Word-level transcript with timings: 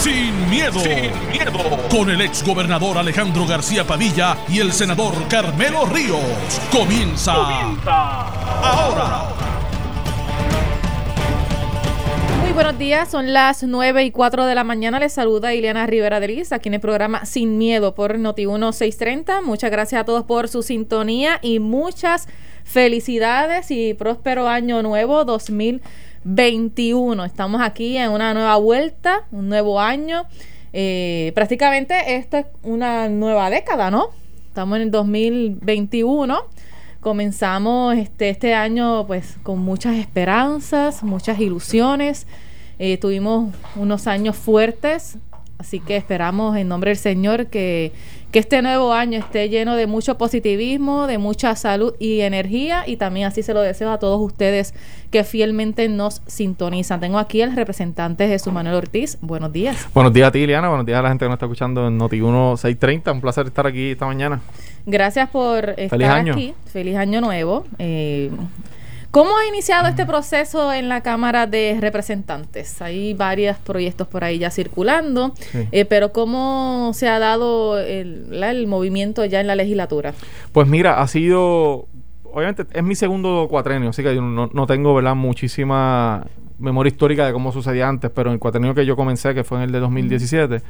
Sin 0.00 0.48
miedo. 0.48 0.78
Sin 0.78 1.10
miedo. 1.28 1.58
Con 1.90 2.08
el 2.08 2.20
ex 2.20 2.44
gobernador 2.44 2.98
Alejandro 2.98 3.44
García 3.44 3.84
Padilla 3.84 4.36
y 4.48 4.60
el 4.60 4.72
senador 4.72 5.12
Carmelo 5.28 5.86
Ríos. 5.86 6.20
Comienza. 6.70 7.34
ahora. 7.34 9.24
Muy 12.40 12.52
buenos 12.52 12.78
días, 12.78 13.10
son 13.10 13.32
las 13.32 13.64
9 13.64 14.04
y 14.04 14.10
4 14.12 14.46
de 14.46 14.54
la 14.54 14.62
mañana. 14.62 15.00
Les 15.00 15.12
saluda 15.12 15.52
Ileana 15.52 15.84
Rivera 15.86 16.20
de 16.20 16.28
Liz, 16.28 16.52
aquí 16.52 16.68
en 16.68 16.74
el 16.74 16.80
programa 16.80 17.26
Sin 17.26 17.58
Miedo 17.58 17.96
por 17.96 18.18
Noti1 18.18 18.72
630. 18.72 19.40
Muchas 19.42 19.72
gracias 19.72 20.00
a 20.00 20.04
todos 20.04 20.22
por 20.22 20.46
su 20.46 20.62
sintonía 20.62 21.40
y 21.42 21.58
muchas 21.58 22.28
felicidades 22.62 23.72
y 23.72 23.94
próspero 23.94 24.46
año 24.48 24.80
nuevo 24.82 25.24
2021. 26.24 27.24
Estamos 27.24 27.60
aquí 27.60 27.96
en 27.96 28.10
una 28.10 28.34
nueva 28.34 28.56
vuelta, 28.56 29.26
un 29.30 29.48
nuevo 29.48 29.80
año. 29.80 30.24
Eh, 30.72 31.32
prácticamente 31.34 32.16
esta 32.16 32.40
es 32.40 32.46
una 32.62 33.08
nueva 33.08 33.50
década, 33.50 33.90
¿no? 33.90 34.10
Estamos 34.46 34.76
en 34.76 34.82
el 34.82 34.90
2021. 34.90 36.38
Comenzamos 37.00 37.96
este, 37.96 38.28
este 38.28 38.54
año 38.54 39.06
pues 39.06 39.36
con 39.42 39.60
muchas 39.60 39.96
esperanzas, 39.96 41.02
muchas 41.02 41.38
ilusiones. 41.38 42.26
Eh, 42.78 42.98
tuvimos 42.98 43.54
unos 43.76 44.06
años 44.06 44.36
fuertes, 44.36 45.18
así 45.58 45.80
que 45.80 45.96
esperamos 45.96 46.56
en 46.56 46.68
nombre 46.68 46.90
del 46.90 46.98
Señor 46.98 47.46
que 47.46 47.92
que 48.30 48.38
este 48.38 48.60
nuevo 48.60 48.92
año 48.92 49.18
esté 49.18 49.48
lleno 49.48 49.74
de 49.74 49.86
mucho 49.86 50.18
positivismo, 50.18 51.06
de 51.06 51.18
mucha 51.18 51.54
salud 51.56 51.94
y 51.98 52.20
energía 52.20 52.84
y 52.86 52.96
también 52.96 53.26
así 53.26 53.42
se 53.42 53.54
lo 53.54 53.62
deseo 53.62 53.90
a 53.90 53.98
todos 53.98 54.20
ustedes 54.20 54.74
que 55.10 55.24
fielmente 55.24 55.88
nos 55.88 56.20
sintonizan. 56.26 57.00
Tengo 57.00 57.18
aquí 57.18 57.40
el 57.40 57.56
representante 57.56 58.28
Jesús 58.28 58.52
Manuel 58.52 58.76
Ortiz. 58.76 59.16
Buenos 59.22 59.52
días. 59.52 59.88
Buenos 59.94 60.12
días 60.12 60.28
a 60.28 60.32
ti, 60.32 60.40
Liliana. 60.40 60.68
Buenos 60.68 60.84
días 60.84 60.98
a 60.98 61.02
la 61.02 61.08
gente 61.08 61.24
que 61.24 61.28
nos 61.28 61.36
está 61.36 61.46
escuchando 61.46 61.86
en 61.88 61.98
Noti1 61.98 62.56
630. 62.56 63.12
Un 63.12 63.20
placer 63.22 63.46
estar 63.46 63.66
aquí 63.66 63.92
esta 63.92 64.04
mañana. 64.04 64.40
Gracias 64.84 65.30
por 65.30 65.70
estar 65.78 66.28
aquí. 66.28 66.54
Feliz 66.66 66.96
año 66.96 67.22
nuevo. 67.22 67.64
Eh, 67.78 68.30
¿Cómo 69.10 69.38
ha 69.38 69.46
iniciado 69.46 69.88
este 69.88 70.04
proceso 70.04 70.70
en 70.70 70.90
la 70.90 71.00
Cámara 71.00 71.46
de 71.46 71.78
Representantes? 71.80 72.82
Hay 72.82 73.14
varios 73.14 73.56
proyectos 73.56 74.06
por 74.06 74.22
ahí 74.22 74.38
ya 74.38 74.50
circulando, 74.50 75.32
eh, 75.72 75.86
pero 75.86 76.12
¿cómo 76.12 76.90
se 76.92 77.08
ha 77.08 77.18
dado 77.18 77.78
el, 77.78 78.66
movimiento 78.66 79.24
ya 79.24 79.40
en 79.40 79.46
la 79.46 79.54
legislatura? 79.54 80.12
Pues 80.52 80.68
mira, 80.68 81.00
ha 81.00 81.08
sido, 81.08 81.86
obviamente 82.24 82.66
es 82.70 82.82
mi 82.82 82.94
segundo 82.94 83.46
cuatrenio, 83.48 83.88
así 83.88 84.02
que 84.02 84.14
yo 84.14 84.20
no, 84.20 84.66
tengo 84.66 84.94
¿verdad? 84.94 85.14
muchísima 85.14 86.26
memoria 86.58 86.90
histórica 86.90 87.24
de 87.26 87.32
cómo 87.32 87.50
sucedía 87.50 87.88
antes, 87.88 88.10
pero 88.10 88.28
en 88.28 88.34
el 88.34 88.40
cuatrenio 88.40 88.74
que 88.74 88.84
yo 88.84 88.94
comencé, 88.94 89.34
que 89.34 89.42
fue 89.42 89.56
en 89.56 89.64
el 89.64 89.72
de 89.72 89.80
2017, 89.80 90.60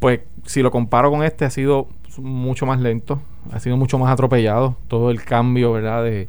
pues 0.00 0.20
si 0.46 0.62
lo 0.62 0.72
comparo 0.72 1.12
con 1.12 1.22
este, 1.22 1.44
ha 1.44 1.50
sido 1.50 1.86
mucho 2.18 2.66
más 2.66 2.80
lento, 2.80 3.20
ha 3.52 3.60
sido 3.60 3.76
mucho 3.76 4.00
más 4.00 4.12
atropellado 4.12 4.74
todo 4.88 5.12
el 5.12 5.22
cambio, 5.22 5.70
¿verdad? 5.72 6.02
De, 6.02 6.28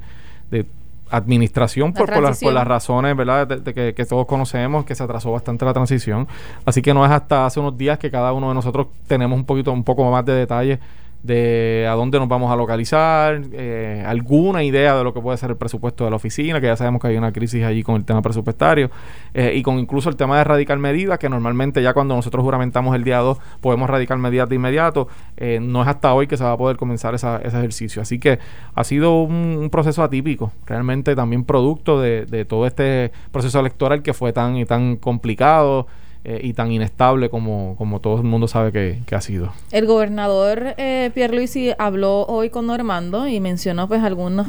de 0.51 0.65
administración 1.09 1.93
por, 1.93 2.11
por, 2.11 2.21
las, 2.21 2.39
por, 2.39 2.53
las, 2.53 2.67
razones 2.67 3.15
verdad 3.15 3.47
de, 3.47 3.73
que, 3.73 3.93
que, 3.93 4.05
todos 4.05 4.25
conocemos 4.25 4.85
que 4.85 4.95
se 4.95 5.03
atrasó 5.03 5.31
bastante 5.31 5.65
la 5.65 5.73
transición. 5.73 6.27
Así 6.65 6.81
que 6.81 6.93
no 6.93 7.05
es 7.05 7.11
hasta 7.11 7.45
hace 7.45 7.59
unos 7.59 7.77
días 7.77 7.97
que 7.97 8.11
cada 8.11 8.33
uno 8.33 8.49
de 8.49 8.53
nosotros 8.55 8.87
tenemos 9.07 9.37
un 9.37 9.45
poquito 9.45 9.71
un 9.71 9.83
poco 9.83 10.09
más 10.11 10.25
de 10.25 10.33
detalle 10.33 10.79
de 11.27 11.85
a 11.87 11.93
dónde 11.93 12.17
nos 12.19 12.27
vamos 12.27 12.51
a 12.51 12.55
localizar, 12.55 13.41
eh, 13.51 14.03
alguna 14.07 14.63
idea 14.63 14.95
de 14.95 15.03
lo 15.03 15.13
que 15.13 15.19
puede 15.19 15.37
ser 15.37 15.51
el 15.51 15.57
presupuesto 15.57 16.05
de 16.05 16.09
la 16.09 16.15
oficina, 16.15 16.61
que 16.61 16.67
ya 16.67 16.77
sabemos 16.77 17.01
que 17.01 17.09
hay 17.09 17.17
una 17.17 17.33
crisis 17.33 17.63
allí 17.63 17.83
con 17.83 17.95
el 17.97 18.05
tema 18.05 18.21
presupuestario, 18.21 18.89
eh, 19.33 19.53
y 19.55 19.61
con 19.61 19.77
incluso 19.77 20.09
el 20.09 20.15
tema 20.15 20.37
de 20.37 20.45
radical 20.45 20.79
medidas, 20.79 21.19
que 21.19 21.29
normalmente 21.29 21.83
ya 21.83 21.93
cuando 21.93 22.15
nosotros 22.15 22.43
juramentamos 22.43 22.95
el 22.95 23.03
día 23.03 23.19
2 23.19 23.37
podemos 23.61 23.89
radicar 23.89 24.17
medidas 24.17 24.47
de 24.47 24.55
inmediato, 24.55 25.09
eh, 25.35 25.59
no 25.61 25.81
es 25.81 25.87
hasta 25.89 26.13
hoy 26.13 26.27
que 26.27 26.37
se 26.37 26.45
va 26.45 26.53
a 26.53 26.57
poder 26.57 26.77
comenzar 26.77 27.13
ese 27.13 27.27
ejercicio. 27.45 28.01
Así 28.01 28.19
que 28.19 28.39
ha 28.73 28.83
sido 28.83 29.21
un, 29.21 29.67
proceso 29.69 30.01
atípico, 30.01 30.53
realmente 30.65 31.13
también 31.13 31.43
producto 31.43 31.99
de, 31.99 32.25
de 32.25 32.45
todo 32.45 32.65
este 32.65 33.11
proceso 33.33 33.59
electoral 33.59 34.01
que 34.01 34.13
fue 34.13 34.31
tan 34.31 34.55
y 34.55 34.65
tan 34.65 34.95
complicado. 34.95 35.87
Eh, 36.29 36.41
y 36.43 36.51
tan 36.51 36.71
inestable 36.73 37.29
como, 37.29 37.75
como 37.77 38.01
todo 38.01 38.17
el 38.17 38.23
mundo 38.23 38.49
sabe 38.49 38.73
que, 38.73 39.15
ha 39.15 39.21
sido. 39.21 39.53
El 39.71 39.85
gobernador 39.85 40.75
eh, 40.77 41.09
Pierluisi 41.13 41.71
habló 41.77 42.25
hoy 42.25 42.49
con 42.49 42.67
Normando 42.67 43.27
y 43.27 43.39
mencionó 43.39 43.87
pues 43.87 44.03
algunos 44.03 44.47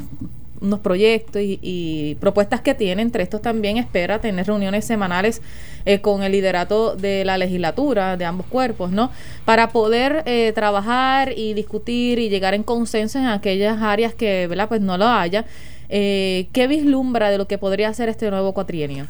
unos 0.60 0.80
proyectos 0.80 1.42
y, 1.42 2.16
propuestas 2.20 2.60
que 2.60 2.74
tiene. 2.74 3.02
Entre 3.02 3.22
estos 3.22 3.42
también 3.42 3.76
espera 3.76 4.20
tener 4.20 4.46
reuniones 4.46 4.84
semanales 4.84 5.40
eh, 5.84 6.00
con 6.00 6.22
el 6.22 6.32
liderato 6.32 6.96
de 6.96 7.24
la 7.24 7.38
legislatura, 7.38 8.16
de 8.16 8.24
ambos 8.24 8.46
cuerpos, 8.46 8.90
¿no? 8.90 9.10
Para 9.44 9.70
poder 9.70 10.22
eh, 10.26 10.52
trabajar 10.54 11.32
y 11.36 11.54
discutir 11.54 12.18
y 12.18 12.28
llegar 12.28 12.54
en 12.54 12.62
consenso 12.62 13.18
en 13.18 13.26
aquellas 13.26 13.80
áreas 13.80 14.14
que, 14.14 14.46
¿verdad? 14.46 14.68
Pues 14.68 14.80
no 14.80 14.98
lo 14.98 15.06
haya. 15.06 15.44
Eh, 15.88 16.48
¿Qué 16.52 16.66
vislumbra 16.66 17.30
de 17.30 17.38
lo 17.38 17.46
que 17.46 17.58
podría 17.58 17.92
ser 17.94 18.08
este 18.08 18.30
nuevo 18.30 18.52
cuatrienio? 18.52 19.06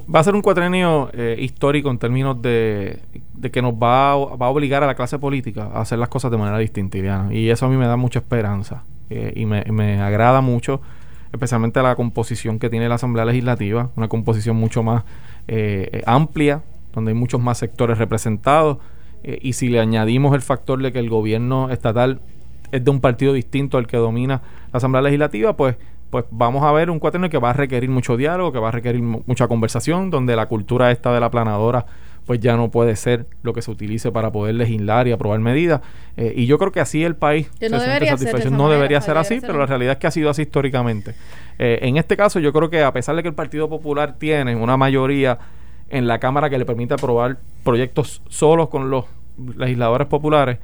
Va 0.00 0.20
a 0.20 0.24
ser 0.24 0.34
un 0.34 0.42
cuatrenio 0.42 1.10
eh, 1.12 1.36
histórico 1.38 1.90
en 1.90 1.98
términos 1.98 2.40
de, 2.40 3.00
que 3.52 3.62
nos 3.62 3.74
va 3.74 4.12
a, 4.12 4.16
va 4.16 4.46
a, 4.46 4.50
obligar 4.50 4.82
a 4.82 4.86
la 4.86 4.94
clase 4.94 5.18
política 5.18 5.70
a 5.72 5.80
hacer 5.80 5.98
las 5.98 6.08
cosas 6.08 6.30
de 6.30 6.36
manera 6.36 6.58
distinta, 6.58 6.98
Y 7.30 7.50
eso 7.50 7.66
a 7.66 7.68
mí 7.68 7.76
me 7.76 7.86
da 7.86 7.96
mucha 7.96 8.20
esperanza 8.20 8.84
eh, 9.10 9.32
y 9.36 9.46
me, 9.46 9.64
me, 9.64 10.00
agrada 10.00 10.40
mucho, 10.40 10.80
especialmente 11.32 11.82
la 11.82 11.94
composición 11.96 12.58
que 12.58 12.70
tiene 12.70 12.88
la 12.88 12.96
Asamblea 12.96 13.24
Legislativa, 13.24 13.90
una 13.96 14.08
composición 14.08 14.56
mucho 14.56 14.82
más 14.82 15.04
eh, 15.48 16.02
amplia, 16.06 16.62
donde 16.92 17.10
hay 17.10 17.16
muchos 17.16 17.40
más 17.40 17.58
sectores 17.58 17.98
representados. 17.98 18.78
y 19.24 19.52
si 19.52 19.68
le 19.68 19.80
añadimos 19.80 20.34
el 20.34 20.42
factor 20.42 20.82
de 20.82 20.92
que 20.92 20.98
el 20.98 21.08
gobierno 21.08 21.70
estatal 21.70 22.20
es 22.72 22.84
de 22.84 22.90
un 22.90 23.00
partido 23.00 23.32
distinto 23.32 23.78
al 23.78 23.86
que 23.86 23.96
domina 23.96 24.42
la 24.72 24.78
Asamblea 24.78 25.02
Legislativa, 25.02 25.56
pues 25.56 25.76
pues 26.12 26.26
vamos 26.30 26.62
a 26.62 26.70
ver 26.72 26.90
un 26.90 26.98
cuaterno 26.98 27.30
que 27.30 27.38
va 27.38 27.50
a 27.50 27.52
requerir 27.54 27.88
mucho 27.88 28.18
diálogo, 28.18 28.52
que 28.52 28.58
va 28.58 28.68
a 28.68 28.70
requerir 28.70 29.00
mucha 29.00 29.48
conversación, 29.48 30.10
donde 30.10 30.36
la 30.36 30.44
cultura 30.44 30.90
esta 30.90 31.10
de 31.10 31.20
la 31.20 31.30
planadora 31.30 31.86
pues 32.26 32.38
ya 32.38 32.54
no 32.54 32.70
puede 32.70 32.96
ser 32.96 33.26
lo 33.42 33.54
que 33.54 33.62
se 33.62 33.70
utilice 33.70 34.12
para 34.12 34.30
poder 34.30 34.56
legislar 34.56 35.08
y 35.08 35.12
aprobar 35.12 35.40
medidas. 35.40 35.80
Eh, 36.18 36.34
y 36.36 36.44
yo 36.44 36.58
creo 36.58 36.70
que 36.70 36.80
así 36.80 37.02
el 37.02 37.16
país 37.16 37.50
no 37.62 37.80
debería 37.80 38.18
Ser 38.18 38.52
no 38.52 38.68
debería 38.68 39.00
ser 39.00 39.16
así, 39.16 39.40
pero 39.40 39.58
la 39.58 39.64
realidad 39.64 39.92
es 39.92 39.98
que 39.98 40.06
ha 40.06 40.10
sido 40.10 40.28
así 40.28 40.42
históricamente. 40.42 41.14
Eh, 41.58 41.78
en 41.80 41.96
este 41.96 42.14
caso 42.18 42.40
yo 42.40 42.52
creo 42.52 42.68
que 42.68 42.82
a 42.82 42.92
pesar 42.92 43.16
de 43.16 43.22
que 43.22 43.28
el 43.28 43.34
Partido 43.34 43.70
Popular 43.70 44.18
tiene 44.18 44.54
una 44.54 44.76
mayoría 44.76 45.38
en 45.88 46.06
la 46.06 46.18
Cámara 46.18 46.50
que 46.50 46.58
le 46.58 46.66
permite 46.66 46.92
aprobar 46.92 47.38
proyectos 47.64 48.20
solos 48.28 48.68
con 48.68 48.90
los 48.90 49.06
legisladores 49.56 50.08
populares, 50.08 50.58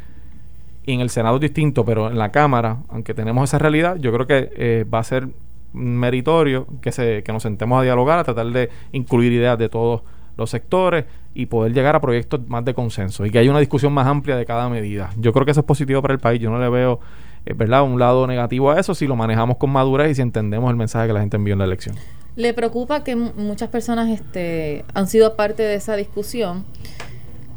en 0.93 1.01
el 1.01 1.11
Senado 1.11 1.37
es 1.37 1.41
distinto, 1.41 1.85
pero 1.85 2.11
en 2.11 2.19
la 2.19 2.31
Cámara, 2.31 2.79
aunque 2.89 3.15
tenemos 3.15 3.49
esa 3.49 3.59
realidad, 3.59 3.97
yo 3.97 4.13
creo 4.13 4.27
que 4.27 4.51
eh, 4.57 4.85
va 4.93 5.01
a 5.01 5.05
ser 5.05 5.29
meritorio 5.73 6.67
que, 6.81 6.93
se, 6.93 7.23
que 7.23 7.33
nos 7.33 7.43
sentemos 7.43 7.81
a 7.81 7.83
dialogar, 7.83 8.19
a 8.19 8.25
tratar 8.25 8.47
de 8.47 8.71
incluir 8.93 9.33
ideas 9.33 9.59
de 9.59 9.69
todos 9.69 10.03
los 10.37 10.51
sectores 10.51 11.05
y 11.35 11.47
poder 11.47 11.75
llegar 11.75 11.97
a 11.97 12.01
proyectos 12.01 12.41
más 12.49 12.65
de 12.65 12.73
consenso 12.73 13.27
y 13.27 13.31
que 13.31 13.39
haya 13.39 13.51
una 13.51 13.61
discusión 13.61 13.93
más 13.93 14.07
amplia 14.07 14.37
de 14.37 14.47
cada 14.47 14.69
medida. 14.69 15.11
Yo 15.19 15.33
creo 15.33 15.45
que 15.45 15.51
eso 15.51 15.61
es 15.61 15.67
positivo 15.67 16.01
para 16.01 16.15
el 16.15 16.21
país. 16.21 16.41
Yo 16.41 16.49
no 16.49 16.61
le 16.61 16.69
veo, 16.69 17.01
eh, 17.45 17.55
¿verdad?, 17.55 17.83
un 17.83 17.99
lado 17.99 18.27
negativo 18.27 18.71
a 18.71 18.79
eso 18.79 18.95
si 18.95 19.07
lo 19.07 19.17
manejamos 19.17 19.57
con 19.57 19.71
madurez 19.71 20.13
y 20.13 20.15
si 20.15 20.23
entendemos 20.23 20.71
el 20.71 20.77
mensaje 20.77 21.09
que 21.09 21.13
la 21.13 21.21
gente 21.21 21.37
envió 21.37 21.53
en 21.53 21.59
la 21.59 21.65
elección. 21.65 21.97
¿Le 22.37 22.55
preocupa 22.55 23.03
que 23.03 23.17
muchas 23.17 23.69
personas 23.69 24.09
este, 24.09 24.85
han 24.95 25.09
sido 25.09 25.35
parte 25.35 25.65
de 25.65 25.75
esa 25.75 25.97
discusión? 25.97 26.65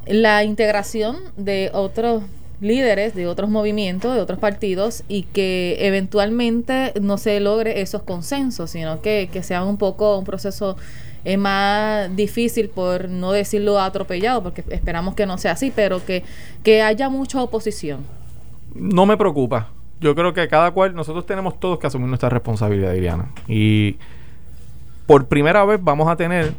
La 0.07 0.43
integración 0.43 1.17
de 1.37 1.69
otros 1.71 2.23
líderes 2.61 3.15
de 3.15 3.27
otros 3.27 3.49
movimientos, 3.49 4.15
de 4.15 4.21
otros 4.21 4.39
partidos, 4.39 5.03
y 5.07 5.23
que 5.23 5.77
eventualmente 5.79 6.93
no 7.01 7.17
se 7.17 7.39
logre 7.39 7.81
esos 7.81 8.03
consensos, 8.03 8.69
sino 8.69 9.01
que, 9.01 9.29
sea 9.43 9.63
un 9.63 9.77
poco 9.77 10.17
un 10.17 10.23
proceso 10.23 10.77
eh, 11.25 11.37
más 11.37 12.15
difícil, 12.15 12.69
por 12.69 13.09
no 13.09 13.31
decirlo 13.31 13.79
atropellado, 13.79 14.43
porque 14.43 14.63
esperamos 14.69 15.15
que 15.15 15.25
no 15.25 15.37
sea 15.37 15.53
así, 15.53 15.73
pero 15.75 16.05
que, 16.05 16.23
que 16.63 16.81
haya 16.83 17.09
mucha 17.09 17.41
oposición. 17.41 18.01
No 18.75 19.05
me 19.05 19.17
preocupa. 19.17 19.69
Yo 19.99 20.15
creo 20.15 20.33
que 20.33 20.47
cada 20.47 20.71
cual, 20.71 20.95
nosotros 20.95 21.25
tenemos 21.25 21.59
todos 21.59 21.79
que 21.79 21.87
asumir 21.87 22.07
nuestra 22.07 22.29
responsabilidad, 22.29 22.93
Iriana. 22.93 23.31
Y 23.47 23.97
por 25.05 25.27
primera 25.27 25.65
vez 25.65 25.83
vamos 25.83 26.07
a 26.07 26.15
tener 26.15 26.53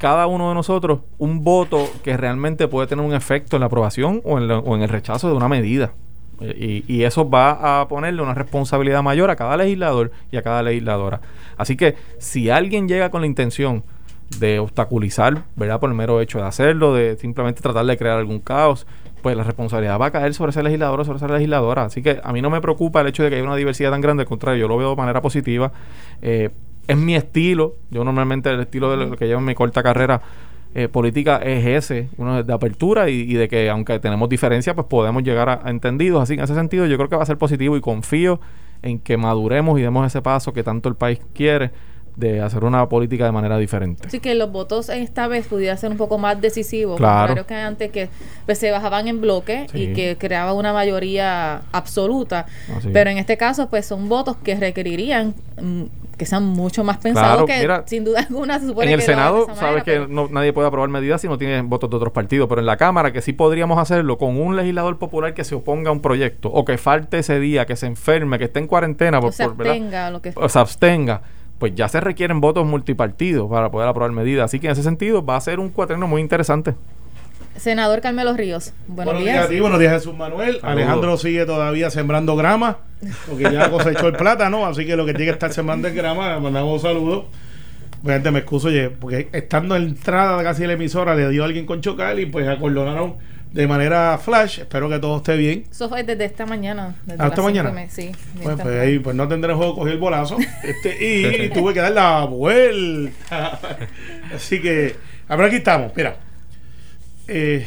cada 0.00 0.26
uno 0.26 0.48
de 0.48 0.54
nosotros 0.54 1.00
un 1.18 1.44
voto 1.44 1.86
que 2.02 2.16
realmente 2.16 2.68
puede 2.68 2.86
tener 2.86 3.04
un 3.04 3.12
efecto 3.12 3.56
en 3.56 3.60
la 3.60 3.66
aprobación 3.66 4.22
o 4.24 4.38
en, 4.38 4.82
el 4.82 4.88
rechazo 4.88 5.28
de 5.28 5.34
una 5.34 5.46
medida. 5.46 5.92
Eh, 6.40 6.82
y, 6.88 7.02
eso 7.02 7.28
va 7.28 7.82
a 7.82 7.86
ponerle 7.86 8.22
una 8.22 8.32
responsabilidad 8.32 9.02
mayor 9.02 9.28
a 9.28 9.36
cada 9.36 9.58
legislador 9.58 10.10
y 10.32 10.38
a 10.38 10.42
cada 10.42 10.62
legisladora. 10.62 11.20
Así 11.58 11.76
que 11.76 11.96
si 12.16 12.48
alguien 12.48 12.88
llega 12.88 13.10
con 13.10 13.20
la 13.20 13.26
intención 13.26 13.84
de 14.38 14.58
obstaculizar, 14.58 15.42
¿verdad? 15.54 15.78
Por 15.78 15.90
el 15.90 15.96
mero 15.96 16.22
hecho 16.22 16.38
de 16.38 16.44
hacerlo, 16.44 16.94
de 16.94 17.18
simplemente 17.18 17.60
tratar 17.60 17.84
de 17.84 17.98
crear 17.98 18.16
algún 18.16 18.40
caos, 18.40 18.86
pues 19.20 19.36
la 19.36 19.44
responsabilidad 19.44 20.00
va 20.00 20.06
a 20.06 20.12
caer 20.12 20.32
sobre 20.32 20.48
ese 20.48 20.62
legislador 20.62 21.00
o 21.00 21.04
sobre 21.04 21.18
esa 21.18 21.28
legisladora. 21.28 21.84
Así 21.84 22.00
que 22.00 22.22
a 22.24 22.32
mí 22.32 22.40
no 22.40 22.48
me 22.48 22.62
preocupa 22.62 23.02
el 23.02 23.08
hecho 23.08 23.22
de 23.22 23.28
que 23.28 23.34
haya 23.36 23.44
una 23.44 23.56
diversidad 23.56 23.90
tan 23.90 24.00
grande, 24.00 24.22
al 24.22 24.28
contrario, 24.28 24.62
yo 24.62 24.68
lo 24.68 24.78
veo 24.78 24.90
de 24.90 24.96
manera 24.96 25.20
positiva. 25.20 25.72
Eh, 26.22 26.48
es 26.90 26.96
mi 26.96 27.14
estilo. 27.14 27.76
Yo 27.90 28.04
normalmente 28.04 28.50
el 28.50 28.60
estilo 28.60 28.90
de 28.90 28.96
lo 28.96 29.16
que 29.16 29.26
llevo 29.26 29.40
en 29.40 29.46
mi 29.46 29.54
corta 29.54 29.82
carrera 29.82 30.20
eh, 30.74 30.88
política 30.88 31.36
es 31.38 31.64
ese, 31.66 32.08
uno 32.16 32.42
de 32.42 32.52
apertura 32.52 33.08
y, 33.08 33.32
de 33.34 33.48
que 33.48 33.70
aunque 33.70 33.98
tenemos 33.98 34.28
diferencias, 34.28 34.74
pues 34.74 34.86
podemos 34.88 35.22
llegar 35.22 35.48
a, 35.48 35.60
a, 35.64 35.70
entendidos. 35.70 36.22
Así 36.22 36.34
que 36.34 36.40
en 36.40 36.44
ese 36.44 36.54
sentido 36.54 36.86
yo 36.86 36.96
creo 36.96 37.08
que 37.08 37.16
va 37.16 37.22
a 37.22 37.26
ser 37.26 37.38
positivo 37.38 37.76
y 37.76 37.80
confío 37.80 38.40
en 38.82 38.98
que 38.98 39.16
maduremos 39.16 39.78
y 39.78 39.82
demos 39.82 40.06
ese 40.06 40.22
paso 40.22 40.52
que 40.52 40.62
tanto 40.62 40.88
el 40.88 40.96
país 40.96 41.20
quiere 41.32 41.70
de 42.16 42.40
hacer 42.40 42.64
una 42.64 42.88
política 42.88 43.24
de 43.24 43.32
manera 43.32 43.56
diferente. 43.56 44.06
Así 44.06 44.20
que 44.20 44.34
los 44.34 44.50
votos 44.50 44.88
esta 44.88 45.26
vez 45.28 45.46
pudieran 45.46 45.78
ser 45.78 45.90
un 45.90 45.96
poco 45.96 46.18
más 46.18 46.40
decisivos. 46.40 46.98
Claro. 46.98 47.32
Creo 47.32 47.46
que 47.46 47.54
antes 47.54 47.90
que 47.90 48.08
pues, 48.46 48.58
se 48.58 48.70
bajaban 48.70 49.08
en 49.08 49.20
bloque 49.20 49.66
y 49.72 49.92
que 49.92 50.16
creaba 50.18 50.52
una 50.52 50.72
mayoría 50.72 51.62
absoluta. 51.72 52.46
Pero 52.92 53.10
en 53.10 53.18
este 53.18 53.36
caso, 53.36 53.68
pues 53.70 53.86
son 53.86 54.08
votos 54.08 54.36
que 54.36 54.54
requerirían 54.56 55.34
mm, 55.60 55.84
que 56.20 56.26
sean 56.26 56.44
mucho 56.44 56.84
más 56.84 56.98
pensados 56.98 57.46
que 57.46 57.82
sin 57.86 58.04
duda 58.04 58.20
alguna 58.20 58.60
se 58.60 58.66
supone 58.66 58.88
En 58.88 58.92
el 58.92 59.00
Senado, 59.00 59.46
sabes 59.54 59.84
que 59.84 60.06
no, 60.06 60.28
nadie 60.28 60.52
puede 60.52 60.68
aprobar 60.68 60.90
medidas 60.90 61.22
si 61.22 61.28
no 61.28 61.38
tiene 61.38 61.62
votos 61.62 61.88
de 61.88 61.96
otros 61.96 62.12
partidos, 62.12 62.46
pero 62.46 62.60
en 62.60 62.66
la 62.66 62.76
Cámara 62.76 63.10
que 63.10 63.22
sí 63.22 63.32
podríamos 63.32 63.78
hacerlo 63.78 64.18
con 64.18 64.38
un 64.38 64.54
legislador 64.54 64.98
popular 64.98 65.32
que 65.32 65.44
se 65.44 65.54
oponga 65.54 65.88
a 65.88 65.92
un 65.94 66.00
proyecto 66.00 66.50
o 66.50 66.66
que 66.66 66.76
falte 66.76 67.20
ese 67.20 67.40
día, 67.40 67.64
que 67.64 67.74
se 67.74 67.86
enferme, 67.86 68.38
que 68.38 68.44
esté 68.44 68.58
en 68.58 68.66
cuarentena, 68.66 69.18
o 69.18 69.32
se 69.32 69.44
abstenga, 69.44 70.10
lo 70.10 70.20
que 70.20 70.34
o 70.36 70.46
se 70.46 70.58
abstenga 70.58 71.22
pues 71.58 71.74
ya 71.74 71.88
se 71.88 72.00
requieren 72.00 72.42
votos 72.42 72.66
multipartidos 72.66 73.48
para 73.50 73.70
poder 73.70 73.88
aprobar 73.88 74.12
medidas. 74.12 74.46
Así 74.46 74.60
que 74.60 74.66
en 74.66 74.72
ese 74.72 74.82
sentido 74.82 75.24
va 75.24 75.36
a 75.36 75.40
ser 75.40 75.58
un 75.60 75.68
cuatreno 75.68 76.06
muy 76.06 76.20
interesante. 76.20 76.74
Senador 77.60 78.00
Carmelo 78.00 78.32
Ríos, 78.32 78.72
buenos, 78.88 79.18
días. 79.18 79.48
buenos 79.60 79.78
días 79.78 79.92
Jesús 79.92 80.16
Manuel. 80.16 80.60
Alejandro 80.62 81.18
sigue 81.18 81.44
todavía 81.44 81.90
sembrando 81.90 82.34
grama, 82.34 82.78
porque 83.28 83.52
ya 83.52 83.70
cosechó 83.70 84.08
el 84.08 84.14
plátano, 84.14 84.64
así 84.64 84.86
que 84.86 84.96
lo 84.96 85.04
que 85.04 85.12
tiene 85.12 85.26
que 85.26 85.32
estar 85.32 85.52
sembrando 85.52 85.86
es 85.86 85.94
grama. 85.94 86.40
mandamos 86.40 86.72
un 86.72 86.80
saludo. 86.80 87.26
Obviamente 88.02 88.30
me 88.30 88.38
excuso, 88.38 88.68
oye, 88.68 88.88
porque 88.88 89.28
estando 89.32 89.76
en 89.76 89.82
entrada 89.82 90.42
casi 90.42 90.62
de 90.62 90.68
la 90.68 90.72
emisora 90.72 91.14
le 91.14 91.28
dio 91.28 91.42
a 91.42 91.46
alguien 91.46 91.66
con 91.66 91.82
chocal 91.82 92.18
y 92.18 92.24
pues 92.24 92.48
acordonaron 92.48 93.16
de 93.52 93.66
manera 93.66 94.16
flash. 94.16 94.60
Espero 94.60 94.88
que 94.88 94.98
todo 94.98 95.18
esté 95.18 95.36
bien. 95.36 95.64
Eso 95.70 95.90
fue 95.90 96.02
desde 96.02 96.24
esta 96.24 96.46
mañana. 96.46 96.94
Desde 97.04 97.26
¿Esta 97.26 97.42
mañana? 97.42 97.74
sí. 97.90 98.10
Pues, 98.42 98.56
pues, 98.58 98.80
ahí 98.80 99.00
pues 99.00 99.14
no 99.14 99.28
tendré 99.28 99.52
juego, 99.52 99.74
cogí 99.74 99.90
el 99.90 99.98
bolazo 99.98 100.38
este, 100.62 100.96
y 100.98 101.50
tuve 101.50 101.74
que 101.74 101.80
dar 101.80 101.92
la 101.92 102.24
vuelta. 102.24 103.60
Así 104.34 104.62
que, 104.62 104.96
a 105.28 105.36
ver, 105.36 105.48
aquí 105.48 105.56
estamos. 105.56 105.92
Mira, 105.94 106.16
eh, 107.30 107.66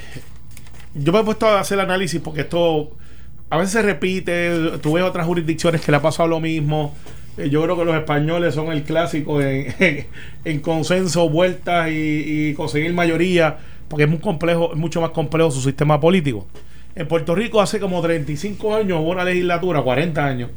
yo 0.93 1.11
me 1.11 1.19
he 1.19 1.23
puesto 1.23 1.47
a 1.47 1.59
hacer 1.59 1.79
el 1.79 1.85
análisis 1.85 2.21
porque 2.21 2.41
esto 2.41 2.91
a 3.49 3.57
veces 3.57 3.73
se 3.73 3.81
repite. 3.81 4.77
Tuve 4.81 5.01
otras 5.01 5.25
jurisdicciones 5.25 5.81
que 5.81 5.91
le 5.91 5.97
ha 5.97 6.01
pasado 6.01 6.27
lo 6.29 6.39
mismo. 6.39 6.93
Eh, 7.37 7.49
yo 7.49 7.63
creo 7.63 7.77
que 7.77 7.85
los 7.85 7.95
españoles 7.95 8.53
son 8.53 8.71
el 8.71 8.83
clásico 8.83 9.41
en, 9.41 10.07
en, 10.43 10.59
consenso, 10.59 11.29
vueltas 11.29 11.89
y, 11.89 12.49
y 12.49 12.53
conseguir 12.53 12.93
mayoría 12.93 13.57
porque 13.87 14.05
es 14.05 14.09
muy 14.09 14.19
complejo, 14.19 14.71
es 14.73 14.77
mucho 14.79 15.01
más 15.01 15.11
complejo 15.11 15.51
su 15.51 15.61
sistema 15.61 15.99
político. 15.99 16.47
En 16.95 17.07
Puerto 17.07 17.35
Rico 17.35 17.61
hace 17.61 17.79
como 17.79 18.01
35 18.01 18.75
años 18.75 18.99
hubo 18.99 19.11
una 19.11 19.23
legislatura, 19.23 19.83
40 19.83 20.25
años, 20.25 20.49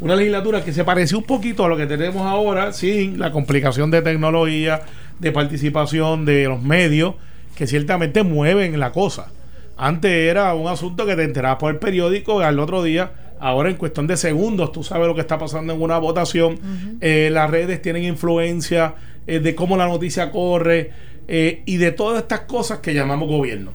una 0.00 0.16
legislatura 0.16 0.64
que 0.64 0.72
se 0.72 0.82
pareció 0.82 1.18
un 1.18 1.24
poquito 1.24 1.64
a 1.64 1.68
lo 1.68 1.76
que 1.76 1.86
tenemos 1.86 2.26
ahora, 2.26 2.72
sin 2.72 3.20
la 3.20 3.30
complicación 3.30 3.92
de 3.92 4.02
tecnología, 4.02 4.82
de 5.20 5.30
participación 5.30 6.24
de 6.24 6.44
los 6.44 6.60
medios, 6.60 7.14
que 7.54 7.66
ciertamente 7.66 8.22
mueven 8.22 8.78
la 8.80 8.92
cosa. 8.92 9.28
Antes 9.76 10.10
era 10.10 10.54
un 10.54 10.68
asunto 10.68 11.06
que 11.06 11.16
te 11.16 11.24
enterabas 11.24 11.58
por 11.58 11.72
el 11.72 11.78
periódico 11.78 12.40
al 12.40 12.58
otro 12.58 12.82
día. 12.82 13.12
Ahora 13.40 13.70
en 13.70 13.76
cuestión 13.76 14.06
de 14.06 14.16
segundos 14.16 14.72
tú 14.72 14.84
sabes 14.84 15.08
lo 15.08 15.14
que 15.14 15.20
está 15.20 15.38
pasando 15.38 15.72
en 15.72 15.82
una 15.82 15.98
votación. 15.98 16.58
Eh, 17.00 17.30
las 17.32 17.50
redes 17.50 17.82
tienen 17.82 18.04
influencia 18.04 18.94
eh, 19.26 19.40
de 19.40 19.54
cómo 19.54 19.76
la 19.76 19.86
noticia 19.86 20.30
corre. 20.30 20.90
Eh, 21.28 21.62
y 21.66 21.76
de 21.76 21.92
todas 21.92 22.22
estas 22.22 22.40
cosas 22.40 22.78
que 22.80 22.94
llamamos 22.94 23.28
gobierno. 23.28 23.72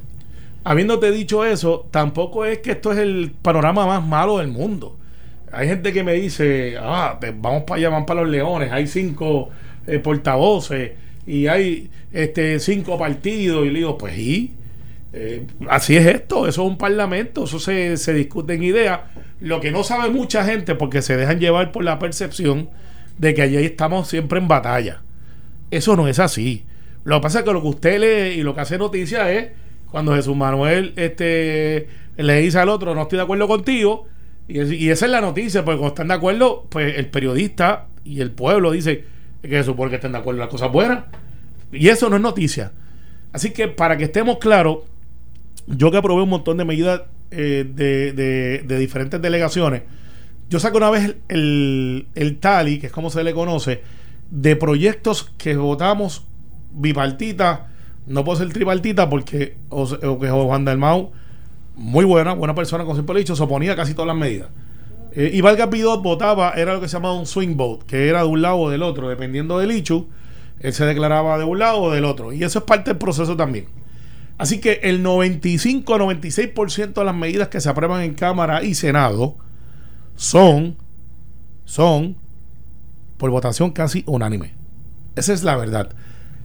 Habiéndote 0.63 1.11
dicho 1.11 1.45
eso, 1.45 1.87
tampoco 1.91 2.43
es 2.45 2.59
que 2.59 2.71
esto 2.71 2.91
es 2.91 2.99
el 2.99 3.31
panorama 3.41 3.85
más 3.85 4.05
malo 4.05 4.39
del 4.39 4.49
mundo. 4.49 4.97
Hay 5.51 5.67
gente 5.67 5.93
que 5.93 6.03
me 6.03 6.13
dice, 6.13 6.75
ah, 6.77 7.17
vamos 7.35 7.63
para 7.63 7.79
allá, 7.79 7.89
vamos 7.89 8.05
para 8.05 8.21
los 8.21 8.29
leones, 8.29 8.69
hay 8.71 8.85
cinco 8.85 9.49
portavoces 10.03 10.91
y 11.27 11.47
hay 11.47 11.91
este 12.13 12.59
cinco 12.59 12.97
partidos. 12.97 13.65
Y 13.65 13.69
le 13.69 13.79
digo, 13.79 13.97
pues 13.97 14.15
sí, 14.15 14.55
eh, 15.13 15.45
así 15.69 15.95
es 15.95 16.07
esto, 16.07 16.47
eso 16.47 16.63
es 16.63 16.67
un 16.69 16.77
parlamento, 16.77 17.43
eso 17.43 17.59
se, 17.59 17.97
se 17.97 18.13
discute 18.13 18.53
en 18.53 18.63
ideas. 18.63 19.01
Lo 19.39 19.61
que 19.61 19.71
no 19.71 19.83
sabe 19.83 20.09
mucha 20.09 20.43
gente, 20.45 20.73
porque 20.73 21.03
se 21.03 21.15
dejan 21.15 21.39
llevar 21.39 21.71
por 21.71 21.83
la 21.83 21.99
percepción 21.99 22.69
de 23.17 23.33
que 23.33 23.43
allí 23.43 23.57
estamos 23.57 24.07
siempre 24.07 24.39
en 24.39 24.47
batalla. 24.47 25.01
Eso 25.69 25.95
no 25.95 26.07
es 26.07 26.17
así. 26.19 26.65
Lo 27.03 27.17
que 27.17 27.23
pasa 27.23 27.39
es 27.39 27.45
que 27.45 27.53
lo 27.53 27.61
que 27.61 27.67
usted 27.67 27.99
lee 27.99 28.39
y 28.39 28.43
lo 28.43 28.55
que 28.55 28.61
hace 28.61 28.77
noticia 28.77 29.31
es 29.31 29.49
cuando 29.91 30.15
Jesús 30.15 30.35
Manuel 30.35 30.93
este, 30.95 31.87
le 32.17 32.41
dice 32.41 32.59
al 32.59 32.69
otro, 32.69 32.95
no 32.95 33.03
estoy 33.03 33.17
de 33.17 33.23
acuerdo 33.23 33.47
contigo, 33.47 34.07
y, 34.47 34.89
esa 34.89 35.05
es 35.05 35.11
la 35.11 35.19
noticia, 35.19 35.65
porque 35.65 35.77
cuando 35.77 35.93
están 35.93 36.07
de 36.07 36.13
acuerdo, 36.13 36.67
pues 36.69 36.97
el 36.97 37.07
periodista 37.07 37.87
y 38.05 38.21
el 38.21 38.31
pueblo 38.31 38.71
dice 38.71 39.03
que 39.41 39.49
se 39.49 39.63
supone 39.63 39.89
que 39.89 39.95
estén 39.95 40.11
de 40.11 40.17
acuerdo 40.17 40.37
en 40.37 40.45
las 40.45 40.49
cosas 40.49 40.71
buenas. 40.71 41.05
Y 41.71 41.89
eso 41.89 42.09
no 42.09 42.15
es 42.15 42.21
noticia. 42.21 42.71
Así 43.33 43.51
que 43.51 43.67
para 43.67 43.97
que 43.97 44.05
estemos 44.05 44.37
claros, 44.37 44.79
yo 45.67 45.91
que 45.91 45.97
aprobé 45.97 46.23
un 46.23 46.29
montón 46.29 46.57
de 46.57 46.65
medidas 46.65 47.01
eh, 47.31 47.69
de, 47.73 48.13
de, 48.63 48.79
diferentes 48.79 49.21
delegaciones, 49.21 49.83
yo 50.49 50.59
saco 50.59 50.77
una 50.77 50.89
vez 50.89 51.17
el, 51.27 52.07
el 52.15 52.37
TALI, 52.37 52.79
que 52.79 52.87
es 52.87 52.91
como 52.93 53.09
se 53.09 53.23
le 53.23 53.33
conoce, 53.33 53.81
de 54.31 54.55
proyectos 54.55 55.31
que 55.37 55.55
votamos 55.57 56.25
bipartita, 56.71 57.67
no 58.07 58.23
puedo 58.23 58.37
ser 58.37 58.51
tripartita 58.51 59.09
porque 59.09 59.57
o, 59.69 59.85
que 60.19 60.29
Juan 60.29 60.65
Dalmau, 60.65 61.11
muy 61.75 62.05
buena, 62.05 62.33
buena 62.33 62.55
persona, 62.55 62.83
como 62.83 62.95
siempre 62.95 63.15
he 63.15 63.19
dicho, 63.19 63.35
se 63.35 63.43
oponía 63.43 63.73
a 63.73 63.75
casi 63.75 63.93
todas 63.93 64.07
las 64.07 64.17
medidas. 64.17 64.49
Eh, 65.17 65.31
y 65.33 65.41
Valga 65.41 65.67
Pidot 65.67 66.03
votaba, 66.03 66.51
era 66.51 66.75
lo 66.75 66.79
que 66.79 66.87
se 66.87 66.93
llamaba 66.93 67.15
un 67.15 67.25
swing 67.25 67.57
vote, 67.57 67.87
que 67.87 68.07
era 68.07 68.19
de 68.19 68.27
un 68.27 68.43
lado 68.43 68.57
o 68.57 68.69
del 68.69 68.83
otro, 68.83 69.09
dependiendo 69.09 69.57
del 69.57 69.71
hecho, 69.71 70.05
él 70.59 70.73
se 70.73 70.85
declaraba 70.85 71.39
de 71.39 71.43
un 71.43 71.57
lado 71.57 71.81
o 71.81 71.91
del 71.91 72.05
otro. 72.05 72.33
Y 72.33 72.43
eso 72.43 72.59
es 72.59 72.65
parte 72.65 72.91
del 72.91 72.99
proceso 72.99 73.35
también. 73.35 73.65
Así 74.37 74.59
que 74.59 74.79
el 74.83 75.03
95-96% 75.03 76.93
de 76.93 77.03
las 77.03 77.15
medidas 77.15 77.47
que 77.47 77.59
se 77.59 77.67
aprueban 77.67 78.03
en 78.03 78.13
Cámara 78.13 78.61
y 78.61 78.75
Senado 78.75 79.37
son, 80.15 80.77
son 81.65 82.15
por 83.17 83.31
votación 83.31 83.71
casi 83.71 84.03
unánime. 84.05 84.53
Esa 85.15 85.33
es 85.33 85.41
la 85.41 85.55
verdad. 85.55 85.89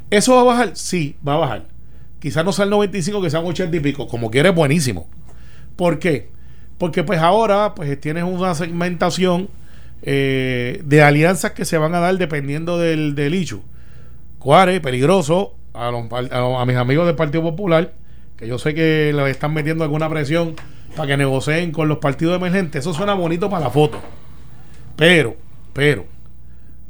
¿Eso 0.09 0.35
va 0.35 0.41
a 0.41 0.45
bajar? 0.45 0.71
Sí, 0.77 1.17
va 1.29 1.35
a 1.35 1.39
bajar. 1.39 1.67
Quizás 2.21 2.43
no 2.43 2.53
sea 2.53 2.65
el 2.65 2.71
95, 2.71 3.21
que 3.21 3.29
sea 3.29 3.41
un 3.41 3.49
80 3.49 3.77
y 3.77 3.81
pico. 3.81 4.09
Como 4.09 4.31
quiere, 4.31 4.49
buenísimo. 4.49 5.11
¿Por 5.77 5.99
qué? 5.99 6.31
Porque 6.83 7.05
pues 7.05 7.21
ahora 7.21 7.77
pues 7.77 8.01
tienes 8.01 8.25
una 8.25 8.57
segmentación 8.57 9.49
eh, 10.03 10.83
de 10.85 11.01
alianzas 11.01 11.53
que 11.53 11.65
se 11.65 11.79
van 11.79 11.95
a 11.95 12.01
dar 12.01 12.19
dependiendo 12.19 12.77
del, 12.77 13.15
del 13.15 13.37
issue. 13.37 13.63
Cuare, 14.41 14.81
peligroso, 14.81 15.55
a, 15.75 15.91
a, 15.91 16.67
mis 16.67 16.77
amigos 16.77 17.07
del 17.07 17.15
Partido 17.15 17.45
Popular, 17.45 17.93
que 18.37 18.49
yo 18.49 18.59
sé 18.59 18.75
que 18.75 19.13
le 19.15 19.31
están 19.31 19.55
metiendo 19.55 19.85
alguna 19.85 20.09
presión 20.09 20.57
para 20.97 21.07
que 21.07 21.17
negocien 21.17 21.71
con 21.71 21.87
los 21.87 21.99
partidos 21.99 22.35
emergentes. 22.35 22.81
Eso 22.81 22.93
suena 22.93 23.15
bonito 23.15 23.49
para 23.49 23.67
la 23.67 23.71
foto. 23.71 24.01
Pero, 24.97 25.37
pero, 25.73 26.05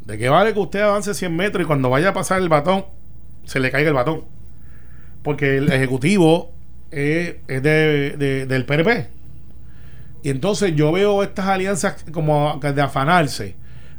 ¿de 0.06 0.16
qué 0.16 0.30
vale 0.30 0.54
que 0.54 0.60
usted 0.60 0.80
avance 0.80 1.12
100 1.12 1.36
metros 1.36 1.64
y 1.64 1.66
cuando 1.66 1.90
vaya 1.90 2.08
a 2.08 2.14
pasar 2.14 2.40
el 2.40 2.48
batón 2.48 2.86
se 3.44 3.60
le 3.60 3.70
caiga 3.70 3.90
el 3.90 3.94
batón. 3.94 4.24
Porque 5.22 5.58
el 5.58 5.70
Ejecutivo 5.70 6.50
es, 6.90 7.36
de, 7.46 8.46
del 8.48 8.64
PRP. 8.64 9.20
Y 10.22 10.30
entonces 10.30 10.74
yo 10.76 10.92
veo 10.92 11.22
estas 11.22 11.46
alianzas 11.46 12.04
como 12.12 12.60
de 12.60 12.82
afanarse, 12.82 13.56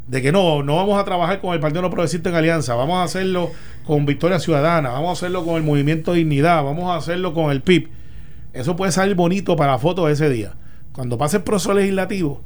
de 0.07 0.21
que 0.21 0.31
no, 0.31 0.63
no 0.63 0.75
vamos 0.75 0.99
a 0.99 1.05
trabajar 1.05 1.41
con 1.41 1.53
el 1.53 1.59
Partido 1.59 1.81
No 1.81 1.89
Progresista 1.89 2.29
en 2.29 2.35
alianza, 2.35 2.75
vamos 2.75 2.97
a 2.97 3.03
hacerlo 3.03 3.51
con 3.85 4.05
Victoria 4.05 4.39
Ciudadana, 4.39 4.89
vamos 4.89 5.09
a 5.09 5.11
hacerlo 5.13 5.45
con 5.45 5.55
el 5.55 5.63
Movimiento 5.63 6.13
Dignidad, 6.13 6.63
vamos 6.63 6.85
a 6.85 6.95
hacerlo 6.95 7.33
con 7.33 7.51
el 7.51 7.61
PIB. 7.61 7.89
Eso 8.53 8.75
puede 8.75 8.91
salir 8.91 9.15
bonito 9.15 9.55
para 9.55 9.73
la 9.73 9.79
foto 9.79 10.07
de 10.07 10.13
ese 10.13 10.29
día. 10.29 10.53
Cuando 10.93 11.17
pase 11.17 11.37
el 11.37 11.43
proceso 11.43 11.73
legislativo, 11.73 12.41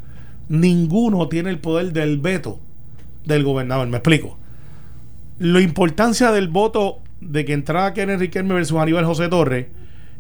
ninguno 0.48 1.28
tiene 1.28 1.50
el 1.50 1.60
poder 1.60 1.92
del 1.92 2.18
veto 2.20 2.60
del 3.26 3.44
gobernador. 3.44 3.88
Me 3.88 3.98
explico 3.98 4.38
la 5.40 5.62
importancia 5.62 6.32
del 6.32 6.48
voto 6.48 7.00
de 7.22 7.46
que 7.46 7.54
entrara 7.54 7.94
Kenneth 7.94 8.20
Riquelme 8.20 8.56
versus 8.56 8.80
Aníbal 8.80 9.06
José 9.06 9.30
Torres 9.30 9.68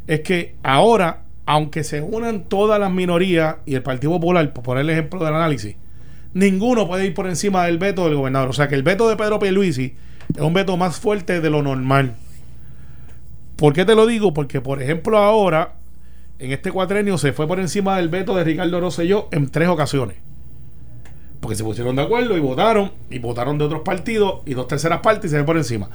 es 0.05 0.21
que 0.21 0.55
ahora, 0.63 1.23
aunque 1.47 1.83
se 1.83 2.01
unan 2.01 2.43
todas 2.43 2.79
las 2.79 2.91
minorías 2.91 3.55
y 3.65 3.73
el 3.73 3.81
Partido 3.81 4.11
Popular, 4.11 4.53
por 4.53 4.63
poner 4.63 4.81
el 4.83 4.91
ejemplo 4.91 5.23
del 5.23 5.33
análisis, 5.33 5.75
ninguno 6.33 6.87
puede 6.87 7.05
ir 7.05 7.13
por 7.13 7.25
encima 7.25 7.65
del 7.65 7.79
veto 7.79 8.05
del 8.05 8.15
gobernador. 8.15 8.49
O 8.49 8.53
sea 8.53 8.67
que 8.67 8.75
el 8.75 8.83
veto 8.83 9.09
de 9.09 9.15
Pedro 9.15 9.39
Pierluisi 9.39 9.95
es 10.35 10.41
un 10.41 10.53
veto 10.53 10.77
más 10.77 10.99
fuerte 10.99 11.41
de 11.41 11.49
lo 11.49 11.63
normal. 11.63 12.15
¿Por 13.55 13.73
qué 13.73 13.85
te 13.85 13.95
lo 13.95 14.05
digo? 14.05 14.33
Porque, 14.33 14.61
por 14.61 14.83
ejemplo, 14.83 15.17
ahora, 15.17 15.75
en 16.37 16.51
este 16.51 16.71
cuatrenio 16.71 17.17
se 17.17 17.33
fue 17.33 17.47
por 17.47 17.59
encima 17.59 17.97
del 17.97 18.09
veto 18.09 18.35
de 18.35 18.43
Ricardo 18.43 18.79
Rosselló 18.79 19.29
en 19.31 19.49
tres 19.49 19.69
ocasiones 19.69 20.17
porque 21.39 21.55
se 21.55 21.63
pusieron 21.63 21.95
de 21.95 22.01
acuerdo 22.01 22.35
y 22.35 22.39
votaron, 22.39 22.91
y 23.09 23.19
votaron 23.19 23.57
de 23.57 23.65
otros 23.65 23.81
partidos, 23.81 24.41
y 24.45 24.53
dos 24.53 24.67
terceras 24.67 24.99
partes 24.99 25.25
y 25.25 25.29
se 25.29 25.37
ven 25.37 25.45
por 25.45 25.55
encima. 25.55 25.89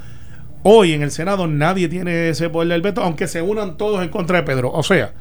Hoy 0.62 0.92
en 0.92 1.02
el 1.02 1.10
Senado 1.10 1.46
nadie 1.46 1.88
tiene 1.88 2.28
ese 2.28 2.48
poder 2.48 2.68
del 2.68 2.82
veto, 2.82 3.02
aunque 3.02 3.26
se 3.26 3.42
unan 3.42 3.76
todos 3.76 4.02
en 4.02 4.08
contra 4.08 4.38
de 4.38 4.44
Pedro. 4.44 4.70
O 4.72 4.82
sea, 4.82 5.12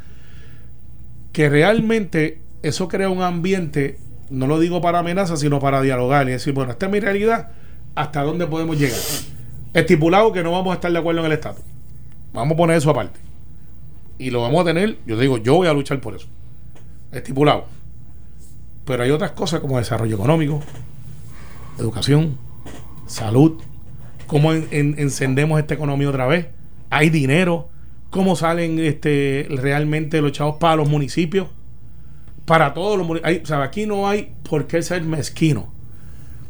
que 1.31 1.49
realmente 1.49 2.41
eso 2.63 2.87
crea 2.87 3.09
un 3.09 3.21
ambiente, 3.21 3.97
no 4.29 4.47
lo 4.47 4.59
digo 4.59 4.81
para 4.81 4.99
amenazas, 4.99 5.39
sino 5.39 5.59
para 5.59 5.81
dialogar 5.81 6.27
y 6.27 6.31
decir, 6.31 6.53
bueno, 6.53 6.71
esta 6.71 6.85
es 6.85 6.91
mi 6.91 6.99
realidad, 6.99 7.51
¿hasta 7.95 8.23
dónde 8.23 8.47
podemos 8.47 8.77
llegar? 8.77 8.99
Estipulado 9.73 10.31
que 10.31 10.43
no 10.43 10.51
vamos 10.51 10.71
a 10.71 10.75
estar 10.75 10.91
de 10.91 10.99
acuerdo 10.99 11.21
en 11.21 11.27
el 11.27 11.31
Estado. 11.33 11.57
Vamos 12.33 12.53
a 12.53 12.57
poner 12.57 12.77
eso 12.77 12.89
aparte. 12.89 13.19
Y 14.17 14.29
lo 14.29 14.41
vamos 14.41 14.61
a 14.61 14.65
tener, 14.65 14.97
yo 15.05 15.17
digo, 15.17 15.37
yo 15.37 15.55
voy 15.55 15.67
a 15.67 15.73
luchar 15.73 15.99
por 16.01 16.15
eso. 16.15 16.27
Estipulado. 17.11 17.65
Pero 18.85 19.03
hay 19.03 19.11
otras 19.11 19.31
cosas 19.31 19.59
como 19.59 19.77
desarrollo 19.77 20.15
económico, 20.15 20.61
educación, 21.79 22.37
salud, 23.07 23.61
cómo 24.27 24.53
encendemos 24.53 25.59
esta 25.59 25.73
economía 25.73 26.09
otra 26.09 26.25
vez. 26.27 26.47
Hay 26.89 27.09
dinero, 27.09 27.69
cómo 28.11 28.35
salen 28.35 28.77
este 28.77 29.47
realmente 29.49 30.21
los 30.21 30.31
chavos 30.33 30.57
para 30.59 30.75
los 30.75 30.87
municipios. 30.87 31.47
Para 32.45 32.75
todos 32.75 32.97
los 32.97 33.07
municipios. 33.07 33.43
O 33.43 33.45
sea, 33.47 33.63
aquí 33.63 33.87
no 33.87 34.07
hay 34.07 34.33
por 34.47 34.67
qué 34.67 34.83
ser 34.83 35.03
mezquino. 35.03 35.73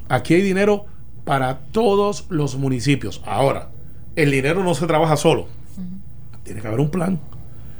Aquí 0.09 0.33
hay 0.33 0.41
dinero 0.41 0.87
para 1.23 1.59
todos 1.71 2.25
los 2.29 2.57
municipios. 2.57 3.21
Ahora, 3.25 3.69
el 4.17 4.31
dinero 4.31 4.63
no 4.63 4.75
se 4.75 4.87
trabaja 4.87 5.15
solo. 5.15 5.47
Tiene 6.43 6.59
que 6.59 6.67
haber 6.67 6.81
un 6.81 6.89
plan 6.89 7.19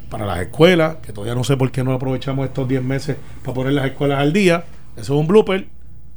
para 0.09 0.25
las 0.25 0.39
escuelas, 0.39 0.97
que 0.97 1.11
todavía 1.11 1.35
no 1.35 1.43
sé 1.43 1.57
por 1.57 1.71
qué 1.71 1.83
no 1.83 1.91
aprovechamos 1.91 2.45
estos 2.45 2.67
10 2.67 2.83
meses 2.83 3.17
para 3.43 3.53
poner 3.53 3.73
las 3.73 3.85
escuelas 3.87 4.19
al 4.19 4.31
día. 4.31 4.63
Eso 4.95 5.13
es 5.15 5.19
un 5.19 5.27
blooper, 5.27 5.67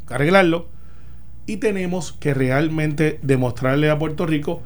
arreglarlo 0.08 0.68
y 1.46 1.58
tenemos 1.58 2.12
que 2.12 2.34
realmente 2.34 3.18
demostrarle 3.22 3.90
a 3.90 3.98
Puerto 3.98 4.26
Rico 4.26 4.62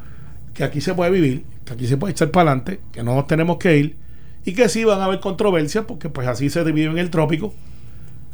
que 0.54 0.64
aquí 0.64 0.80
se 0.80 0.94
puede 0.94 1.10
vivir, 1.10 1.44
aquí 1.70 1.86
se 1.86 1.96
puede 1.96 2.12
echar 2.12 2.30
para 2.30 2.50
adelante, 2.50 2.80
que 2.92 3.02
no 3.02 3.14
nos 3.14 3.26
tenemos 3.26 3.58
que 3.58 3.76
ir 3.76 3.96
y 4.44 4.54
que 4.54 4.68
sí 4.68 4.84
van 4.84 5.00
a 5.00 5.04
haber 5.04 5.20
controversias 5.20 5.84
porque 5.86 6.08
pues 6.08 6.26
así 6.28 6.50
se 6.50 6.62
vive 6.64 6.90
en 6.90 6.98
el 6.98 7.10
trópico, 7.10 7.54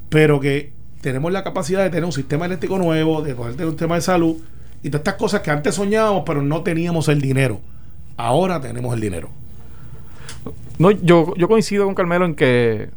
pero 0.09 0.41
que 0.41 0.73
tenemos 1.01 1.33
la 1.33 1.45
capacidad 1.45 1.83
de 1.83 1.91
tener 1.91 2.05
un 2.05 2.13
sistema 2.13 2.47
eléctrico 2.47 2.79
nuevo, 2.79 3.23
de 3.23 3.35
poder 3.35 3.55
tener 3.55 3.67
un 3.67 3.73
sistema 3.73 3.97
de 3.97 4.01
salud 4.01 4.37
y 4.83 4.91
todas 4.91 5.01
estas 5.01 5.15
cosas 5.15 5.41
que 5.41 5.51
antes 5.51 5.75
soñábamos 5.75 6.23
pero 6.27 6.43
no 6.43 6.63
teníamos 6.63 7.09
el 7.09 7.21
dinero. 7.21 7.61
Ahora 8.17 8.61
tenemos 8.61 8.95
el 8.95 9.01
dinero. 9.01 9.31
No, 10.79 10.91
yo, 10.91 11.35
yo 11.37 11.49
coincido 11.49 11.85
con 11.85 11.95
Carmelo 11.95 12.27
en 12.27 12.35
que 12.35 12.91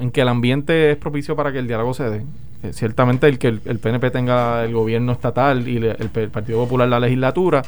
en 0.00 0.10
que 0.10 0.22
el 0.22 0.28
ambiente 0.28 0.92
es 0.92 0.96
propicio 0.96 1.36
para 1.36 1.52
que 1.52 1.58
el 1.58 1.66
diálogo 1.66 1.94
se 1.94 2.04
dé. 2.04 2.22
Eh, 2.62 2.72
ciertamente 2.72 3.26
el 3.28 3.38
que 3.38 3.48
el, 3.48 3.78
PNP 3.78 4.10
tenga 4.10 4.64
el 4.64 4.74
gobierno 4.74 5.12
estatal 5.12 5.66
y 5.68 5.76
el, 5.76 6.08
Partido 6.30 6.58
Popular 6.58 6.88
la 6.88 7.00
legislatura 7.00 7.62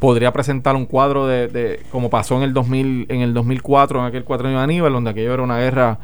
podría 0.00 0.32
presentar 0.32 0.74
un 0.74 0.86
cuadro 0.86 1.26
de, 1.26 1.80
como 1.92 2.10
pasó 2.10 2.36
en 2.36 2.42
el 2.42 2.52
2000 2.52 3.06
en 3.08 3.20
el 3.20 3.34
2004 3.34 4.00
en 4.00 4.06
aquel 4.06 4.24
cuatrienio 4.24 4.58
de 4.58 4.64
Aníbal 4.64 4.92
donde 4.92 5.10
aquello 5.10 5.32
era 5.32 5.42
una 5.42 5.58
guerra 5.58 5.98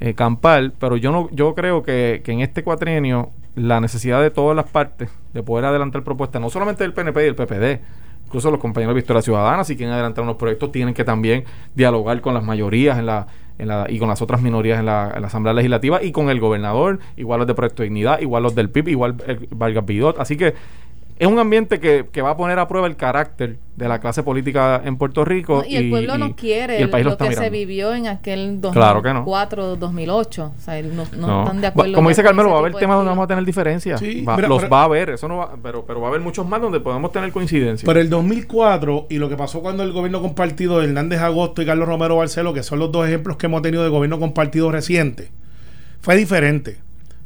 eh, 0.00 0.14
campal 0.14 0.72
pero 0.78 0.96
yo 0.96 1.12
no 1.12 1.28
yo 1.30 1.54
creo 1.54 1.82
que, 1.82 2.22
que 2.24 2.32
en 2.32 2.40
este 2.40 2.64
cuatrienio 2.64 3.30
la 3.54 3.80
necesidad 3.80 4.20
de 4.20 4.30
todas 4.30 4.56
las 4.56 4.66
partes 4.66 5.10
de 5.34 5.42
poder 5.42 5.66
adelantar 5.66 6.02
propuestas 6.02 6.40
no 6.40 6.50
solamente 6.50 6.82
del 6.82 6.94
PNP 6.94 7.20
y 7.20 7.24
del 7.24 7.34
PPD 7.36 7.80
incluso 8.26 8.50
los 8.50 8.58
compañeros 8.58 8.94
de 8.94 9.00
Victoria 9.00 9.22
Ciudadana 9.22 9.64
si 9.64 9.76
quieren 9.76 9.92
adelantar 9.92 10.24
unos 10.24 10.36
proyectos 10.36 10.72
tienen 10.72 10.94
que 10.94 11.04
también 11.04 11.44
dialogar 11.74 12.20
con 12.22 12.32
las 12.32 12.42
mayorías 12.42 12.98
en 12.98 13.06
la 13.06 13.26
y 13.88 13.98
con 13.98 14.08
las 14.08 14.22
otras 14.22 14.42
minorías 14.42 14.80
en 14.80 14.86
la, 14.86 15.08
Asamblea 15.08 15.54
Legislativa 15.54 16.02
y 16.02 16.12
con 16.12 16.30
el 16.30 16.40
gobernador, 16.40 16.98
igual 17.16 17.38
los 17.38 17.46
de 17.46 17.54
Proyecto 17.54 17.82
de 17.82 17.88
Dignidad, 17.88 18.20
igual 18.20 18.42
los 18.42 18.54
del 18.54 18.70
PIB, 18.70 18.88
igual 18.88 19.16
el 19.26 19.48
Vargas 19.50 19.86
Bidot. 19.86 20.18
Así 20.18 20.36
que 20.36 20.54
es 21.22 21.28
un 21.28 21.38
ambiente 21.38 21.78
que, 21.78 22.06
que, 22.10 22.20
va 22.20 22.30
a 22.30 22.36
poner 22.36 22.58
a 22.58 22.66
prueba 22.66 22.88
el 22.88 22.96
carácter 22.96 23.56
de 23.76 23.86
la 23.86 24.00
clase 24.00 24.24
política 24.24 24.82
en 24.84 24.96
Puerto 24.96 25.24
Rico. 25.24 25.62
y 25.64 25.76
el 25.76 25.88
pueblo 25.88 26.18
no 26.18 26.34
quiere 26.34 26.84
lo, 26.84 27.16
que 27.16 27.32
se 27.36 27.48
vivió 27.48 27.94
en 27.94 28.08
aquel 28.08 28.60
2004, 28.60 29.76
2008. 29.76 30.52
O 30.56 30.60
sea, 30.60 30.82
no, 30.82 31.02
están 31.04 31.60
de 31.60 31.68
acuerdo. 31.68 31.94
Como 31.94 32.08
dice 32.08 32.24
Carmelo, 32.24 32.50
va 32.50 32.56
a 32.56 32.58
haber 32.58 32.74
temas 32.74 32.96
donde 32.96 33.10
vamos 33.10 33.22
a 33.22 33.28
tener 33.28 33.44
diferencias. 33.44 34.02
los 34.02 34.64
va 34.64 34.80
a 34.80 34.84
haber, 34.84 35.10
eso 35.10 35.28
no 35.28 35.36
va, 35.36 35.52
pero, 35.62 35.84
pero 35.86 36.00
va 36.00 36.08
a 36.08 36.10
haber 36.10 36.22
muchos 36.22 36.44
más 36.44 36.60
donde 36.60 36.80
podemos 36.80 37.12
tener 37.12 37.30
coincidencias. 37.30 37.86
Pero 37.86 38.00
el 38.00 38.10
2004 38.10 39.06
y 39.08 39.18
lo 39.18 39.28
que 39.28 39.36
pasó 39.36 39.62
cuando 39.62 39.84
el 39.84 39.92
gobierno 39.92 40.22
compartido 40.22 40.80
de 40.80 40.86
Hernández 40.86 41.20
Agosto 41.20 41.62
y 41.62 41.66
Carlos 41.66 41.86
Romero 41.86 42.16
Barceló, 42.16 42.52
que 42.52 42.64
son 42.64 42.80
los 42.80 42.90
dos 42.90 43.06
ejemplos 43.06 43.36
que 43.36 43.46
hemos 43.46 43.62
tenido 43.62 43.84
de 43.84 43.90
gobierno 43.90 44.18
compartido 44.18 44.72
reciente, 44.72 45.30
fue 46.00 46.16
diferente. 46.16 46.78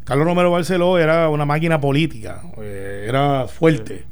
Carlos 0.06 0.24
Romero 0.24 0.52
Barceló 0.52 0.98
era 0.98 1.28
una 1.28 1.44
máquina 1.44 1.80
política, 1.80 2.40
eh, 2.62 3.06
era 3.08 3.48
fuerte. 3.48 4.04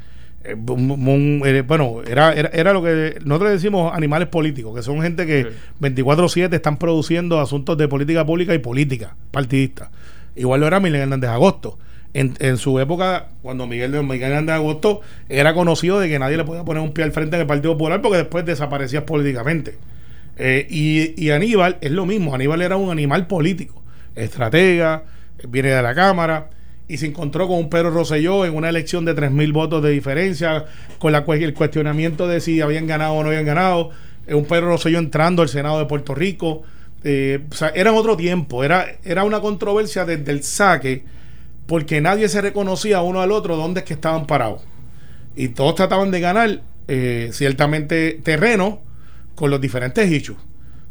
Eh, 0.42 0.56
eh, 0.56 1.62
bueno, 1.64 2.02
era, 2.04 2.32
era, 2.32 2.72
lo 2.72 2.82
que 2.82 3.20
nosotros 3.24 3.52
decimos 3.52 3.92
animales 3.94 4.26
políticos, 4.26 4.74
que 4.74 4.82
son 4.82 5.00
gente 5.02 5.24
que 5.24 5.52
24-7 5.80 6.52
están 6.52 6.78
produciendo 6.78 7.38
asuntos 7.38 7.78
de 7.78 7.86
política 7.86 8.26
pública 8.26 8.52
y 8.54 8.58
política 8.58 9.14
partidista. 9.30 9.92
Igual 10.34 10.62
lo 10.62 10.66
era 10.66 10.80
Miguel 10.80 11.02
Hernández 11.02 11.30
Agosto. 11.30 11.78
En, 12.12 12.34
en, 12.40 12.56
su 12.58 12.80
época, 12.80 13.28
cuando 13.42 13.68
Miguel, 13.68 13.92
Miguel 14.02 14.32
Hernández 14.32 14.56
Agosto 14.56 15.00
era 15.28 15.54
conocido 15.54 16.00
de 16.00 16.08
que 16.08 16.18
nadie 16.18 16.36
le 16.36 16.44
podía 16.44 16.64
poner 16.64 16.82
un 16.82 16.92
pie 16.92 17.04
al 17.04 17.12
frente 17.12 17.36
en 17.36 17.42
el 17.42 17.46
Partido 17.46 17.74
Popular 17.74 18.02
porque 18.02 18.18
después 18.18 18.44
desaparecía 18.44 19.06
políticamente. 19.06 19.78
y, 20.38 21.14
y 21.24 21.30
Aníbal 21.30 21.78
es 21.80 21.92
lo 21.92 22.04
mismo, 22.04 22.34
Aníbal 22.34 22.62
era 22.62 22.76
un 22.76 22.90
animal 22.90 23.28
político, 23.28 23.80
estratega, 24.16 25.04
viene 25.48 25.70
de 25.70 25.82
la 25.82 25.94
Cámara 25.94 26.50
y 26.86 26.98
se 26.98 27.06
encontró 27.06 27.48
con 27.48 27.58
un 27.58 27.70
Pedro 27.70 27.90
Rosselló 27.90 28.44
en 28.44 28.54
una 28.54 28.68
elección 28.68 29.04
de 29.04 29.16
3.000 29.16 29.52
votos 29.52 29.82
de 29.82 29.90
diferencia, 29.90 30.66
con 30.98 31.12
la, 31.12 31.24
el 31.26 31.54
cuestionamiento 31.54 32.28
de 32.28 32.40
si 32.40 32.60
habían 32.60 32.86
ganado 32.86 33.14
o 33.14 33.22
no 33.22 33.30
habían 33.30 33.46
ganado, 33.46 33.90
un 34.28 34.44
Pedro 34.44 34.68
Rosselló 34.68 34.98
entrando 34.98 35.42
al 35.42 35.48
Senado 35.48 35.78
de 35.78 35.86
Puerto 35.86 36.14
Rico. 36.14 36.62
Eh, 37.02 37.44
o 37.50 37.54
sea, 37.54 37.68
era 37.74 37.92
otro 37.92 38.16
tiempo, 38.16 38.64
era, 38.64 38.86
era 39.04 39.24
una 39.24 39.40
controversia 39.40 40.04
desde 40.04 40.30
el 40.30 40.42
saque, 40.42 41.04
porque 41.66 42.00
nadie 42.00 42.28
se 42.28 42.40
reconocía 42.40 43.00
uno 43.00 43.20
al 43.20 43.32
otro 43.32 43.56
dónde 43.56 43.80
es 43.80 43.86
que 43.86 43.94
estaban 43.94 44.26
parados. 44.26 44.62
Y 45.36 45.48
todos 45.48 45.74
trataban 45.74 46.10
de 46.10 46.20
ganar 46.20 46.62
eh, 46.86 47.30
ciertamente 47.32 48.20
terreno 48.22 48.82
con 49.34 49.50
los 49.50 49.60
diferentes 49.60 50.10
issues. 50.10 50.38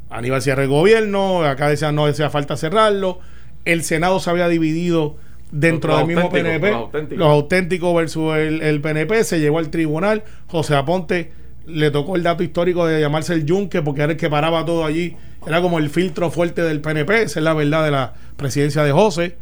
Aníbal 0.09 0.41
cierra 0.41 0.63
el 0.63 0.69
gobierno, 0.69 1.43
acá 1.43 1.69
decían 1.69 1.95
no 1.95 2.05
hacía 2.05 2.29
falta 2.29 2.57
cerrarlo 2.57 3.19
el 3.65 3.83
Senado 3.83 4.19
se 4.19 4.29
había 4.29 4.47
dividido 4.47 5.15
dentro 5.51 5.97
del 5.97 6.07
mismo 6.07 6.29
PNP. 6.29 6.71
Los 7.15 7.27
auténticos. 7.27 7.95
versus 7.95 8.35
el, 8.35 8.81
PNP 8.81 9.23
se 9.23 9.39
llevó 9.39 9.59
al 9.59 9.69
tribunal. 9.69 10.23
José 10.47 10.75
Aponte 10.75 11.31
le 11.65 11.91
tocó 11.91 12.15
el 12.15 12.23
dato 12.23 12.43
histórico 12.43 12.85
de 12.85 12.99
llamarse 12.99 13.33
el 13.33 13.45
Yunque 13.45 13.81
porque 13.81 14.01
era 14.01 14.11
el 14.13 14.17
que 14.17 14.29
paraba 14.29 14.65
todo 14.65 14.85
allí. 14.85 15.15
Era 15.45 15.61
como 15.61 15.79
el 15.79 15.89
filtro 15.89 16.31
fuerte 16.31 16.61
del 16.61 16.81
PNP. 16.81 17.23
Esa 17.23 17.39
es 17.39 17.43
la 17.43 17.53
verdad 17.53 17.83
de 17.85 17.91
la 17.91 18.13
presidencia 18.35 18.83
de 18.83 18.91
José. 18.91 19.37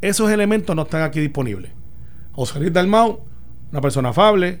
Esos 0.00 0.30
elementos 0.30 0.74
no 0.74 0.82
están 0.82 1.02
aquí 1.02 1.20
disponibles. 1.20 1.70
José 2.32 2.60
Luis 2.60 2.72
Dalmau, 2.72 3.20
una 3.72 3.80
persona 3.80 4.10
afable, 4.10 4.60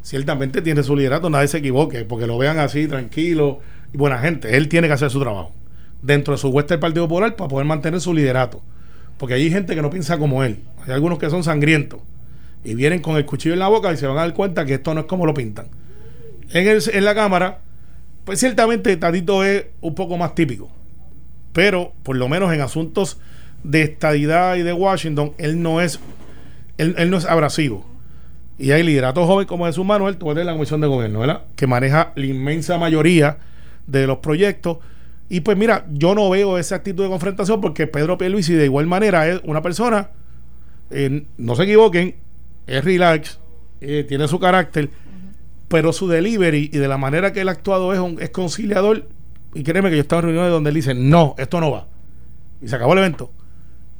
ciertamente 0.00 0.62
tiene 0.62 0.82
su 0.82 0.96
liderato, 0.96 1.28
nadie 1.28 1.46
se 1.48 1.58
equivoque, 1.58 2.06
porque 2.06 2.26
lo 2.26 2.38
vean 2.38 2.58
así, 2.58 2.88
tranquilo 2.88 3.60
y 3.92 3.98
buena 3.98 4.18
gente. 4.18 4.56
Él 4.56 4.68
tiene 4.68 4.86
que 4.88 4.94
hacer 4.94 5.10
su 5.10 5.20
trabajo 5.20 5.52
dentro 6.02 6.34
de 6.34 6.38
su 6.38 6.48
hueste 6.48 6.74
del 6.74 6.80
Partido 6.80 7.08
Popular 7.08 7.36
para 7.36 7.48
poder 7.48 7.66
mantener 7.66 8.00
su 8.00 8.14
liderato. 8.14 8.62
Porque 9.18 9.34
hay 9.34 9.50
gente 9.50 9.74
que 9.74 9.82
no 9.82 9.90
piensa 9.90 10.18
como 10.18 10.44
él. 10.44 10.60
Hay 10.86 10.92
algunos 10.92 11.18
que 11.18 11.28
son 11.30 11.42
sangrientos 11.42 12.00
y 12.64 12.74
vienen 12.74 13.00
con 13.00 13.16
el 13.16 13.24
cuchillo 13.24 13.52
en 13.52 13.60
la 13.60 13.68
boca 13.68 13.92
y 13.92 13.96
se 13.96 14.06
van 14.06 14.18
a 14.18 14.20
dar 14.22 14.34
cuenta 14.34 14.64
que 14.64 14.74
esto 14.74 14.94
no 14.94 15.00
es 15.00 15.06
como 15.06 15.26
lo 15.26 15.34
pintan. 15.34 15.66
En, 16.52 16.66
el, 16.66 16.82
en 16.92 17.04
la 17.04 17.14
Cámara, 17.14 17.60
pues 18.24 18.40
ciertamente 18.40 18.96
Tatito 18.96 19.44
es 19.44 19.66
un 19.80 19.94
poco 19.94 20.16
más 20.16 20.34
típico. 20.34 20.70
Pero 21.52 21.92
por 22.02 22.16
lo 22.16 22.28
menos 22.28 22.52
en 22.52 22.60
asuntos 22.60 23.18
de 23.64 23.82
estadidad 23.82 24.56
y 24.56 24.62
de 24.62 24.72
Washington, 24.72 25.32
él 25.38 25.62
no 25.62 25.80
es, 25.80 25.98
él, 26.76 27.10
no 27.10 27.16
es 27.16 27.24
abrasivo. 27.24 27.86
Y 28.58 28.72
hay 28.72 28.82
liderato 28.82 29.26
joven 29.26 29.46
como 29.46 29.66
Jesús 29.66 29.84
Manuel, 29.84 30.16
tú 30.16 30.30
eres 30.30 30.44
la 30.44 30.52
Comisión 30.52 30.80
de 30.80 30.88
Gobierno, 30.88 31.20
¿verdad? 31.20 31.42
Que 31.56 31.66
maneja 31.66 32.12
la 32.16 32.26
inmensa 32.26 32.76
mayoría 32.76 33.38
de 33.86 34.06
los 34.06 34.18
proyectos 34.18 34.78
y 35.28 35.40
pues 35.40 35.56
mira, 35.56 35.86
yo 35.92 36.14
no 36.14 36.30
veo 36.30 36.58
esa 36.58 36.76
actitud 36.76 37.02
de 37.02 37.10
confrontación 37.10 37.60
porque 37.60 37.86
Pedro 37.86 38.16
Pierluisi 38.16 38.54
de 38.54 38.64
igual 38.64 38.86
manera 38.86 39.28
es 39.28 39.40
una 39.44 39.60
persona, 39.60 40.10
eh, 40.90 41.26
no 41.36 41.54
se 41.54 41.64
equivoquen, 41.64 42.16
es 42.66 42.84
relax, 42.84 43.38
eh, 43.80 44.04
tiene 44.08 44.26
su 44.26 44.38
carácter, 44.38 44.90
pero 45.68 45.92
su 45.92 46.08
delivery 46.08 46.70
y 46.72 46.78
de 46.78 46.88
la 46.88 46.96
manera 46.96 47.32
que 47.32 47.42
él 47.42 47.48
ha 47.48 47.52
actuado 47.52 47.92
es, 47.92 47.98
un, 47.98 48.20
es 48.22 48.30
conciliador. 48.30 49.06
Y 49.54 49.62
créeme 49.62 49.90
que 49.90 49.96
yo 49.96 50.02
estaba 50.02 50.20
en 50.20 50.26
reuniones 50.26 50.50
donde 50.50 50.70
él 50.70 50.74
dice, 50.74 50.94
no, 50.94 51.34
esto 51.38 51.60
no 51.60 51.70
va. 51.70 51.86
Y 52.62 52.68
se 52.68 52.76
acabó 52.76 52.94
el 52.94 53.00
evento. 53.00 53.30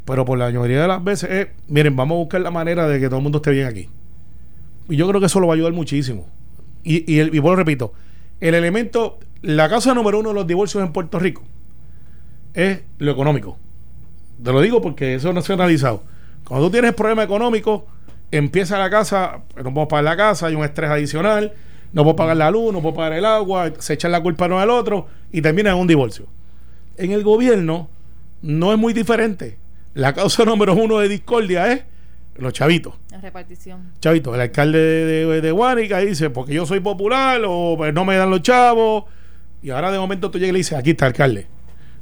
Pero 0.05 0.25
por 0.25 0.39
la 0.39 0.47
mayoría 0.47 0.83
de 0.83 0.89
las 0.89 1.05
veces 1.05 1.31
es, 1.31 1.49
miren, 1.69 1.95
vamos 1.95 2.17
a 2.17 2.19
buscar 2.19 2.41
la 2.41 2.51
manera 2.51 2.89
de 2.89 2.99
que 2.99 3.07
todo 3.07 3.17
el 3.19 3.23
mundo 3.23 3.39
esté 3.39 3.51
bien 3.51 3.67
aquí. 3.67 3.89
Y 4.89 4.97
yo 4.97 5.07
creo 5.09 5.21
que 5.21 5.27
eso 5.27 5.41
lo 5.41 5.47
va 5.47 5.53
a 5.53 5.57
ayudar 5.57 5.75
muchísimo. 5.75 6.27
Y, 6.83 7.13
y, 7.13 7.19
el, 7.19 7.35
y 7.35 7.39
bueno, 7.39 7.57
repito, 7.57 7.93
el 8.41 8.55
elemento 8.55 9.19
la 9.43 9.69
causa 9.69 9.95
número 9.95 10.19
uno 10.19 10.31
de 10.31 10.35
los 10.35 10.47
divorcios 10.47 10.83
en 10.83 10.93
Puerto 10.93 11.19
Rico 11.19 11.43
es 12.55 12.81
lo 12.99 13.13
económico. 13.13 13.57
Te 14.43 14.53
lo 14.53 14.61
digo 14.61 14.81
porque 14.81 15.15
eso 15.15 15.33
no 15.33 15.43
se 15.43 15.53
ha 15.53 15.55
analizado. 15.55 16.03
Cuando 16.45 16.67
tú 16.67 16.73
tienes 16.73 16.95
problema 16.95 17.23
económico, 17.23 17.87
empieza 18.31 18.79
la 18.79 18.91
casa, 18.91 19.43
no 19.57 19.63
podemos 19.63 19.89
pagar 19.89 20.05
la 20.05 20.17
casa, 20.17 20.47
hay 20.47 20.55
un 20.55 20.65
estrés 20.65 20.91
adicional, 20.91 21.53
no 21.93 22.03
puedo 22.03 22.17
pagar 22.17 22.37
la 22.37 22.51
luz, 22.51 22.73
no 22.73 22.81
puedo 22.81 22.95
pagar 22.95 23.13
el 23.13 23.25
agua, 23.25 23.73
se 23.79 23.95
echan 23.95 24.13
la 24.13 24.21
culpa 24.21 24.47
uno 24.47 24.59
al 24.59 24.71
otro 24.71 25.07
y 25.33 25.41
termina 25.41 25.71
en 25.71 25.77
un 25.77 25.87
divorcio. 25.87 26.27
En 26.97 27.13
el 27.13 27.23
gobierno 27.23 27.89
no 28.43 28.73
es 28.73 28.79
muy 28.79 28.93
diferente. 28.93 29.59
La 29.95 30.13
causa 30.15 30.45
número 30.47 30.75
uno 30.75 30.99
de 30.99 31.09
discordia 31.09 31.73
es 31.73 31.85
los 32.37 32.53
chavitos. 32.53 32.95
La 33.11 33.21
repartición. 33.21 33.93
Chavitos, 34.01 34.35
el 34.35 34.41
alcalde 34.41 34.79
de, 34.79 35.27
de, 35.27 35.41
de 35.41 35.51
Guánica 35.51 35.99
dice, 35.99 36.31
porque 36.31 36.55
yo 36.55 36.67
soy 36.67 36.81
popular 36.81 37.41
o 37.47 37.75
pues, 37.77 37.93
no 37.93 38.05
me 38.05 38.17
dan 38.17 38.31
los 38.31 38.43
chavos. 38.43 39.05
Y 39.63 39.71
ahora 39.71 39.91
de 39.91 39.99
momento 39.99 40.31
tú 40.31 40.39
llegas 40.39 40.51
y 40.51 40.53
le 40.53 40.59
dices, 40.59 40.79
aquí 40.79 40.91
está 40.91 41.07
alcalde. 41.07 41.47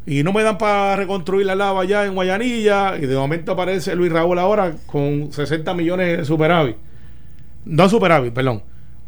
Y 0.06 0.22
no 0.22 0.32
me 0.32 0.44
dan 0.44 0.56
para 0.56 0.94
reconstruir 0.94 1.46
la 1.46 1.56
lava 1.56 1.82
allá 1.82 2.04
en 2.06 2.14
Guayanilla. 2.14 2.96
Y 2.96 3.06
de 3.06 3.16
momento 3.16 3.52
aparece 3.52 3.96
Luis 3.96 4.12
Raúl 4.12 4.38
ahora 4.38 4.74
con 4.86 5.32
60 5.32 5.74
millones 5.74 6.18
de 6.18 6.24
superávit. 6.24 6.76
No 7.64 7.88
superávit, 7.88 8.32
perdón. 8.32 8.62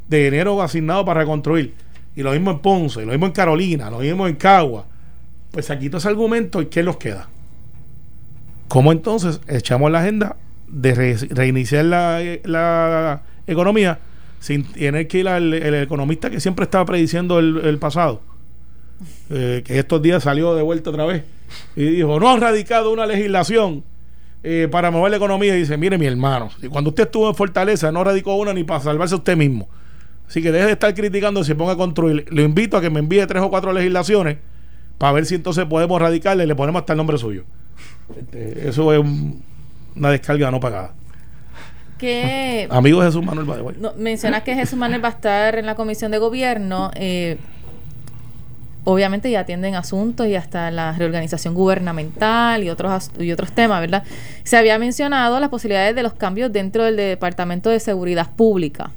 De 0.08 0.24
dinero 0.24 0.60
asignado 0.60 1.04
para 1.04 1.20
reconstruir. 1.20 1.74
Y 2.16 2.22
lo 2.22 2.32
mismo 2.32 2.50
en 2.50 2.58
Ponce, 2.58 3.04
lo 3.04 3.12
mismo 3.12 3.26
en 3.26 3.32
Carolina, 3.32 3.90
lo 3.90 4.00
mismo 4.00 4.26
en 4.26 4.34
Cagua. 4.34 4.86
Pues 5.52 5.66
se 5.66 5.78
quita 5.78 5.98
ese 5.98 6.08
argumento 6.08 6.60
y 6.60 6.66
¿qué 6.66 6.82
nos 6.82 6.96
queda? 6.96 7.28
¿Cómo 8.66 8.90
entonces 8.90 9.40
echamos 9.46 9.90
la 9.92 10.00
agenda 10.00 10.36
de 10.66 10.94
reiniciar 11.30 11.84
la, 11.84 12.20
la, 12.44 13.22
economía 13.46 14.00
sin 14.40 14.64
tener 14.64 15.06
que 15.08 15.20
ir 15.20 15.28
al 15.28 15.54
el 15.54 15.74
economista 15.76 16.28
que 16.28 16.40
siempre 16.40 16.64
estaba 16.64 16.84
prediciendo 16.84 17.38
el 17.38 17.78
pasado? 17.78 18.20
Eh, 19.30 19.62
que 19.64 19.78
estos 19.78 20.02
días 20.02 20.22
salió 20.22 20.54
de 20.54 20.62
vuelta 20.62 20.90
otra 20.90 21.04
vez 21.04 21.22
y 21.76 21.84
dijo, 21.84 22.18
no 22.18 22.30
han 22.30 22.40
radicado 22.40 22.92
una 22.92 23.06
legislación 23.06 23.84
eh, 24.42 24.68
para 24.70 24.90
mover 24.90 25.10
la 25.10 25.16
economía. 25.16 25.56
Y 25.56 25.60
dice, 25.60 25.76
mire 25.76 25.98
mi 25.98 26.06
hermano, 26.06 26.50
y 26.62 26.68
cuando 26.68 26.90
usted 26.90 27.04
estuvo 27.04 27.28
en 27.28 27.34
Fortaleza 27.34 27.92
no 27.92 28.04
radicó 28.04 28.34
una 28.36 28.52
ni 28.52 28.64
para 28.64 28.80
salvarse 28.80 29.14
usted 29.14 29.36
mismo. 29.36 29.68
Así 30.26 30.42
que 30.42 30.52
deje 30.52 30.66
de 30.66 30.72
estar 30.72 30.94
criticando 30.94 31.40
y 31.40 31.44
se 31.44 31.54
ponga 31.54 31.72
a 31.72 31.76
construir. 31.76 32.26
Le 32.30 32.42
invito 32.42 32.76
a 32.76 32.80
que 32.80 32.90
me 32.90 33.00
envíe 33.00 33.26
tres 33.26 33.42
o 33.42 33.48
cuatro 33.48 33.72
legislaciones 33.72 34.38
para 34.98 35.12
ver 35.12 35.24
si 35.24 35.36
entonces 35.36 35.64
podemos 35.64 36.00
radicarle 36.00 36.44
y 36.44 36.46
le 36.46 36.54
ponemos 36.54 36.80
hasta 36.80 36.92
el 36.92 36.98
nombre 36.98 37.16
suyo. 37.16 37.44
Este, 38.18 38.68
eso 38.68 38.92
es 38.92 39.00
una 39.96 40.10
descarga 40.10 40.50
no 40.50 40.60
pagada. 40.60 40.94
Que, 41.96 42.68
Amigo 42.70 43.02
Jesús 43.02 43.24
Manuel 43.24 43.74
no, 43.80 43.92
mencionas 43.96 44.44
que 44.44 44.54
Jesús 44.54 44.78
Manuel 44.78 45.02
va 45.02 45.08
a 45.08 45.12
estar 45.12 45.56
en 45.56 45.66
la 45.66 45.74
comisión 45.74 46.12
de 46.12 46.18
gobierno. 46.18 46.90
Eh, 46.94 47.38
obviamente 48.84 49.30
ya 49.30 49.40
atienden 49.40 49.74
asuntos 49.74 50.26
y 50.26 50.34
hasta 50.34 50.70
la 50.70 50.92
reorganización 50.92 51.54
gubernamental 51.54 52.62
y 52.64 52.70
otros 52.70 53.10
y 53.18 53.32
otros 53.32 53.52
temas, 53.52 53.80
¿verdad? 53.80 54.04
Se 54.44 54.56
había 54.56 54.78
mencionado 54.78 55.40
las 55.40 55.50
posibilidades 55.50 55.94
de 55.94 56.02
los 56.02 56.14
cambios 56.14 56.52
dentro 56.52 56.84
del 56.84 56.96
Departamento 56.96 57.70
de 57.70 57.80
Seguridad 57.80 58.30
Pública. 58.34 58.90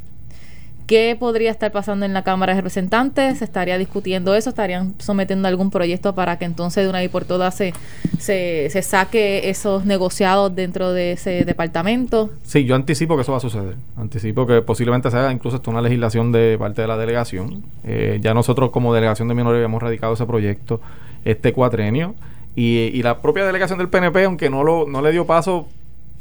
¿Qué 0.92 1.16
podría 1.18 1.52
estar 1.52 1.72
pasando 1.72 2.06
en 2.06 2.12
la 2.12 2.26
Cámara 2.26 2.52
de 2.52 2.60
Representantes? 2.60 3.38
¿Se 3.38 3.46
estaría 3.46 3.78
discutiendo 3.78 4.36
eso? 4.36 4.50
¿Estarían 4.50 4.94
sometiendo 4.98 5.48
algún 5.48 5.72
proyecto 5.72 6.14
para 6.14 6.38
que 6.38 6.44
entonces 6.44 6.84
de 6.84 6.90
una 6.90 7.00
vez 7.00 7.10
por 7.10 7.24
todas 7.24 7.56
se, 7.56 7.74
se, 8.20 8.68
se 8.70 8.82
saque 8.82 9.50
esos 9.50 9.86
negociados 9.86 10.54
dentro 10.54 10.92
de 10.92 11.14
ese 11.14 11.46
departamento? 11.46 12.32
Sí, 12.44 12.66
yo 12.66 12.76
anticipo 12.76 13.16
que 13.16 13.22
eso 13.22 13.32
va 13.32 13.38
a 13.38 13.40
suceder. 13.40 13.76
Anticipo 13.96 14.46
que 14.46 14.62
posiblemente 14.64 15.10
se 15.10 15.16
haga 15.16 15.32
incluso 15.32 15.56
hasta 15.56 15.72
una 15.72 15.82
legislación 15.82 16.34
de 16.34 16.58
parte 16.60 16.82
de 16.82 16.90
la 16.90 16.98
delegación. 16.98 17.64
Eh, 17.86 18.20
ya 18.22 18.34
nosotros 18.34 18.72
como 18.72 18.94
delegación 18.94 19.30
de 19.30 19.34
minoría 19.34 19.60
habíamos 19.60 19.82
radicado 19.82 20.16
ese 20.16 20.26
proyecto 20.26 20.82
este 21.24 21.54
cuatrenio. 21.54 22.16
Y, 22.54 22.92
y 22.94 23.02
la 23.02 23.22
propia 23.22 23.46
delegación 23.46 23.80
del 23.80 23.88
PNP, 23.88 24.26
aunque 24.26 24.50
no, 24.50 24.66
lo, 24.66 24.86
no 24.90 25.02
le 25.02 25.14
dio 25.14 25.26
paso 25.26 25.70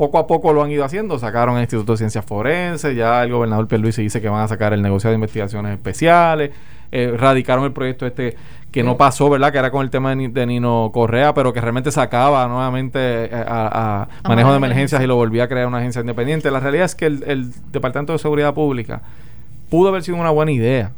poco 0.01 0.17
a 0.17 0.27
poco 0.27 0.55
lo 0.55 0.63
han 0.63 0.71
ido 0.71 0.83
haciendo. 0.83 1.19
Sacaron 1.19 1.57
el 1.57 1.61
Instituto 1.61 1.93
de 1.93 1.99
Ciencias 1.99 2.25
Forenses, 2.25 2.97
ya 2.97 3.23
el 3.23 3.31
gobernador 3.31 3.69
Pierluisi 3.69 4.01
dice 4.01 4.23
que 4.23 4.31
van 4.31 4.41
a 4.41 4.49
sacar 4.49 4.73
el 4.73 4.81
negocio 4.81 5.11
de 5.11 5.15
investigaciones 5.17 5.75
especiales, 5.75 6.53
eh, 6.91 7.15
radicaron 7.19 7.67
el 7.67 7.73
proyecto 7.73 8.07
este 8.07 8.35
que 8.73 8.83
no 8.83 8.97
pasó, 8.97 9.29
¿verdad? 9.29 9.53
Que 9.53 9.59
era 9.59 9.71
con 9.71 9.83
el 9.83 9.91
tema 9.91 10.15
de, 10.15 10.47
Nino 10.47 10.91
Correa, 10.95 11.35
pero 11.35 11.53
que 11.53 11.61
realmente 11.61 11.93
sacaba 11.93 12.49
nuevamente 12.49 12.99
eh, 12.99 13.31
a, 13.33 14.09
manejo 14.27 14.53
de 14.53 14.57
emergencias 14.57 15.03
y 15.03 15.07
lo 15.07 15.17
volvía 15.17 15.45
a 15.45 15.49
crear 15.49 15.67
una 15.67 15.79
agencia 15.79 16.01
independiente. 16.01 16.51
La 16.51 16.61
realidad 16.61 16.87
es 16.87 16.95
que 16.95 17.05
el, 17.05 17.53
Departamento 17.71 18.15
de 18.15 18.21
Seguridad 18.21 18.55
Pública 18.55 19.03
pudo 19.69 19.91
haber 19.91 20.03
sido 20.03 20.17
una 20.17 20.31
buena 20.31 20.53
idea, 20.53 20.93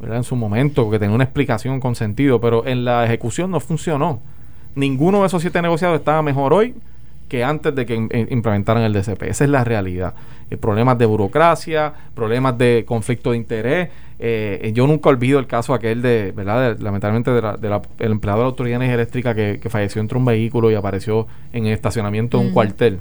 ¿verdad? 0.00 0.16
En 0.16 0.24
su 0.24 0.34
momento, 0.34 0.82
porque 0.82 0.98
tenía 0.98 1.14
una 1.14 1.24
explicación 1.24 1.78
con 1.78 1.94
sentido, 1.94 2.40
pero 2.40 2.66
en 2.66 2.84
la 2.84 3.04
ejecución 3.04 3.52
no 3.52 3.60
funcionó. 3.60 4.18
Ninguno 4.74 5.20
de 5.20 5.28
esos 5.28 5.42
siete 5.42 5.62
negociados 5.62 5.96
estaba 6.00 6.22
mejor 6.22 6.52
hoy 6.52 6.74
que 7.28 7.44
antes 7.44 7.74
de 7.74 7.86
que 7.86 7.94
eh, 8.10 8.26
implementaran 8.30 8.82
el 8.82 8.92
DCP. 8.92 9.24
Esa 9.24 9.44
es 9.44 9.50
la 9.50 9.64
realidad. 9.64 10.14
Eh, 10.50 10.56
problemas 10.56 10.98
de 10.98 11.06
burocracia, 11.06 11.92
problemas 12.14 12.56
de 12.58 12.84
conflicto 12.86 13.32
de 13.32 13.36
interés. 13.36 13.90
Eh, 14.18 14.72
yo 14.74 14.86
nunca 14.86 15.10
olvido 15.10 15.38
el 15.38 15.46
caso 15.46 15.74
aquel 15.74 16.02
de, 16.02 16.32
¿verdad? 16.34 16.78
lamentablemente, 16.80 17.30
del 17.30 17.60
de 17.60 17.80
el 17.98 18.12
empleado 18.12 18.40
de 18.40 18.44
la 18.44 18.48
Autoridad 18.48 18.78
de 18.78 18.84
Energía 18.86 18.94
Eléctrica 18.94 19.34
que, 19.34 19.60
falleció 19.68 20.00
entre 20.00 20.18
un 20.18 20.24
vehículo 20.24 20.70
y 20.70 20.74
apareció 20.74 21.26
en 21.52 21.66
el 21.66 21.72
estacionamiento 21.72 22.38
de 22.38 22.46
un 22.46 22.52
cuartel. 22.52 23.00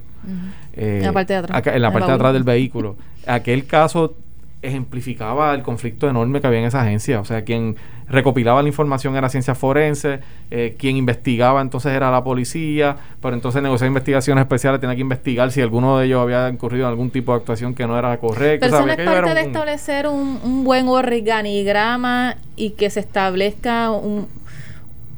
en 0.75 1.01
la 1.01 1.13
parte 1.13 1.33
de 1.33 1.39
atrás. 1.39 1.67
en 1.67 1.81
la 1.81 1.91
parte 1.91 2.07
de 2.07 2.13
atrás 2.13 2.33
del 2.33 2.43
vehículo. 2.43 2.97
Aquel 3.25 3.65
caso 3.65 4.15
ejemplificaba 4.61 5.53
el 5.53 5.61
conflicto 5.61 6.09
enorme 6.09 6.41
que 6.41 6.47
había 6.47 6.59
en 6.59 6.65
esa 6.65 6.81
agencia. 6.81 7.19
O 7.19 7.25
sea, 7.25 7.43
quien 7.43 7.75
recopilaba 8.09 8.61
la 8.61 8.67
información 8.67 9.15
era 9.15 9.29
ciencia 9.29 9.55
forense, 9.55 10.19
eh, 10.51 10.75
quien 10.77 10.97
investigaba 10.97 11.61
entonces 11.61 11.91
era 11.93 12.09
la 12.11 12.23
policía, 12.23 12.95
pero 13.21 13.35
entonces 13.35 13.61
negociar 13.61 13.87
investigaciones 13.87 14.41
especiales 14.41 14.79
tenía 14.79 14.95
que 14.95 15.01
investigar 15.01 15.51
si 15.51 15.61
alguno 15.61 15.97
de 15.97 16.05
ellos 16.05 16.21
había 16.21 16.49
incurrido 16.49 16.85
en 16.85 16.89
algún 16.89 17.11
tipo 17.11 17.33
de 17.33 17.39
actuación 17.39 17.73
que 17.73 17.85
no 17.85 17.97
era 17.97 18.17
correcta. 18.17 18.65
Pero 18.65 18.77
eso 18.77 18.85
no 18.85 18.93
es 18.93 18.99
parte 18.99 19.33
de 19.33 19.41
establecer 19.41 20.07
un, 20.07 20.39
un 20.43 20.63
buen 20.63 20.87
organigrama 20.87 22.37
y 22.55 22.71
que 22.71 22.89
se 22.89 23.01
establezca 23.01 23.91
un, 23.91 24.27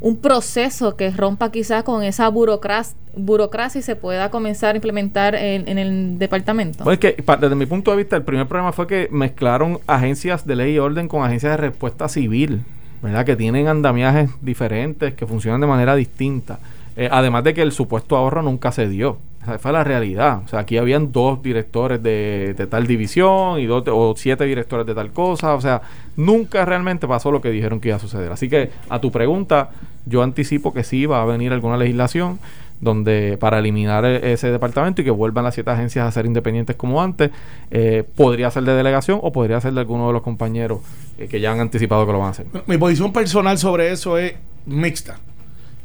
un 0.02 0.18
proceso 0.18 0.96
que 0.96 1.12
rompa 1.12 1.52
quizás 1.52 1.84
con 1.84 2.04
esa 2.04 2.30
burocracia, 2.30 2.96
burocracia 3.16 3.80
y 3.80 3.82
se 3.82 3.96
pueda 3.96 4.30
comenzar 4.30 4.76
a 4.76 4.78
implementar 4.78 5.36
en, 5.36 5.78
el 5.78 6.18
departamento? 6.18 6.84
Pues 6.84 7.00
que 7.00 7.22
desde 7.40 7.56
mi 7.56 7.66
punto 7.66 7.92
de 7.92 7.98
vista 7.98 8.16
el 8.16 8.24
primer 8.24 8.48
problema 8.48 8.72
fue 8.72 8.88
que 8.88 9.10
mezclaron 9.12 9.80
agencias 9.88 10.46
de 10.46 10.56
ley 10.56 10.76
y 10.76 10.80
orden 10.80 11.08
con 11.08 11.24
agencias 11.24 11.54
de 11.54 11.58
respuesta 11.58 12.08
civil, 12.08 12.64
¿verdad? 13.02 13.26
Que 13.26 13.36
tienen 13.36 13.68
andamiajes 13.68 14.30
diferentes, 14.42 15.14
que 15.14 15.26
funcionan 15.26 15.62
de 15.62 15.68
manera 15.68 15.96
distinta. 15.96 16.60
Eh, 16.96 17.08
además 17.12 17.44
de 17.44 17.54
que 17.54 17.62
el 17.62 17.72
supuesto 17.72 18.18
ahorro 18.18 18.42
nunca 18.42 18.72
se 18.72 18.90
dio. 18.90 19.18
Esa 19.42 19.58
fue 19.58 19.72
la 19.72 19.84
realidad. 19.84 20.42
O 20.44 20.48
sea, 20.50 20.60
aquí 20.60 20.78
habían 20.78 21.12
dos 21.14 21.42
directores 21.42 22.04
de, 22.04 22.68
tal 22.70 22.88
división 22.88 23.60
y 23.60 23.66
dos 23.66 23.86
o 23.88 24.14
siete 24.18 24.44
directores 24.44 24.86
de 24.86 24.94
tal 24.94 25.12
cosa. 25.12 25.54
O 25.54 25.62
sea, 25.62 25.82
nunca 26.18 26.66
realmente 26.66 27.08
pasó 27.08 27.32
lo 27.32 27.40
que 27.40 27.52
dijeron 27.52 27.80
que 27.80 27.88
iba 27.90 27.98
a 27.98 28.02
suceder. 28.02 28.32
Así 28.32 28.50
que 28.50 28.72
a 28.90 29.00
tu 29.00 29.12
pregunta, 29.12 29.70
yo 30.06 30.24
anticipo 30.24 30.74
que 30.74 30.84
sí 30.84 31.06
va 31.06 31.22
a 31.22 31.26
venir 31.26 31.54
alguna 31.54 31.78
legislación 31.78 32.40
donde 32.82 33.38
para 33.40 33.60
eliminar 33.60 34.06
e, 34.06 34.34
ese 34.34 34.52
departamento 34.52 35.02
y 35.02 35.06
que 35.06 35.12
vuelvan 35.12 35.44
las 35.44 35.54
siete 35.54 35.70
agencias 35.72 36.08
a 36.08 36.12
ser 36.12 36.26
independientes 36.26 36.76
como 36.76 37.02
antes, 37.02 37.32
eh, 37.72 38.04
podría 38.16 38.50
ser 38.52 38.64
de 38.64 38.74
delegación 38.74 39.20
o 39.22 39.32
podría 39.32 39.60
ser 39.62 39.74
de 39.74 39.82
alguno 39.82 40.08
de 40.08 40.14
los 40.14 40.22
compañeros 40.22 40.80
eh, 41.18 41.28
que 41.28 41.40
ya 41.40 41.52
han 41.52 41.60
anticipado 41.60 42.06
que 42.06 42.12
lo 42.12 42.20
van 42.20 42.28
a 42.28 42.32
hacer. 42.32 42.46
Mi 42.68 42.78
posición 42.78 43.12
personal 43.12 43.58
sobre 43.58 43.92
eso 43.92 44.18
es 44.18 44.34
mixta, 44.66 45.20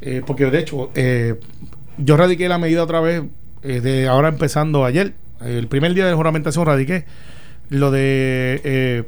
eh, 0.00 0.22
porque 0.26 0.46
de 0.46 0.58
hecho 0.58 0.90
yo 1.98 2.16
radiqué 2.16 2.48
la 2.48 2.58
medida 2.58 2.82
otra 2.82 3.00
vez 3.00 3.22
de 3.62 4.08
ahora 4.08 4.28
empezando 4.28 4.84
ayer, 4.84 5.14
el 5.40 5.68
primer 5.68 5.94
día 5.94 6.06
de 6.06 6.14
juramentación 6.14 6.66
radiqué 6.66 7.06
lo 7.70 7.90
de 7.90 9.06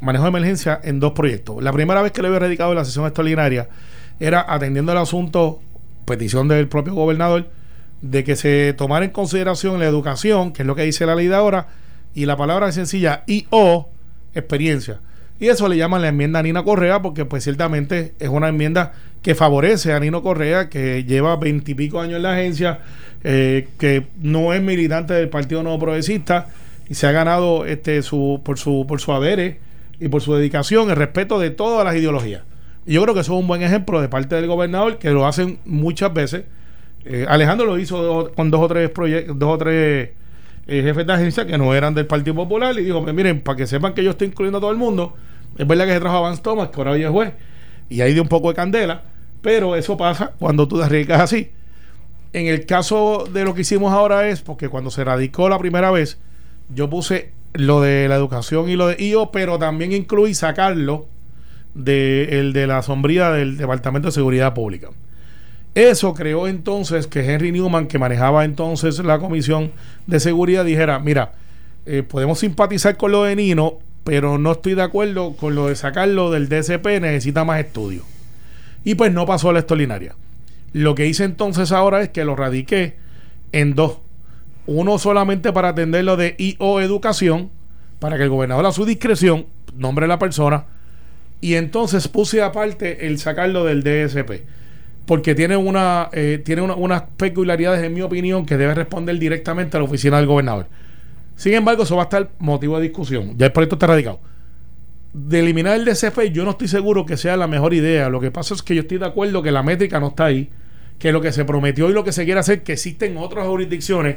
manejo 0.00 0.24
de 0.24 0.28
emergencia 0.28 0.80
en 0.84 1.00
dos 1.00 1.12
proyectos. 1.12 1.62
La 1.62 1.72
primera 1.72 2.02
vez 2.02 2.12
que 2.12 2.22
lo 2.22 2.28
había 2.28 2.40
radicado 2.40 2.70
en 2.70 2.76
la 2.76 2.84
sesión 2.84 3.06
extraordinaria 3.06 3.68
era 4.20 4.44
atendiendo 4.46 4.92
el 4.92 4.98
asunto, 4.98 5.60
petición 6.04 6.48
del 6.48 6.68
propio 6.68 6.94
gobernador, 6.94 7.48
de 8.02 8.24
que 8.24 8.36
se 8.36 8.74
tomara 8.76 9.04
en 9.04 9.10
consideración 9.10 9.78
la 9.78 9.86
educación, 9.86 10.52
que 10.52 10.62
es 10.62 10.66
lo 10.66 10.74
que 10.74 10.82
dice 10.82 11.06
la 11.06 11.14
ley 11.14 11.26
de 11.26 11.34
ahora, 11.34 11.68
y 12.14 12.26
la 12.26 12.36
palabra 12.36 12.70
sencilla 12.72 13.24
y 13.26 13.46
o 13.50 13.88
experiencia. 14.34 15.00
Y 15.40 15.48
eso 15.48 15.68
le 15.68 15.76
llaman 15.76 16.02
la 16.02 16.08
enmienda 16.08 16.38
a 16.38 16.42
Nina 16.42 16.62
Correa, 16.62 17.02
porque 17.02 17.24
pues 17.24 17.44
ciertamente 17.44 18.14
es 18.18 18.28
una 18.28 18.48
enmienda 18.48 18.92
que 19.22 19.34
favorece 19.34 19.92
a 19.92 20.00
Nino 20.00 20.22
Correa, 20.22 20.68
que 20.68 21.04
lleva 21.04 21.36
veintipico 21.36 22.00
años 22.00 22.16
en 22.16 22.22
la 22.22 22.34
agencia, 22.34 22.80
eh, 23.24 23.68
que 23.78 24.06
no 24.20 24.52
es 24.52 24.62
militante 24.62 25.14
del 25.14 25.30
Partido 25.30 25.62
Nuevo 25.62 25.78
Progresista 25.78 26.48
y 26.88 26.94
se 26.94 27.06
ha 27.06 27.12
ganado 27.12 27.64
este 27.64 28.02
su 28.02 28.42
por 28.44 28.58
su 28.58 28.84
por 28.86 29.00
su 29.00 29.12
haberes 29.12 29.56
y 29.98 30.08
por 30.08 30.20
su 30.20 30.34
dedicación 30.34 30.90
el 30.90 30.96
respeto 30.96 31.40
de 31.40 31.50
todas 31.50 31.84
las 31.86 31.96
ideologías. 31.96 32.42
Y 32.86 32.94
yo 32.94 33.02
creo 33.02 33.14
que 33.14 33.20
eso 33.20 33.34
es 33.34 33.40
un 33.40 33.46
buen 33.46 33.62
ejemplo 33.62 34.00
de 34.00 34.08
parte 34.08 34.34
del 34.34 34.46
gobernador, 34.46 34.98
que 34.98 35.10
lo 35.10 35.26
hacen 35.26 35.58
muchas 35.64 36.12
veces. 36.12 36.44
Eh, 37.04 37.26
Alejandro 37.28 37.66
lo 37.66 37.78
hizo 37.78 38.32
con 38.34 38.50
dos 38.50 38.60
o 38.60 38.68
tres 38.68 38.90
proyectos, 38.90 39.38
dos 39.38 39.54
o 39.54 39.58
tres 39.58 40.10
eh, 40.66 40.82
jefes 40.82 41.06
de 41.06 41.12
agencia 41.12 41.46
que 41.46 41.58
no 41.58 41.74
eran 41.74 41.94
del 41.94 42.06
Partido 42.06 42.34
Popular 42.34 42.78
y 42.78 42.84
dijo, 42.84 43.02
pues 43.02 43.14
miren, 43.14 43.40
para 43.40 43.56
que 43.56 43.66
sepan 43.66 43.94
que 43.94 44.02
yo 44.02 44.10
estoy 44.10 44.28
incluyendo 44.28 44.58
a 44.58 44.60
todo 44.60 44.70
el 44.70 44.78
mundo, 44.78 45.14
es 45.56 45.66
verdad 45.66 45.86
que 45.86 45.92
se 45.92 46.00
trajo 46.00 46.16
a 46.16 46.20
Vance 46.20 46.42
Thomas, 46.42 46.68
que 46.68 46.80
ahora 46.80 46.96
es 46.96 47.08
juez, 47.08 47.32
y 47.88 48.00
ahí 48.00 48.14
dio 48.14 48.22
un 48.22 48.28
poco 48.28 48.48
de 48.48 48.54
candela, 48.54 49.02
pero 49.42 49.76
eso 49.76 49.96
pasa 49.96 50.32
cuando 50.38 50.66
tú 50.66 50.78
te 50.78 50.84
arriesgas 50.84 51.20
así. 51.20 51.50
En 52.32 52.46
el 52.46 52.66
caso 52.66 53.28
de 53.32 53.44
lo 53.44 53.54
que 53.54 53.60
hicimos 53.60 53.92
ahora 53.92 54.28
es 54.28 54.40
porque 54.40 54.68
cuando 54.68 54.90
se 54.90 55.04
radicó 55.04 55.48
la 55.48 55.58
primera 55.58 55.90
vez, 55.90 56.18
yo 56.74 56.88
puse 56.90 57.32
lo 57.52 57.80
de 57.80 58.08
la 58.08 58.16
educación 58.16 58.68
y 58.68 58.76
lo 58.76 58.88
de 58.88 59.02
IO, 59.04 59.30
pero 59.30 59.58
también 59.58 59.92
incluye 59.92 60.34
sacarlo 60.34 61.06
de, 61.74 62.40
el 62.40 62.52
de 62.52 62.66
la 62.66 62.82
sombría 62.82 63.30
del 63.30 63.56
Departamento 63.56 64.08
de 64.08 64.12
Seguridad 64.12 64.54
Pública. 64.54 64.88
Eso 65.74 66.14
creó 66.14 66.46
entonces 66.46 67.08
que 67.08 67.20
Henry 67.20 67.50
Newman, 67.50 67.88
que 67.88 67.98
manejaba 67.98 68.44
entonces 68.44 68.98
la 69.00 69.18
Comisión 69.18 69.72
de 70.06 70.20
Seguridad, 70.20 70.64
dijera, 70.64 71.00
mira, 71.00 71.32
eh, 71.86 72.02
podemos 72.02 72.38
simpatizar 72.38 72.96
con 72.96 73.10
lo 73.10 73.24
de 73.24 73.34
Nino, 73.34 73.78
pero 74.04 74.38
no 74.38 74.52
estoy 74.52 74.74
de 74.74 74.82
acuerdo 74.82 75.34
con 75.34 75.54
lo 75.54 75.66
de 75.66 75.76
sacarlo 75.76 76.30
del 76.30 76.48
DSP, 76.48 77.00
necesita 77.00 77.44
más 77.44 77.58
estudio. 77.58 78.02
Y 78.84 78.94
pues 78.94 79.12
no 79.12 79.26
pasó 79.26 79.50
a 79.50 79.52
la 79.52 79.60
extraordinaria. 79.60 80.14
Lo 80.72 80.94
que 80.94 81.06
hice 81.06 81.24
entonces 81.24 81.72
ahora 81.72 82.02
es 82.02 82.10
que 82.10 82.24
lo 82.24 82.36
radiqué 82.36 82.96
en 83.52 83.74
dos. 83.74 83.98
Uno 84.66 84.98
solamente 84.98 85.52
para 85.52 85.70
atender 85.70 86.04
lo 86.04 86.16
de 86.16 86.36
IO 86.38 86.80
Educación, 86.80 87.50
para 87.98 88.16
que 88.16 88.24
el 88.24 88.28
gobernador 88.28 88.66
a 88.66 88.72
su 88.72 88.84
discreción 88.84 89.46
nombre 89.76 90.06
la 90.06 90.18
persona, 90.18 90.66
y 91.44 91.56
entonces 91.56 92.08
puse 92.08 92.40
aparte 92.40 93.06
el 93.06 93.18
sacarlo 93.18 93.66
del 93.66 93.82
DSP 93.82 94.46
porque 95.04 95.34
tiene 95.34 95.58
una 95.58 96.08
eh, 96.14 96.40
tiene 96.42 96.62
unas 96.62 97.02
peculiaridades 97.18 97.84
en 97.84 97.92
mi 97.92 98.00
opinión 98.00 98.46
que 98.46 98.56
debe 98.56 98.72
responder 98.72 99.18
directamente 99.18 99.76
a 99.76 99.80
la 99.80 99.84
oficina 99.84 100.16
del 100.16 100.26
gobernador. 100.26 100.68
Sin 101.36 101.52
embargo, 101.52 101.82
eso 101.82 101.96
va 101.96 102.04
a 102.04 102.04
estar 102.04 102.30
motivo 102.38 102.78
de 102.78 102.84
discusión. 102.84 103.36
Ya 103.36 103.44
el 103.44 103.52
proyecto 103.52 103.74
está 103.74 103.88
radicado. 103.88 104.20
De 105.12 105.40
eliminar 105.40 105.78
el 105.78 105.84
DCP, 105.84 106.32
yo 106.32 106.46
no 106.46 106.52
estoy 106.52 106.68
seguro 106.68 107.04
que 107.04 107.18
sea 107.18 107.36
la 107.36 107.46
mejor 107.46 107.74
idea. 107.74 108.08
Lo 108.08 108.20
que 108.20 108.30
pasa 108.30 108.54
es 108.54 108.62
que 108.62 108.74
yo 108.74 108.80
estoy 108.80 108.96
de 108.96 109.04
acuerdo 109.04 109.42
que 109.42 109.52
la 109.52 109.62
métrica 109.62 110.00
no 110.00 110.08
está 110.08 110.24
ahí, 110.24 110.48
que 110.98 111.12
lo 111.12 111.20
que 111.20 111.30
se 111.30 111.44
prometió 111.44 111.90
y 111.90 111.92
lo 111.92 112.04
que 112.04 112.12
se 112.12 112.24
quiere 112.24 112.40
hacer, 112.40 112.62
que 112.62 112.72
existen 112.72 113.18
otras 113.18 113.46
jurisdicciones, 113.46 114.16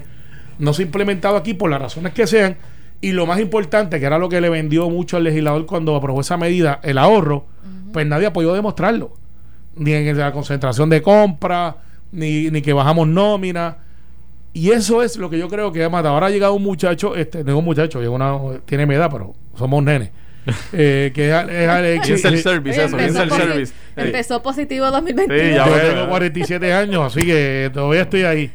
no 0.60 0.74
se 0.74 0.84
ha 0.84 0.86
implementado 0.86 1.36
aquí 1.36 1.54
por 1.54 1.70
las 1.70 1.82
razones 1.82 2.13
que 2.13 2.26
sean. 2.26 2.56
Y 3.02 3.12
lo 3.12 3.26
más 3.26 3.40
importante, 3.40 4.00
que 4.00 4.06
era 4.06 4.18
lo 4.18 4.30
que 4.30 4.42
le 4.42 4.50
vendió 4.50 4.90
mucho 4.90 5.18
al 5.18 5.24
legislador 5.24 5.66
cuando 5.66 5.96
aprobó 5.96 6.22
esa 6.22 6.38
medida, 6.38 6.80
el 6.84 6.98
ahorro, 6.98 7.46
pues 7.94 8.06
nadie 8.06 8.28
ha 8.28 8.34
podido 8.34 8.54
demostrarlo 8.54 9.14
ni 9.78 9.94
en 9.94 10.18
la 10.18 10.32
concentración 10.32 10.90
de 10.90 11.02
compra, 11.02 11.78
ni, 12.12 12.50
ni 12.50 12.62
que 12.62 12.74
bajamos 12.74 13.08
nómina. 13.08 13.78
Y 14.54 14.72
eso 14.72 15.04
es 15.04 15.18
lo 15.18 15.30
que 15.30 15.38
yo 15.38 15.50
creo 15.50 15.72
que 15.72 15.84
ha 15.84 15.90
matado. 15.90 16.16
Ahora 16.16 16.28
ha 16.28 16.30
llegado 16.30 16.54
un 16.54 16.64
muchacho, 16.64 17.16
este, 17.16 17.44
no 17.44 17.60
un 17.60 17.66
muchacho, 17.66 18.00
una, 18.12 18.38
tiene 18.66 18.86
mi 18.86 18.96
edad, 18.96 19.10
pero 19.12 19.36
somos 19.58 19.84
nenes. 19.84 20.10
eh, 20.72 21.12
que 21.14 21.30
es, 21.30 22.10
es 22.10 22.26
el 22.26 22.40
service, 22.40 22.82
eso, 22.82 22.98
empezó, 22.98 23.24
el 23.24 23.32
service. 23.32 23.74
empezó 23.98 24.42
positivo 24.42 24.90
2021. 24.90 25.56
yo 25.58 25.90
tengo 25.90 26.08
47 26.08 26.74
años, 26.74 27.14
así 27.14 27.26
que 27.26 27.70
todavía 27.74 28.04
estoy 28.04 28.24
ahí. 28.24 28.52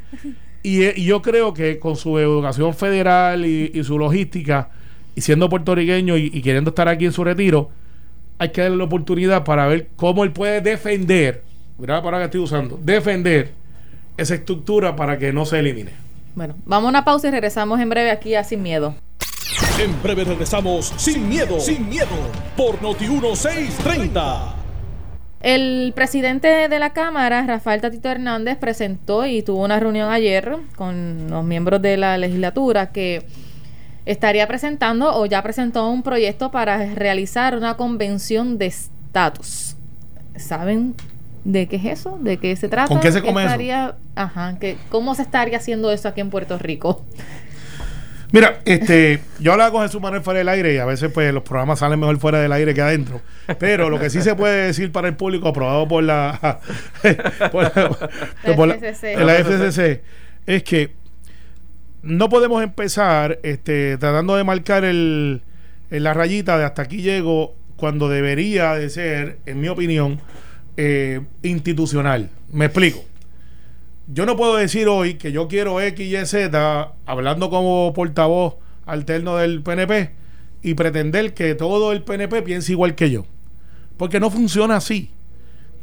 Y, 0.62 0.85
y, 1.01 1.05
yo 1.05 1.22
creo 1.22 1.53
que 1.55 1.79
con 1.79 1.96
su 1.96 2.18
educación 2.18 2.75
federal 2.75 3.44
y, 3.44 3.70
y 3.75 3.85
su 3.85 3.98
logística, 3.98 4.70
y 5.14 5.20
siendo 5.20 5.48
puertorriqueño 5.48 6.16
y, 6.16 6.31
y, 6.33 6.42
queriendo 6.42 6.70
estar 6.70 6.88
aquí 6.88 7.05
en 7.05 7.12
su 7.12 7.25
retiro, 7.25 7.70
hay 8.38 8.51
que 8.51 8.62
darle 8.62 8.77
la 8.77 8.85
oportunidad 8.85 9.44
para 9.44 9.66
ver 9.66 9.88
cómo 9.96 10.25
él 10.25 10.33
puede 10.33 10.61
defender, 10.61 11.42
mira 11.79 11.94
la 11.94 12.03
palabra 12.03 12.20
que 12.20 12.25
estoy 12.27 12.40
usando, 12.40 12.79
defender 12.83 13.53
esa 14.16 14.35
estructura 14.35 14.94
para 14.96 15.18
que 15.18 15.33
no 15.33 15.44
se 15.44 15.59
elimine. 15.59 15.92
Bueno, 16.35 16.57
vamos 16.64 16.87
a 16.87 16.90
una 16.90 17.05
pausa 17.05 17.29
y 17.29 17.31
regresamos 17.31 17.79
en 17.81 17.88
breve 17.88 18.11
aquí 18.11 18.35
a 18.35 18.44
Sin 18.44 18.62
Miedo. 18.62 18.94
En 19.79 20.03
breve 20.03 20.25
regresamos 20.25 20.92
Sin 20.96 21.29
Miedo, 21.29 21.61
Sin 21.61 21.88
Miedo, 21.88 22.07
por 22.57 22.81
Noti 22.81 23.07
1630. 23.07 24.62
El 25.43 25.93
presidente 25.97 26.69
de 26.69 26.79
la 26.79 26.91
Cámara, 26.91 27.45
Rafael 27.45 27.81
Tatito 27.81 28.09
Hernández, 28.09 28.57
presentó 28.59 29.27
y 29.27 29.43
tuvo 29.43 29.65
una 29.65 29.81
reunión 29.81 30.11
ayer 30.11 30.57
con 30.77 31.29
los 31.31 31.45
miembros 31.45 31.83
de 31.83 31.97
la 31.97 32.17
legislatura 32.17 32.93
que 32.93 33.27
estaría 34.07 34.47
presentando 34.47 35.17
o 35.17 35.27
ya 35.27 35.43
presentó 35.43 35.89
un 35.89 36.05
proyecto 36.05 36.53
para 36.53 36.95
realizar 36.95 37.57
una 37.57 37.77
convención 37.77 38.57
de 38.57 38.67
estatus. 38.67 39.77
¿Saben 40.37 40.95
de 41.45 41.67
qué 41.67 41.75
es 41.75 41.85
eso? 41.87 42.19
¿De 42.21 42.37
qué 42.37 42.55
se 42.55 42.69
trata? 42.69 42.87
¿Con 42.87 43.01
qué 43.01 43.11
se 43.11 43.21
come 43.21 43.45
eso? 43.45 43.95
Ajá, 44.15 44.59
que, 44.61 44.79
¿cómo 44.91 45.17
se 45.17 45.23
estaría 45.23 45.57
haciendo 45.57 45.91
eso 45.91 46.07
aquí 46.07 46.21
en 46.21 46.31
Puerto 46.31 46.57
Rico? 46.57 47.05
Mira, 48.33 48.61
este, 48.64 49.21
yo 49.40 49.53
hablaba 49.53 49.71
con 49.71 49.83
Jesús 49.83 50.01
Manuel 50.01 50.23
fuera 50.23 50.38
del 50.38 50.49
aire 50.49 50.75
y 50.75 50.79
a 50.79 50.87
veces 50.87 51.12
pues 51.12 51.33
los 51.35 51.42
programas 51.42 51.79
salen 51.79 52.01
mejor 52.01 52.18
fuera 52.18 52.40
del 52.40 52.51
aire 52.53 52.73
que 52.73 52.81
adentro. 52.81 53.21
Pero 53.59 53.90
lo 53.90 54.01
que 54.01 54.09
sí 54.09 54.23
se 54.23 54.35
puede 54.35 54.66
decir 54.66 54.90
para 54.90 55.09
el 55.09 55.16
público 55.16 55.49
aprobado 55.49 55.87
por 55.87 56.03
la, 56.03 56.61
por, 57.53 57.64
la, 58.66 58.75
FCC 58.75 60.03
es 60.47 60.62
que 60.62 60.95
no 62.03 62.31
podemos 62.31 62.62
empezar 62.62 63.38
este, 63.42 63.99
tratando 63.99 64.35
de 64.35 64.45
marcar 64.45 64.85
el, 64.85 65.42
la 65.90 66.14
rayita 66.14 66.57
de 66.57 66.64
hasta 66.64 66.83
aquí 66.83 67.03
llego 67.03 67.55
cuando 67.77 68.09
debería 68.09 68.75
de 68.75 68.88
ser, 68.88 69.38
en 69.45 69.61
mi 69.61 69.68
opinión, 69.68 70.21
eh, 70.79 71.21
institucional. 71.42 72.31
Me 72.51 72.64
explico. 72.66 73.05
Yo 74.09 74.27
no 74.27 74.37
puedo 74.37 74.57
decir 74.57 74.88
hoy 74.88 75.15
que 75.15 75.33
yo 75.33 75.49
quiero 75.49 75.81
X, 75.81 76.07
Y, 76.07 76.27
Z, 76.27 76.93
hablando 77.07 77.51
como 77.51 77.93
portavoz 77.95 78.57
alterno 78.85 79.37
del 79.37 79.62
PNP, 79.62 80.11
y 80.62 80.75
pretender 80.75 81.35
que 81.35 81.55
todo 81.55 81.93
el 81.93 82.03
PNP 82.03 82.43
piense 82.43 82.73
igual 82.73 82.95
que 82.95 83.11
yo. 83.11 83.27
Porque 83.97 84.21
no 84.21 84.31
funciona 84.31 84.77
así. 84.77 85.11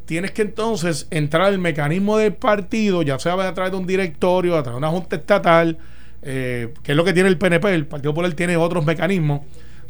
Tienes 0.06 0.32
que 0.32 0.42
entonces 0.42 1.08
entrar 1.12 1.44
al 1.44 1.60
mecanismo 1.60 2.18
del 2.18 2.34
partido, 2.34 3.04
ya 3.04 3.20
sea 3.20 3.34
a 3.34 3.54
través 3.54 3.72
de 3.72 3.78
un 3.78 3.86
directorio, 3.86 4.58
a 4.58 4.64
través 4.64 4.76
de 4.76 4.88
una 4.88 4.90
junta 4.90 5.18
estatal, 5.18 5.78
eh, 6.22 6.74
que 6.84 6.92
es 6.94 6.96
lo 6.96 7.06
que 7.06 7.14
tiene 7.14 7.30
el 7.30 7.38
PNP, 7.38 7.74
el 7.74 7.86
Partido 7.86 8.14
Popular 8.14 8.34
tiene 8.34 8.58
otros 8.58 8.86
mecanismos, 8.86 9.42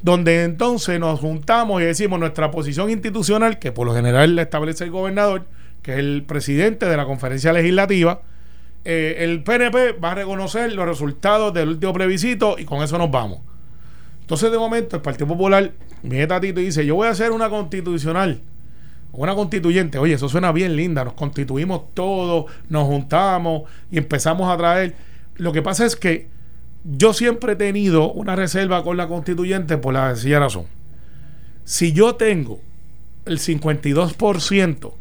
donde 0.02 0.44
entonces 0.44 1.00
nos 1.00 1.20
juntamos 1.20 1.82
y 1.82 1.86
decimos 1.86 2.20
nuestra 2.20 2.52
posición 2.52 2.90
institucional, 2.90 3.60
que 3.60 3.72
por 3.72 3.88
lo 3.88 3.96
general 3.96 4.36
la 4.36 4.44
establece 4.44 4.84
el 4.84 4.92
gobernador, 4.92 5.46
que 5.82 5.94
es 5.94 6.00
el 6.00 6.24
presidente 6.24 6.86
de 6.86 6.98
la 6.98 7.06
conferencia 7.06 7.54
legislativa, 7.54 8.22
eh, 8.86 9.18
el 9.20 9.44
PNP 9.44 9.94
va 9.94 10.12
a 10.12 10.16
reconocer 10.16 10.72
los 10.74 10.86
resultados 10.86 11.54
del 11.54 11.70
último 11.70 11.94
plebiscito 11.94 12.58
y 12.58 12.66
con 12.66 12.82
eso 12.82 12.98
nos 12.98 13.12
vamos. 13.12 13.40
Entonces, 14.22 14.52
de 14.52 14.58
momento, 14.58 14.96
el 14.96 15.02
Partido 15.02 15.28
Popular 15.28 15.72
viene 16.04 16.28
Tatito 16.28 16.62
y 16.62 16.66
dice: 16.66 16.86
Yo 16.86 16.96
voy 16.96 17.08
a 17.08 17.12
hacer 17.12 17.32
una 17.32 17.50
constitucional, 17.50 18.42
una 19.12 19.36
constituyente. 19.36 19.98
Oye, 19.98 20.14
eso 20.14 20.30
suena 20.30 20.52
bien 20.52 20.76
linda. 20.76 21.04
Nos 21.04 21.14
constituimos 21.14 21.94
todos, 21.94 22.46
nos 22.70 22.86
juntamos 22.86 23.64
y 23.92 23.98
empezamos 23.98 24.50
a 24.50 24.58
traer 24.58 25.10
lo 25.40 25.54
que 25.54 25.62
pasa 25.62 25.86
es 25.86 25.96
que 25.96 26.28
yo 26.84 27.14
siempre 27.14 27.54
he 27.54 27.56
tenido 27.56 28.12
una 28.12 28.36
reserva 28.36 28.84
con 28.84 28.98
la 28.98 29.08
constituyente 29.08 29.78
por 29.78 29.94
la 29.94 30.14
sencilla 30.14 30.40
razón. 30.40 30.66
Si 31.64 31.94
yo 31.94 32.16
tengo 32.16 32.60
el 33.26 33.40
52% 33.40 34.94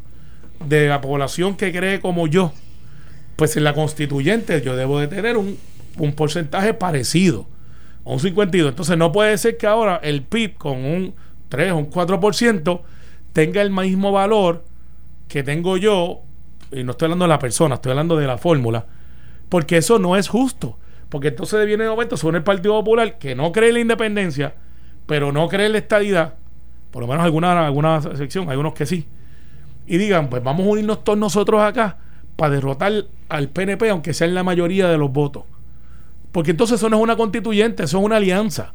de 0.65 0.87
la 0.87 1.01
población 1.01 1.55
que 1.55 1.71
cree 1.71 1.99
como 1.99 2.27
yo, 2.27 2.53
pues 3.35 3.55
en 3.57 3.63
la 3.63 3.73
constituyente 3.73 4.61
yo 4.61 4.75
debo 4.75 4.99
de 4.99 5.07
tener 5.07 5.37
un, 5.37 5.57
un 5.97 6.13
porcentaje 6.13 6.73
parecido, 6.73 7.47
un 8.03 8.19
52. 8.19 8.69
Entonces 8.69 8.97
no 8.97 9.11
puede 9.11 9.37
ser 9.37 9.57
que 9.57 9.67
ahora 9.67 9.99
el 10.03 10.23
PIB 10.23 10.55
con 10.55 10.83
un 10.83 11.15
3 11.49 11.71
o 11.71 11.77
un 11.77 11.89
4% 11.89 12.81
tenga 13.33 13.61
el 13.61 13.71
mismo 13.71 14.11
valor 14.11 14.65
que 15.27 15.43
tengo 15.43 15.77
yo, 15.77 16.21
y 16.71 16.83
no 16.83 16.91
estoy 16.91 17.07
hablando 17.07 17.25
de 17.25 17.29
la 17.29 17.39
persona, 17.39 17.75
estoy 17.75 17.91
hablando 17.91 18.17
de 18.17 18.27
la 18.27 18.37
fórmula, 18.37 18.85
porque 19.47 19.77
eso 19.77 19.99
no 19.99 20.15
es 20.15 20.27
justo. 20.27 20.77
Porque 21.09 21.29
entonces 21.29 21.65
viene 21.65 21.85
de 21.85 21.89
momento 21.89 22.17
sobre 22.17 22.37
el 22.37 22.43
Partido 22.43 22.73
Popular 22.75 23.17
que 23.17 23.33
no 23.33 23.51
cree 23.51 23.69
en 23.69 23.75
la 23.75 23.79
independencia, 23.81 24.53
pero 25.07 25.31
no 25.31 25.47
cree 25.47 25.65
en 25.65 25.71
la 25.71 25.79
estadidad, 25.79 26.35
por 26.91 27.01
lo 27.01 27.07
menos 27.07 27.23
alguna, 27.23 27.65
alguna 27.65 28.01
sección, 28.15 28.49
hay 28.49 28.57
unos 28.57 28.73
que 28.73 28.85
sí, 28.85 29.07
y 29.89 29.97
digan, 29.97 30.29
pues 30.29 30.43
vamos 30.43 30.67
a 30.67 30.69
unirnos 30.69 31.03
todos 31.03 31.17
nosotros 31.17 31.61
acá 31.61 31.97
para 32.35 32.53
derrotar 32.53 32.93
al 33.27 33.49
PNP, 33.49 33.89
aunque 33.89 34.13
sea 34.13 34.27
en 34.27 34.35
la 34.35 34.43
mayoría 34.43 34.87
de 34.87 34.99
los 34.99 35.11
votos. 35.11 35.43
Porque 36.31 36.51
entonces 36.51 36.79
eso 36.79 36.89
no 36.89 36.97
es 36.97 37.03
una 37.03 37.17
constituyente, 37.17 37.83
eso 37.83 37.97
es 37.97 38.03
una 38.03 38.17
alianza. 38.17 38.73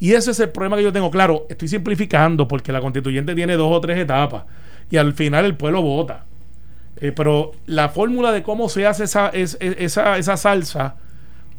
Y 0.00 0.14
ese 0.14 0.32
es 0.32 0.40
el 0.40 0.50
problema 0.50 0.76
que 0.76 0.82
yo 0.82 0.92
tengo. 0.92 1.12
Claro, 1.12 1.46
estoy 1.48 1.68
simplificando 1.68 2.48
porque 2.48 2.72
la 2.72 2.80
constituyente 2.80 3.36
tiene 3.36 3.54
dos 3.54 3.70
o 3.72 3.80
tres 3.80 3.98
etapas 3.98 4.44
y 4.90 4.96
al 4.96 5.12
final 5.12 5.44
el 5.44 5.54
pueblo 5.54 5.80
vota. 5.80 6.24
Eh, 6.96 7.12
pero 7.12 7.52
la 7.66 7.88
fórmula 7.88 8.32
de 8.32 8.42
cómo 8.42 8.68
se 8.68 8.84
hace 8.84 9.04
esa, 9.04 9.28
esa, 9.28 10.18
esa 10.18 10.36
salsa 10.36 10.96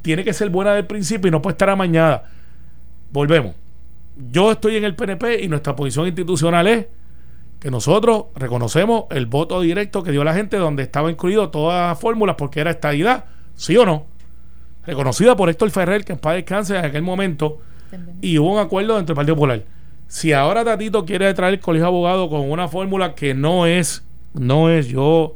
tiene 0.01 0.25
que 0.25 0.33
ser 0.33 0.49
buena 0.49 0.73
del 0.73 0.85
principio 0.85 1.29
y 1.29 1.31
no 1.31 1.41
puede 1.41 1.53
estar 1.53 1.69
amañada. 1.69 2.29
Volvemos. 3.13 3.55
Yo 4.29 4.51
estoy 4.51 4.75
en 4.75 4.83
el 4.83 4.95
PNP 4.95 5.41
y 5.41 5.47
nuestra 5.47 5.73
posición 5.73 6.05
institucional 6.05 6.67
es 6.67 6.85
que 7.59 7.71
nosotros 7.71 8.25
reconocemos 8.35 9.05
el 9.11 9.25
voto 9.25 9.61
directo 9.61 10.03
que 10.03 10.11
dio 10.11 10.23
la 10.23 10.33
gente 10.33 10.57
donde 10.57 10.83
estaba 10.83 11.11
incluido 11.11 11.49
todas 11.49 11.89
las 11.89 11.99
fórmulas 11.99 12.35
porque 12.37 12.61
era 12.61 12.71
estadidad, 12.71 13.25
sí 13.55 13.75
o 13.77 13.85
no. 13.85 14.05
Reconocida 14.85 15.35
por 15.35 15.49
Héctor 15.49 15.69
Ferrer, 15.71 16.05
que 16.05 16.13
en 16.13 16.19
paz 16.19 16.35
descanse 16.35 16.77
en 16.77 16.85
aquel 16.85 17.01
momento, 17.01 17.59
y 18.21 18.37
hubo 18.37 18.53
un 18.53 18.59
acuerdo 18.59 18.97
entre 18.97 19.13
el 19.13 19.15
Partido 19.15 19.35
Popular. 19.35 19.63
Si 20.07 20.33
ahora 20.33 20.63
Tatito 20.63 21.05
quiere 21.05 21.31
traer 21.33 21.55
el 21.55 21.59
colegio 21.59 21.85
de 21.85 21.89
abogados 21.89 22.29
con 22.29 22.49
una 22.49 22.67
fórmula 22.67 23.13
que 23.13 23.33
no 23.33 23.65
es 23.65 24.03
no 24.33 24.69
es, 24.69 24.87
yo 24.87 25.35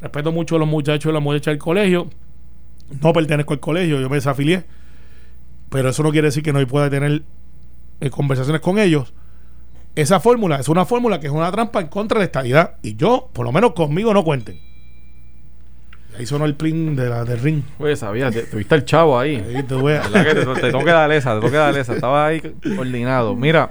respeto 0.00 0.32
mucho 0.32 0.56
a 0.56 0.58
los 0.58 0.68
muchachos 0.68 1.10
y 1.10 1.12
las 1.12 1.22
muchachas 1.22 1.52
del 1.52 1.58
colegio, 1.58 2.08
no 3.02 3.12
pertenezco 3.12 3.52
al 3.52 3.60
colegio, 3.60 4.00
yo 4.00 4.08
me 4.08 4.16
desafilié. 4.16 4.64
pero 5.68 5.90
eso 5.90 6.02
no 6.02 6.10
quiere 6.10 6.28
decir 6.28 6.42
que 6.42 6.52
no 6.52 6.66
pueda 6.66 6.90
tener 6.90 7.22
eh, 8.00 8.10
conversaciones 8.10 8.60
con 8.60 8.78
ellos. 8.78 9.12
Esa 9.94 10.20
fórmula 10.20 10.56
es 10.56 10.68
una 10.68 10.84
fórmula 10.84 11.18
que 11.20 11.26
es 11.26 11.32
una 11.32 11.50
trampa 11.50 11.80
en 11.80 11.88
contra 11.88 12.16
de 12.16 12.20
la 12.20 12.24
estabilidad. 12.26 12.74
Y 12.82 12.96
yo, 12.96 13.28
por 13.32 13.44
lo 13.44 13.52
menos 13.52 13.72
conmigo, 13.72 14.14
no 14.14 14.22
cuenten. 14.24 14.58
Ahí 16.18 16.26
sonó 16.26 16.44
el 16.44 16.54
print 16.54 16.98
de 16.98 17.08
la, 17.08 17.24
del 17.24 17.38
ring. 17.40 17.62
Oye, 17.78 17.96
sabía, 17.96 18.30
tuviste 18.50 18.74
el 18.74 18.84
chavo 18.84 19.18
ahí. 19.18 19.36
Ahí 19.36 19.62
te 19.62 19.74
voy 19.74 19.94
a- 19.94 20.00
¿Verdad 20.02 20.24
que 20.24 20.34
te, 20.34 20.46
te 20.60 20.70
tengo 20.72 20.84
que 20.84 20.90
dar 20.90 21.10
esa, 21.12 21.34
te 21.34 21.40
tengo 21.40 21.50
que 21.50 21.56
dar 21.56 21.76
esa. 21.76 21.94
Estaba 21.94 22.26
ahí 22.26 22.40
coordinado. 22.76 23.34
Mira, 23.36 23.70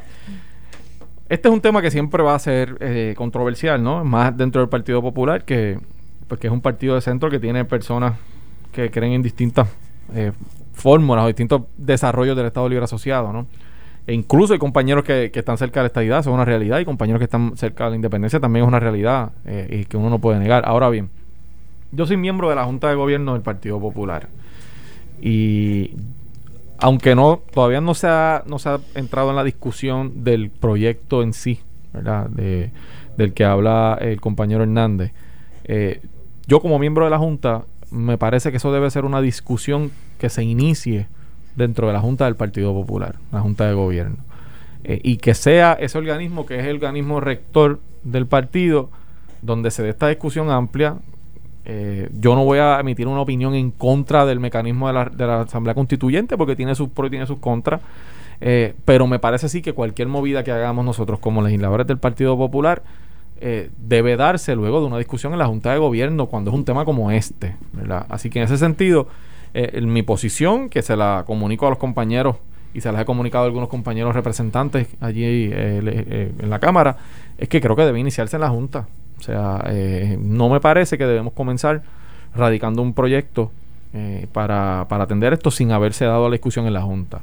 este 1.28 1.48
es 1.48 1.54
un 1.54 1.62
tema 1.62 1.82
que 1.82 1.92
siempre 1.92 2.24
va 2.24 2.36
a 2.36 2.40
ser 2.40 2.78
eh, 2.80 3.14
controversial, 3.18 3.82
¿no? 3.84 4.04
Más 4.04 4.36
dentro 4.36 4.62
del 4.62 4.70
Partido 4.70 5.02
Popular, 5.02 5.46
que, 5.46 5.80
pues, 6.28 6.40
que 6.40 6.48
es 6.48 6.54
un 6.54 6.62
partido 6.62 6.96
de 6.96 7.02
centro 7.02 7.30
que 7.30 7.40
tiene 7.40 7.66
personas 7.66 8.14
que 8.72 8.90
creen 8.90 9.14
en 9.14 9.22
distintas 9.22 9.68
eh, 10.16 10.32
fórmulas 10.74 11.26
o 11.26 11.28
distintos 11.28 11.64
desarrollos 11.78 12.36
del 12.38 12.48
Estado 12.48 12.68
Libre 12.70 12.86
Asociado, 12.86 13.32
¿no? 13.34 13.48
E 14.10 14.13
incluso 14.13 14.54
hay 14.54 14.60
compañeros 14.60 15.04
que, 15.04 15.30
están 15.32 15.60
cerca 15.60 15.82
de 15.82 15.84
la 15.84 15.88
estadidad, 15.88 16.19
eso 16.22 16.32
es 16.32 16.34
una 16.34 16.43
realidad, 16.43 16.80
y 16.80 16.86
compañeros 16.86 17.19
que 17.19 17.26
están 17.26 17.56
cerca 17.56 17.84
de 17.84 17.89
la 17.91 17.95
independencia 17.95 18.39
también 18.39 18.65
es 18.65 18.67
una 18.67 18.80
realidad 18.80 19.34
eh, 19.45 19.82
y 19.82 19.86
que 19.86 19.98
uno 19.98 20.10
no 20.10 20.17
puede 20.17 20.39
negar. 20.39 20.63
Ahora 20.65 20.89
bien, 20.89 21.12
yo 21.91 22.08
soy 22.08 22.17
miembro 22.17 22.50
de 22.50 22.56
la 22.56 22.65
Junta 22.65 22.89
de 22.89 22.95
Gobierno 22.95 23.34
del 23.34 23.43
Partido 23.43 23.80
Popular. 23.80 24.28
Y 25.22 25.91
aunque 26.80 27.13
no 27.13 27.39
todavía 27.54 27.82
no 27.82 27.93
se 27.93 28.08
ha, 28.08 28.43
no 28.48 28.58
se 28.58 28.69
ha 28.69 28.80
entrado 28.95 29.30
en 29.30 29.36
la 29.36 29.43
discusión 29.43 30.24
del 30.24 30.50
proyecto 30.50 31.22
en 31.22 31.34
sí, 31.34 31.60
¿verdad? 31.93 32.30
De- 32.30 32.72
del 33.15 33.34
que 33.34 33.45
habla 33.45 33.95
el 34.02 34.19
compañero 34.19 34.63
Hernández. 34.63 35.12
eh, 35.65 36.02
yo 36.48 36.62
como 36.62 36.80
miembro 36.80 37.06
de 37.06 37.12
la 37.12 37.19
Junta 37.19 37.65
me 37.91 38.17
parece 38.17 38.50
que 38.50 38.58
eso 38.58 38.74
debe 38.74 38.89
ser 38.89 39.06
una 39.06 39.22
discusión 39.22 39.91
que 40.17 40.30
se 40.30 40.43
inicie 40.43 41.06
dentro 41.60 41.86
de 41.86 41.93
la 41.93 42.00
Junta 42.00 42.26
del 42.26 42.36
Partido 42.36 42.74
Popular, 42.74 43.15
la 43.32 43.41
Junta 43.41 43.67
de 43.67 43.74
Gobierno. 43.74 44.17
Eh, 44.84 45.00
y 45.04 45.17
que 45.17 45.36
sea 45.36 45.74
ese 45.74 45.98
organismo 45.98 46.45
que 46.45 46.58
es 46.58 46.65
el 46.65 46.76
organismo 46.78 47.19
rector 47.19 47.80
del 48.04 48.26
partido 48.26 48.89
donde 49.41 49.72
se 49.72 49.84
dé 49.84 49.89
esta 49.89 50.08
discusión 50.08 50.50
amplia. 50.50 50.95
Eh, 51.65 52.10
yo 52.17 52.34
no 52.36 52.45
voy 52.45 52.60
a 52.60 52.80
emitir 52.80 53.08
una 53.08 53.22
opinión 53.22 53.54
en 53.54 53.72
contra 53.72 54.26
del 54.26 54.39
mecanismo 54.39 54.88
de 54.88 54.93
la, 54.93 55.06
de 55.06 55.28
la 55.28 55.41
Asamblea 55.41 55.76
Constituyente 55.76 56.38
porque 56.38 56.56
tiene 56.56 56.74
sus 56.76 56.89
pros 56.89 57.08
y 57.08 57.12
tiene 57.12 57.28
sus 57.28 57.39
contras. 57.39 57.82
Eh, 58.41 58.74
pero 58.86 59.06
me 59.06 59.19
parece 59.19 59.50
sí 59.50 59.62
que 59.62 59.74
cualquier 59.74 60.08
movida 60.08 60.43
que 60.43 60.52
hagamos 60.52 60.86
nosotros 60.86 61.19
como 61.19 61.41
legisladores 61.41 61.86
del 61.86 61.98
Partido 61.98 62.38
Popular 62.38 62.82
debe 63.78 64.17
darse 64.17 64.54
luego 64.54 64.82
de 64.82 64.88
una 64.88 64.98
discusión 64.98 65.32
en 65.32 65.39
la 65.39 65.45
Junta 65.45 65.72
de 65.72 65.80
Gobierno 65.80 66.26
cuando 66.26 66.52
es 66.52 66.56
un 66.56 66.65
tema 66.65 66.84
como 66.84 67.10
este. 67.10 67.56
Así 68.10 68.30
que 68.30 68.39
en 68.39 68.45
ese 68.45 68.58
sentido, 68.58 69.08
eh, 69.54 69.82
mi 69.82 70.04
posición, 70.04 70.70
que 70.70 70.82
se 70.82 70.96
la 70.96 71.24
comunico 71.26 71.68
a 71.68 71.70
los 71.70 71.80
compañeros 71.80 72.38
y 72.74 72.82
se 72.82 72.92
las 72.92 73.02
he 73.02 73.06
comunicado 73.06 73.46
a 73.46 73.48
algunos 73.48 73.70
compañeros 73.70 74.14
representantes 74.14 74.88
allí 75.00 75.24
eh, 75.24 75.52
eh, 75.54 76.32
en 76.38 76.50
la 76.50 76.60
Cámara, 76.60 76.98
es 77.38 77.50
que 77.50 77.62
creo 77.62 77.76
que 77.76 77.84
debe 77.84 78.00
iniciarse 78.00 78.38
en 78.38 78.42
la 78.42 78.50
Junta. 78.50 78.88
O 79.18 79.22
sea, 79.22 79.64
eh, 79.68 80.18
no 80.20 80.50
me 80.50 80.60
parece 80.60 80.98
que 80.98 81.06
debemos 81.06 81.34
comenzar 81.34 81.82
radicando 82.36 82.82
un 82.82 82.94
proyecto 82.94 83.52
eh, 83.94 84.28
para, 84.32 84.86
para 84.88 85.04
atender 85.04 85.34
esto 85.34 85.52
sin 85.52 85.72
haberse 85.72 86.06
dado 86.06 86.30
la 86.30 86.34
discusión 86.34 86.68
en 86.68 86.74
la 86.74 86.82
Junta. 86.82 87.22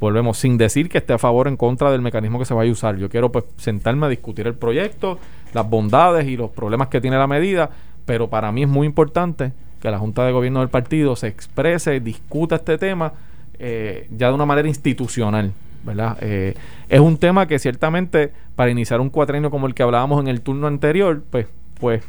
Volvemos, 0.00 0.38
sin 0.38 0.58
decir 0.58 0.88
que 0.88 0.98
esté 0.98 1.12
a 1.12 1.18
favor 1.18 1.46
o 1.46 1.50
en 1.50 1.56
contra 1.56 1.90
del 1.90 2.02
mecanismo 2.02 2.38
que 2.38 2.44
se 2.44 2.54
vaya 2.54 2.70
a 2.70 2.72
usar. 2.72 2.96
Yo 2.96 3.08
quiero 3.08 3.30
pues 3.30 3.44
sentarme 3.56 4.06
a 4.06 4.08
discutir 4.08 4.46
el 4.46 4.54
proyecto, 4.54 5.18
las 5.52 5.68
bondades 5.68 6.26
y 6.26 6.36
los 6.36 6.50
problemas 6.50 6.88
que 6.88 7.00
tiene 7.00 7.18
la 7.18 7.26
medida, 7.26 7.70
pero 8.04 8.28
para 8.28 8.52
mí 8.52 8.62
es 8.62 8.68
muy 8.68 8.86
importante 8.86 9.52
que 9.84 9.90
la 9.90 9.98
Junta 9.98 10.24
de 10.24 10.32
Gobierno 10.32 10.60
del 10.60 10.70
partido 10.70 11.14
se 11.14 11.26
exprese, 11.26 12.00
discuta 12.00 12.56
este 12.56 12.78
tema 12.78 13.12
eh, 13.58 14.08
ya 14.16 14.28
de 14.28 14.34
una 14.34 14.46
manera 14.46 14.66
institucional. 14.66 15.52
¿verdad? 15.84 16.16
Eh, 16.22 16.54
es 16.88 17.00
un 17.00 17.18
tema 17.18 17.46
que 17.46 17.58
ciertamente 17.58 18.32
para 18.56 18.70
iniciar 18.70 19.02
un 19.02 19.10
cuatrenio 19.10 19.50
como 19.50 19.66
el 19.66 19.74
que 19.74 19.82
hablábamos 19.82 20.22
en 20.22 20.28
el 20.28 20.40
turno 20.40 20.68
anterior, 20.68 21.22
pues, 21.30 21.48
pues 21.78 22.02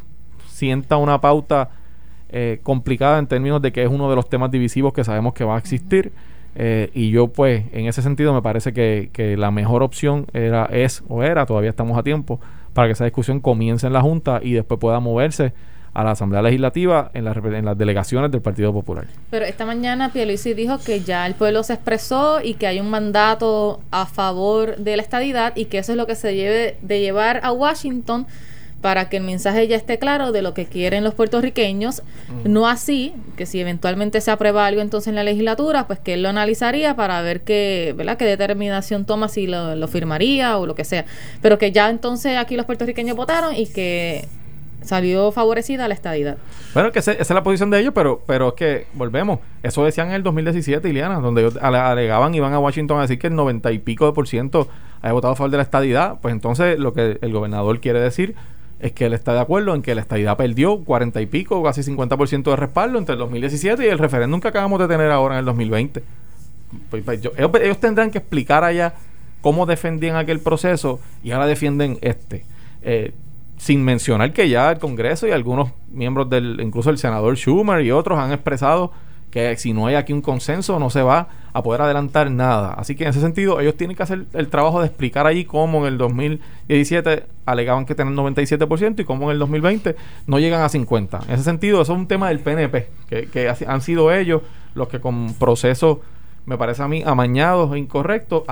sienta 0.48 0.96
una 0.96 1.20
pauta 1.20 1.72
eh, 2.30 2.62
complicada 2.64 3.20
en 3.20 3.28
términos 3.28 3.62
de 3.62 3.74
que 3.74 3.84
es 3.84 3.90
uno 3.90 4.10
de 4.10 4.16
los 4.16 4.30
temas 4.30 4.52
divisivos 4.52 4.94
que 4.94 5.04
sabemos 5.04 5.34
que 5.34 5.44
va 5.44 5.56
a 5.56 5.60
existir. 5.60 6.14
Eh, 6.56 6.92
y 6.94 7.10
yo, 7.10 7.28
pues, 7.28 7.66
en 7.74 7.88
ese 7.88 8.02
sentido, 8.02 8.34
me 8.34 8.42
parece 8.42 8.72
que, 8.72 9.10
que 9.12 9.36
la 9.36 9.52
mejor 9.52 9.84
opción 9.84 10.28
era, 10.32 10.64
es 10.72 11.04
o 11.10 11.24
era, 11.24 11.46
todavía 11.46 11.72
estamos 11.72 11.98
a 11.98 12.04
tiempo, 12.04 12.40
para 12.74 12.88
que 12.88 12.94
esa 12.94 13.04
discusión 13.04 13.42
comience 13.42 13.86
en 13.86 13.92
la 13.92 14.02
Junta 14.02 14.40
y 14.42 14.54
después 14.54 14.80
pueda 14.80 15.02
moverse 15.02 15.52
a 15.96 16.04
la 16.04 16.12
Asamblea 16.12 16.42
Legislativa 16.44 17.10
en, 17.14 17.26
las 17.26 17.36
repre- 17.36 17.58
en 17.58 17.66
las 17.66 17.78
delegaciones 17.78 18.30
del 18.30 18.42
Partido 18.42 18.72
Popular. 18.72 19.06
Pero 19.32 19.46
esta 19.46 19.66
mañana 19.66 20.12
Pierluisi 20.12 20.54
dijo 20.54 20.78
que 20.78 21.00
ya 21.02 21.26
el 21.26 21.34
pueblo 21.34 21.64
se 21.64 21.74
expresó 21.74 22.42
y 22.44 22.54
que 22.56 22.68
hay 22.68 22.80
un 22.80 22.90
mandato 22.90 23.80
a 23.92 24.06
favor 24.06 24.76
de 24.76 24.98
la 24.98 25.02
estadidad 25.02 25.54
y 25.56 25.66
que 25.66 25.78
eso 25.80 25.94
es 25.94 25.98
lo 25.98 26.06
que 26.06 26.16
se 26.16 26.28
debe 26.28 26.78
de 26.82 27.00
llevar 27.00 27.40
a 27.44 27.52
Washington 27.52 28.28
para 28.82 29.10
que 29.10 29.18
el 29.18 29.24
mensaje 29.24 29.68
ya 29.68 29.78
esté 29.78 29.98
claro 29.98 30.32
de 30.32 30.44
lo 30.44 30.54
que 30.54 30.66
quieren 30.66 31.04
los 31.04 31.16
puertorriqueños, 31.16 32.04
no 32.44 32.68
así 32.68 33.14
que 33.36 33.48
si 33.48 33.60
eventualmente 33.60 34.22
se 34.22 34.30
aprueba 34.30 34.68
algo 34.68 34.82
entonces 34.82 35.08
en 35.08 35.16
la 35.16 35.24
legislatura, 35.24 35.88
pues 35.88 35.98
que 35.98 36.14
él 36.14 36.22
lo 36.22 36.30
analizaría 36.30 36.96
para 36.96 37.20
ver 37.24 37.42
qué, 37.42 37.96
¿verdad? 37.98 38.16
qué 38.18 38.26
determinación 38.26 39.06
toma 39.06 39.28
si 39.28 39.48
lo, 39.48 39.76
lo 39.76 39.88
firmaría 39.88 40.58
o 40.60 40.68
lo 40.68 40.76
que 40.76 40.84
sea, 40.84 41.06
pero 41.42 41.58
que 41.58 41.72
ya 41.72 41.90
entonces 41.90 42.38
aquí 42.38 42.56
los 42.58 42.68
puertorriqueños 42.68 43.16
votaron 43.18 43.56
y 43.56 43.66
que 43.66 44.28
salió 44.82 45.32
favorecida 45.32 45.88
la 45.88 45.94
estadidad. 45.94 46.38
Bueno, 46.74 46.92
que 46.92 47.00
esa 47.00 47.12
es 47.14 47.30
la 47.30 47.44
posición 47.44 47.70
de 47.70 47.80
ellos, 47.80 47.92
pero, 47.96 48.22
pero 48.28 48.50
es 48.50 48.54
que, 48.54 48.88
volvemos, 48.94 49.40
eso 49.64 49.84
decían 49.84 50.10
en 50.10 50.14
el 50.16 50.24
2017, 50.24 50.88
Iliana, 50.90 51.20
donde 51.20 51.42
ellos 51.42 51.58
ale- 51.62 51.78
alegaban, 51.80 52.36
iban 52.36 52.54
a 52.54 52.60
Washington 52.60 53.00
a 53.00 53.02
decir 53.02 53.18
que 53.20 53.28
el 53.28 53.36
90 53.36 53.72
y 53.72 53.80
pico 53.80 54.06
de 54.06 54.12
por 54.14 54.28
ciento 54.28 54.68
había 55.02 55.14
votado 55.14 55.34
a 55.34 55.36
favor 55.36 55.52
de 55.52 55.58
la 55.58 55.64
estadidad, 55.64 56.20
pues 56.22 56.34
entonces 56.34 56.78
lo 56.80 56.94
que 56.94 57.18
el 57.22 57.32
gobernador 57.34 57.80
quiere 57.80 58.00
decir 58.00 58.36
es 58.80 58.92
que 58.92 59.06
él 59.06 59.14
está 59.14 59.34
de 59.34 59.40
acuerdo 59.40 59.74
en 59.74 59.82
que 59.82 59.96
la 59.96 60.02
estadidad 60.02 60.36
perdió 60.38 60.84
40 60.84 61.22
y 61.22 61.26
pico, 61.28 61.64
casi 61.64 61.82
50% 61.82 62.44
de 62.44 62.56
respaldo 62.56 63.00
entre 63.00 63.14
el 63.14 63.20
2017 63.20 63.86
y 63.86 63.90
el 63.90 63.98
referéndum 63.98 64.40
que 64.42 64.50
acabamos 64.50 64.80
de 64.80 64.88
tener 64.88 65.10
ahora 65.12 65.36
en 65.36 65.40
el 65.40 65.46
2020. 65.46 66.04
Pues, 66.90 67.04
pues, 67.04 67.22
ellos 67.64 67.80
tendrán 67.80 68.12
que 68.12 68.18
explicar 68.18 68.64
allá 68.64 68.94
cómo 69.42 69.66
defendían 69.66 70.18
aquel 70.18 70.40
proceso 70.40 71.00
y 71.24 71.32
ahora 71.32 71.48
defienden 71.48 71.98
este. 72.02 72.44
Eh, 72.82 73.14
sin 73.58 73.84
mencionar 73.84 74.34
que 74.34 74.50
ya 74.50 74.72
el 74.72 74.80
Congreso 74.80 75.28
y 75.28 75.32
algunos 75.32 75.70
miembros 75.92 76.30
del, 76.30 76.60
incluso 76.62 76.90
el 76.90 76.98
senador 76.98 77.36
Schumer 77.38 77.84
y 77.86 77.92
otros 77.92 78.20
han 78.20 78.32
expresado 78.32 78.92
que 79.32 79.58
si 79.58 79.74
no 79.74 79.88
hay 79.88 79.96
aquí 79.96 80.14
un 80.14 80.22
consenso 80.22 80.80
no 80.80 80.90
se 80.90 81.02
va 81.02 81.28
a 81.52 81.62
poder 81.64 81.82
adelantar 81.82 82.32
nada. 82.32 82.74
Así 82.74 82.96
que 82.96 83.04
en 83.04 83.10
ese 83.10 83.20
sentido 83.20 83.60
ellos 83.60 83.76
tienen 83.76 83.98
que 83.98 84.04
hacer 84.04 84.26
el 84.34 84.48
trabajo 84.50 84.80
de 84.80 84.88
explicar 84.88 85.28
allí 85.28 85.44
cómo 85.44 85.80
en 85.86 85.94
el 85.94 85.98
2017 85.98 87.24
alegaban 87.46 87.86
que 87.86 87.96
tenían 87.96 88.16
97% 88.16 89.00
y 89.02 89.04
cómo 89.04 89.26
en 89.26 89.32
el 89.32 89.40
2020 89.40 89.96
no 90.28 90.40
llegan 90.40 90.62
a 90.62 90.70
50. 90.70 91.22
En 91.28 91.34
ese 91.34 91.44
sentido 91.44 91.82
eso 91.82 91.94
es 91.94 92.00
un 92.00 92.08
tema 92.08 92.30
del 92.30 92.40
PNP, 92.40 92.88
que, 93.10 93.28
que 93.28 93.50
ha- 93.50 93.58
han 93.68 93.82
sido 93.82 94.12
ellos 94.14 94.42
los 94.74 94.88
que 94.88 95.00
con 95.00 95.34
procesos, 95.34 95.98
me 96.46 96.58
parece 96.58 96.84
a 96.84 96.88
mí, 96.88 97.04
amañados 97.06 97.74
e 97.74 97.80
incorrectos, 97.80 98.44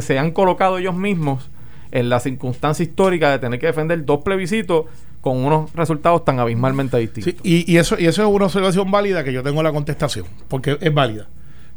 se 0.00 0.18
han 0.18 0.32
colocado 0.32 0.78
ellos 0.78 0.94
mismos 0.96 1.48
en 1.90 2.08
la 2.08 2.20
circunstancia 2.20 2.82
histórica 2.82 3.30
de 3.30 3.38
tener 3.38 3.60
que 3.60 3.66
defender 3.66 4.04
dos 4.04 4.22
plebiscitos 4.22 4.86
con 5.20 5.44
unos 5.44 5.72
resultados 5.72 6.24
tan 6.24 6.38
abismalmente 6.38 6.96
distintos. 6.98 7.34
Sí, 7.42 7.64
y, 7.66 7.72
y 7.72 7.78
eso, 7.78 7.96
y 7.98 8.06
eso 8.06 8.22
es 8.22 8.28
una 8.28 8.46
observación 8.46 8.90
válida 8.90 9.24
que 9.24 9.32
yo 9.32 9.42
tengo 9.42 9.62
la 9.62 9.72
contestación, 9.72 10.26
porque 10.48 10.78
es 10.80 10.94
válida. 10.94 11.26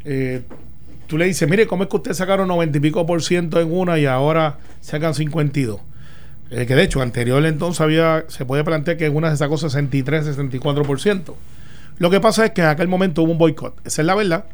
Eh, 0.04 0.42
tú 1.06 1.18
le 1.18 1.26
dices, 1.26 1.48
mire, 1.48 1.66
¿cómo 1.66 1.82
es 1.82 1.88
que 1.88 1.96
ustedes 1.96 2.16
sacaron 2.16 2.48
90 2.48 2.78
y 2.78 2.80
pico 2.80 3.04
por 3.06 3.22
ciento 3.22 3.60
en 3.60 3.72
una 3.72 3.98
y 3.98 4.06
ahora 4.06 4.58
sacan 4.80 5.14
52? 5.14 5.80
Eh, 6.52 6.66
que 6.66 6.74
de 6.74 6.82
hecho, 6.82 7.00
anterior 7.00 7.44
entonces 7.44 7.80
había, 7.80 8.24
se 8.28 8.44
puede 8.44 8.64
plantear 8.64 8.96
que 8.96 9.06
en 9.06 9.16
una 9.16 9.30
se 9.30 9.36
sacó 9.36 9.56
63, 9.56 10.26
64 10.26 10.84
por 10.84 11.00
ciento. 11.00 11.36
Lo 11.98 12.10
que 12.10 12.20
pasa 12.20 12.46
es 12.46 12.52
que 12.52 12.62
en 12.62 12.68
aquel 12.68 12.88
momento 12.88 13.22
hubo 13.22 13.32
un 13.32 13.38
boicot. 13.38 13.76
Esa 13.84 14.02
es 14.02 14.06
la 14.06 14.14
verdad. 14.14 14.46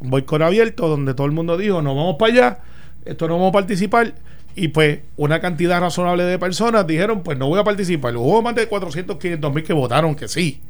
Un 0.00 0.10
boicot 0.10 0.42
abierto 0.42 0.88
donde 0.88 1.14
todo 1.14 1.26
el 1.26 1.32
mundo 1.32 1.56
dijo, 1.56 1.80
no 1.80 1.94
vamos 1.94 2.16
para 2.18 2.32
allá, 2.32 2.58
esto 3.04 3.28
no 3.28 3.34
vamos 3.34 3.50
a 3.50 3.52
participar. 3.52 4.14
Y 4.58 4.68
pues 4.68 4.98
una 5.16 5.40
cantidad 5.40 5.80
razonable 5.80 6.24
de 6.24 6.36
personas 6.36 6.84
dijeron, 6.84 7.22
pues 7.22 7.38
no 7.38 7.46
voy 7.46 7.60
a 7.60 7.64
participar. 7.64 8.16
Hubo 8.16 8.42
más 8.42 8.56
de 8.56 8.66
400, 8.66 9.16
500 9.16 9.54
mil 9.54 9.62
que 9.62 9.72
votaron 9.72 10.16
que 10.16 10.26
sí. 10.26 10.60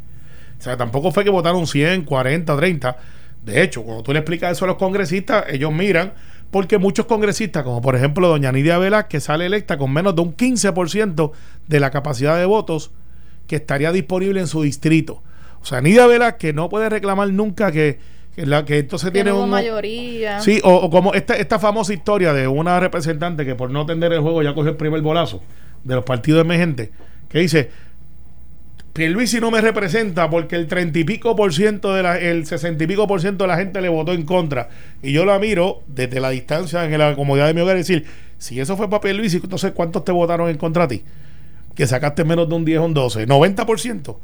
O 0.59 0.63
sea, 0.63 0.77
tampoco 0.77 1.11
fue 1.11 1.25
que 1.25 1.31
votaron 1.31 1.67
100, 1.67 2.03
40, 2.03 2.55
30. 2.55 2.97
De 3.47 3.63
hecho, 3.63 3.83
cuando 3.83 4.03
tú 4.03 4.13
le 4.13 4.19
explicas 4.19 4.53
eso 4.53 4.67
a 4.67 4.69
los 4.69 4.77
congresistas, 4.77 5.47
ellos 5.49 5.73
miran, 5.73 6.13
porque 6.51 6.77
muchos 6.77 7.07
congresistas, 7.07 7.63
como 7.63 7.81
por 7.81 7.97
ejemplo 7.97 8.29
doña 8.29 8.53
Nidia 8.53 8.77
Velázquez, 8.77 9.25
sale 9.25 9.47
electa 9.47 9.79
con 9.79 9.91
menos 9.91 10.15
de 10.15 10.21
un 10.21 10.37
15% 10.37 11.33
de 11.67 11.81
la 11.81 11.91
capacidad 11.91 12.37
de 12.37 12.45
votos 12.45 12.91
que 13.47 13.57
estaría 13.57 13.91
disponible 13.91 14.39
en 14.41 14.49
su 14.49 14.61
distrito. 14.61 15.23
O 15.63 15.65
sea, 15.65 15.81
Nidia 15.81 16.07
Velázquez 16.07 16.55
no 16.55 16.69
puede 16.69 16.91
reclamar 16.91 17.31
nunca 17.31 17.73
que, 17.73 18.01
que 18.39 18.47
la, 18.47 18.65
que 18.65 18.79
entonces 18.79 19.13
tiene 19.13 19.31
no 19.31 19.37
hubo 19.37 19.45
un... 19.45 19.51
mayoría. 19.51 20.39
Sí, 20.39 20.61
o, 20.63 20.73
o 20.73 20.91
como 20.91 21.13
esta, 21.13 21.35
esta 21.35 21.59
famosa 21.59 21.93
historia 21.93 22.33
de 22.33 22.47
una 22.47 22.79
representante 22.79 23.45
que 23.45 23.57
por 23.57 23.69
no 23.71 23.81
atender 23.81 24.13
el 24.13 24.21
juego 24.21 24.45
ya 24.45 24.55
cogió 24.55 24.71
el 24.71 24.77
primer 24.77 25.01
bolazo 25.01 25.43
de 25.83 25.97
los 25.97 26.05
partidos 26.05 26.43
emergentes, 26.43 26.91
que 27.29 27.41
dice, 27.41 27.71
Pierluisi 28.93 29.41
no 29.41 29.51
me 29.51 29.61
representa 29.61 30.31
porque 30.31 30.55
el 30.55 30.69
treinta 30.69 31.01
y 31.01 31.05
pico 31.05 31.35
por 31.35 31.53
ciento 31.53 31.93
de 31.95 32.05
la, 32.05 32.17
el 32.17 32.47
sesenta 32.47 32.85
y 32.85 32.87
pico 32.87 33.09
por 33.09 33.21
ciento 33.21 33.43
de 33.43 33.49
la 33.49 33.57
gente 33.57 33.81
le 33.81 33.89
votó 33.89 34.13
en 34.13 34.23
contra. 34.23 34.69
Y 35.03 35.13
yo 35.13 35.25
la 35.25 35.41
miro 35.41 35.83
desde 35.89 36.21
la 36.21 36.31
distancia 36.31 36.85
en 36.85 36.97
la 36.97 37.17
comodidad 37.17 37.49
de 37.49 37.55
mi 37.55 37.61
hogar 37.61 37.75
y 37.75 37.81
decir, 37.81 38.07
si 38.39 38.61
eso 38.61 38.77
fue 38.77 38.89
para 38.89 39.01
Pierluisi, 39.01 39.39
entonces 39.39 39.73
¿cuántos 39.73 40.05
te 40.05 40.13
votaron 40.13 40.49
en 40.49 40.59
contra 40.59 40.85
a 40.85 40.89
ti? 40.89 41.03
Que 41.75 41.89
sacaste 41.89 42.25
menos 42.25 42.49
de 42.49 42.55
un 42.55 42.65
10 42.65 42.79
o 42.79 42.85
un 42.85 42.95
12, 42.95 43.27
90%. 43.27 44.17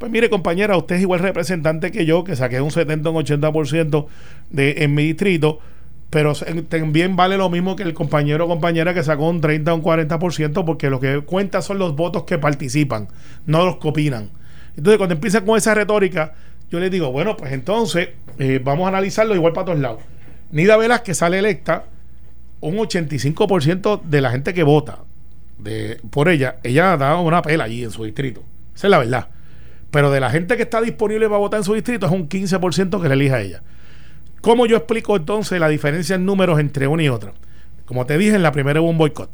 Pues 0.00 0.10
mire, 0.10 0.30
compañera, 0.30 0.78
usted 0.78 0.96
es 0.96 1.02
igual 1.02 1.20
representante 1.20 1.90
que 1.90 2.06
yo, 2.06 2.24
que 2.24 2.34
saqué 2.34 2.62
un 2.62 2.70
70 2.70 3.10
o 3.10 3.12
un 3.12 3.22
80% 3.22 4.06
de, 4.48 4.76
en 4.78 4.94
mi 4.94 5.02
distrito, 5.02 5.58
pero 6.08 6.32
también 6.70 7.16
vale 7.16 7.36
lo 7.36 7.50
mismo 7.50 7.76
que 7.76 7.82
el 7.82 7.92
compañero 7.92 8.46
o 8.46 8.48
compañera 8.48 8.94
que 8.94 9.02
sacó 9.02 9.28
un 9.28 9.42
30 9.42 9.74
o 9.74 9.76
un 9.76 9.82
40%, 9.82 10.64
porque 10.64 10.88
lo 10.88 11.00
que 11.00 11.20
cuenta 11.20 11.60
son 11.60 11.78
los 11.78 11.96
votos 11.96 12.22
que 12.22 12.38
participan, 12.38 13.08
no 13.44 13.66
los 13.66 13.76
que 13.76 13.88
opinan. 13.88 14.30
Entonces, 14.74 14.96
cuando 14.96 15.16
empieza 15.16 15.44
con 15.44 15.58
esa 15.58 15.74
retórica, 15.74 16.32
yo 16.70 16.80
le 16.80 16.88
digo, 16.88 17.12
bueno, 17.12 17.36
pues 17.36 17.52
entonces 17.52 18.08
eh, 18.38 18.58
vamos 18.64 18.86
a 18.86 18.88
analizarlo 18.88 19.34
igual 19.34 19.52
para 19.52 19.66
todos 19.66 19.80
lados. 19.80 20.00
Nida 20.50 21.02
que 21.02 21.12
sale 21.12 21.40
electa, 21.40 21.84
un 22.60 22.78
85% 22.78 24.00
de 24.04 24.20
la 24.22 24.30
gente 24.30 24.54
que 24.54 24.62
vota 24.62 25.00
de, 25.58 26.00
por 26.08 26.30
ella, 26.30 26.56
ella 26.62 26.96
dado 26.96 27.20
una 27.20 27.42
pela 27.42 27.64
allí 27.64 27.84
en 27.84 27.90
su 27.90 28.04
distrito. 28.04 28.42
Esa 28.74 28.86
es 28.86 28.90
la 28.92 28.98
verdad. 28.98 29.28
Pero 29.90 30.10
de 30.10 30.20
la 30.20 30.30
gente 30.30 30.56
que 30.56 30.62
está 30.62 30.80
disponible 30.80 31.26
para 31.26 31.38
votar 31.38 31.58
en 31.58 31.64
su 31.64 31.74
distrito 31.74 32.06
es 32.06 32.12
un 32.12 32.28
15% 32.28 33.00
que 33.00 33.08
le 33.08 33.14
elija 33.14 33.36
a 33.36 33.40
ella. 33.40 33.62
¿Cómo 34.40 34.66
yo 34.66 34.76
explico 34.76 35.16
entonces 35.16 35.60
la 35.60 35.68
diferencia 35.68 36.14
en 36.14 36.24
números 36.24 36.60
entre 36.60 36.86
una 36.86 37.02
y 37.02 37.08
otra? 37.08 37.32
Como 37.84 38.06
te 38.06 38.16
dije, 38.16 38.36
en 38.36 38.42
la 38.42 38.52
primera 38.52 38.80
hubo 38.80 38.88
un 38.88 38.98
boicot. 38.98 39.30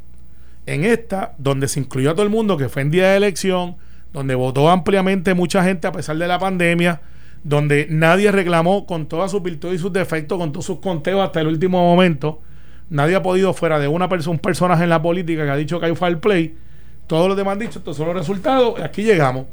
En 0.65 0.85
esta, 0.85 1.35
donde 1.39 1.69
se 1.69 1.79
incluyó 1.79 2.11
a 2.11 2.15
todo 2.15 2.25
el 2.25 2.31
mundo, 2.31 2.57
que 2.57 2.69
fue 2.69 2.83
en 2.83 2.91
día 2.91 3.11
de 3.11 3.17
elección, 3.19 3.77
donde 4.13 4.35
votó 4.35 4.69
ampliamente 4.71 5.35
mucha 5.35 5.63
gente 5.63 5.87
a 5.87 5.93
pesar 5.93 6.17
de 6.17 6.27
la 6.27 6.39
pandemia, 6.39 7.03
donde 7.45 7.87
nadie 7.89 8.33
reclamó 8.33 8.87
con 8.87 9.07
todas 9.07 9.31
sus 9.31 9.43
virtudes 9.43 9.77
y 9.77 9.79
sus 9.79 9.93
defectos, 9.93 10.39
con 10.39 10.53
todos 10.53 10.65
sus 10.65 10.81
conteos 10.81 11.21
hasta 11.21 11.41
el 11.41 11.47
último 11.47 11.79
momento. 11.79 12.41
Nadie 12.89 13.15
ha 13.15 13.23
podido, 13.23 13.53
fuera 13.53 13.79
de 13.79 13.89
una 13.89 14.09
persona, 14.09 14.33
un 14.33 14.39
personaje 14.41 14.85
en 14.85 14.91
la 14.91 15.03
política 15.03 15.45
que 15.45 15.51
ha 15.51 15.57
dicho 15.57 15.79
que 15.79 15.87
hay 15.87 15.95
fair 15.95 16.19
play, 16.19 16.57
todos 17.07 17.29
los 17.29 17.37
demás 17.37 17.53
han 17.53 17.59
dicho, 17.61 17.79
estos 17.79 17.97
son 17.97 18.09
los 18.09 18.17
resultados, 18.17 18.79
y 18.79 18.83
aquí 18.83 19.03
llegamos. 19.03 19.47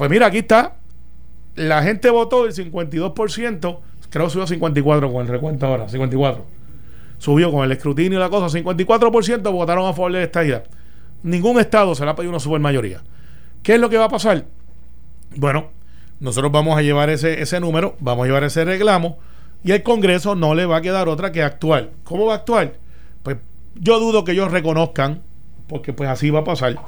Pues 0.00 0.10
mira, 0.10 0.28
aquí 0.28 0.38
está. 0.38 0.76
La 1.56 1.82
gente 1.82 2.08
votó 2.08 2.46
el 2.46 2.54
52%, 2.54 3.78
creo 4.08 4.24
que 4.24 4.30
subió 4.30 4.44
a 4.44 4.46
54 4.46 5.12
con 5.12 5.20
el 5.20 5.28
recuento 5.28 5.66
ahora, 5.66 5.90
54. 5.90 6.42
Subió 7.18 7.52
con 7.52 7.66
el 7.66 7.72
escrutinio 7.72 8.18
y 8.18 8.22
la 8.22 8.30
cosa, 8.30 8.46
54% 8.46 9.52
votaron 9.52 9.86
a 9.86 9.92
favor 9.92 10.12
de 10.12 10.22
esta 10.22 10.42
idea. 10.42 10.62
Ningún 11.22 11.60
estado 11.60 11.94
se 11.94 12.02
le 12.06 12.12
ha 12.12 12.16
pedido 12.16 12.30
una 12.30 12.40
supermayoría. 12.40 13.02
¿Qué 13.62 13.74
es 13.74 13.78
lo 13.78 13.90
que 13.90 13.98
va 13.98 14.06
a 14.06 14.08
pasar? 14.08 14.46
Bueno, 15.36 15.68
nosotros 16.18 16.50
vamos 16.50 16.78
a 16.78 16.80
llevar 16.80 17.10
ese, 17.10 17.42
ese 17.42 17.60
número, 17.60 17.96
vamos 18.00 18.24
a 18.24 18.26
llevar 18.26 18.44
ese 18.44 18.64
reclamo 18.64 19.18
y 19.62 19.72
el 19.72 19.82
Congreso 19.82 20.34
no 20.34 20.54
le 20.54 20.64
va 20.64 20.78
a 20.78 20.80
quedar 20.80 21.10
otra 21.10 21.30
que 21.30 21.42
actuar. 21.42 21.90
¿Cómo 22.04 22.24
va 22.24 22.32
a 22.32 22.36
actuar? 22.36 22.72
Pues 23.22 23.36
yo 23.74 24.00
dudo 24.00 24.24
que 24.24 24.32
ellos 24.32 24.50
reconozcan, 24.50 25.20
porque 25.68 25.92
pues 25.92 26.08
así 26.08 26.30
va 26.30 26.40
a 26.40 26.44
pasar 26.44 26.78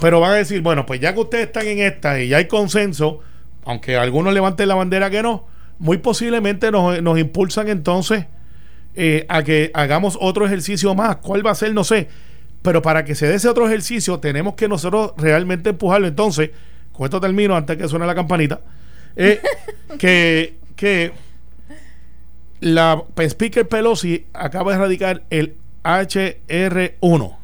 pero 0.00 0.20
van 0.20 0.32
a 0.32 0.34
decir, 0.34 0.60
bueno, 0.60 0.86
pues 0.86 1.00
ya 1.00 1.14
que 1.14 1.20
ustedes 1.20 1.46
están 1.46 1.66
en 1.66 1.78
esta 1.80 2.20
y 2.20 2.28
ya 2.28 2.38
hay 2.38 2.46
consenso, 2.46 3.20
aunque 3.64 3.96
algunos 3.96 4.34
levanten 4.34 4.68
la 4.68 4.74
bandera 4.74 5.10
que 5.10 5.22
no, 5.22 5.46
muy 5.78 5.98
posiblemente 5.98 6.70
nos, 6.70 7.18
impulsan 7.18 7.68
entonces 7.68 8.26
eh, 8.94 9.26
a 9.28 9.42
que 9.42 9.70
hagamos 9.74 10.18
otro 10.20 10.46
ejercicio 10.46 10.94
más. 10.94 11.16
¿Cuál 11.16 11.46
va 11.46 11.52
a 11.52 11.54
ser? 11.54 11.72
No 11.74 11.84
sé. 11.84 12.08
Pero 12.62 12.80
para 12.80 13.04
que 13.04 13.14
se 13.14 13.26
dé 13.26 13.34
ese 13.34 13.48
otro 13.48 13.66
ejercicio, 13.66 14.18
tenemos 14.20 14.54
que 14.54 14.68
nosotros 14.68 15.12
realmente 15.16 15.70
empujarlo. 15.70 16.06
Entonces, 16.06 16.50
con 16.92 17.04
esto 17.04 17.20
termino 17.20 17.56
antes 17.56 17.76
que 17.76 17.88
suene 17.88 18.06
la 18.06 18.14
campanita. 18.14 18.60
Eh, 19.16 19.40
que, 19.98 20.58
que 20.76 21.12
la 22.60 23.02
Speaker 23.18 23.68
Pelosi 23.68 24.26
acaba 24.32 24.72
de 24.72 24.78
erradicar 24.78 25.24
el 25.30 25.56
HR1 25.84 27.43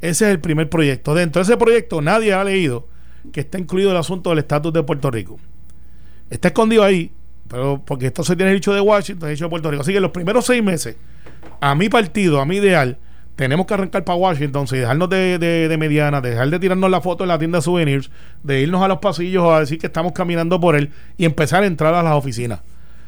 ese 0.00 0.26
es 0.26 0.30
el 0.30 0.40
primer 0.40 0.68
proyecto. 0.68 1.14
Dentro 1.14 1.40
de 1.40 1.44
ese 1.44 1.56
proyecto 1.56 2.00
nadie 2.00 2.32
ha 2.32 2.44
leído 2.44 2.86
que 3.32 3.40
está 3.40 3.58
incluido 3.58 3.90
el 3.90 3.96
asunto 3.96 4.30
del 4.30 4.38
estatus 4.40 4.72
de 4.72 4.82
Puerto 4.82 5.10
Rico. 5.10 5.38
Está 6.30 6.48
escondido 6.48 6.84
ahí, 6.84 7.12
pero 7.48 7.82
porque 7.84 8.06
esto 8.06 8.22
se 8.22 8.36
tiene 8.36 8.52
dicho 8.52 8.72
de 8.72 8.80
Washington, 8.80 9.30
dicho 9.30 9.44
de 9.44 9.50
Puerto 9.50 9.70
Rico. 9.70 9.82
Así 9.82 9.92
que 9.92 10.00
los 10.00 10.10
primeros 10.10 10.46
seis 10.46 10.62
meses, 10.62 10.96
a 11.60 11.74
mi 11.74 11.88
partido, 11.88 12.40
a 12.40 12.44
mi 12.44 12.56
ideal, 12.56 12.98
tenemos 13.38 13.66
que 13.66 13.74
arrancar 13.74 14.04
para 14.04 14.16
Washington 14.16 14.66
y 14.72 14.76
dejarnos 14.78 15.08
de, 15.10 15.38
de, 15.38 15.76
mediana, 15.78 16.20
dejar 16.20 16.50
de 16.50 16.58
tirarnos 16.58 16.90
la 16.90 17.00
foto 17.00 17.22
en 17.22 17.28
la 17.28 17.38
tienda 17.38 17.58
de 17.58 17.62
souvenirs, 17.62 18.10
de 18.42 18.62
irnos 18.62 18.82
a 18.82 18.88
los 18.88 18.98
pasillos 18.98 19.44
a 19.50 19.60
decir 19.60 19.78
que 19.78 19.86
estamos 19.86 20.12
caminando 20.12 20.60
por 20.60 20.74
él 20.74 20.90
y 21.16 21.24
empezar 21.24 21.62
a 21.62 21.66
entrar 21.66 21.94
a 21.94 22.02
las 22.02 22.14
oficinas. 22.14 22.60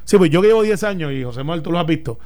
Sí, 0.05 0.19
pues 0.19 0.31
yo 0.31 0.41
que 0.41 0.49
llevo 0.49 0.63
10 0.63 0.85
años 0.85 1.13
y 1.13 1.25
José 1.25 1.41
Manuel, 1.41 1.63
tú 1.63 1.73
lo 1.73 1.81
has 1.81 1.87
visto. 1.87 2.21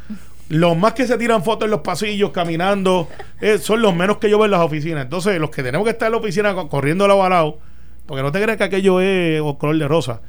Los 0.48 0.76
más 0.76 0.92
que 0.92 1.06
se 1.06 1.16
tiran 1.16 1.42
fotos 1.42 1.66
en 1.66 1.70
los 1.70 1.80
pasillos, 1.80 2.30
caminando, 2.30 3.08
eh, 3.40 3.58
son 3.58 3.80
los 3.80 3.94
menos 3.94 4.18
que 4.18 4.28
yo 4.28 4.36
veo 4.38 4.44
en 4.44 4.50
las 4.50 4.60
oficinas. 4.60 5.04
Entonces, 5.04 5.40
los 5.40 5.50
que 5.50 5.62
tenemos 5.62 5.84
que 5.84 5.92
estar 5.92 6.06
en 6.06 6.12
la 6.12 6.18
oficina 6.18 6.54
corriendo 6.68 7.08
la 7.08 7.14
balao, 7.14 7.58
porque 8.06 8.22
no 8.22 8.30
te 8.30 8.42
creas 8.42 8.58
que 8.58 8.64
aquello 8.64 9.00
es 9.00 9.40
color 9.58 9.78
de 9.78 9.88
rosa. 9.88 10.20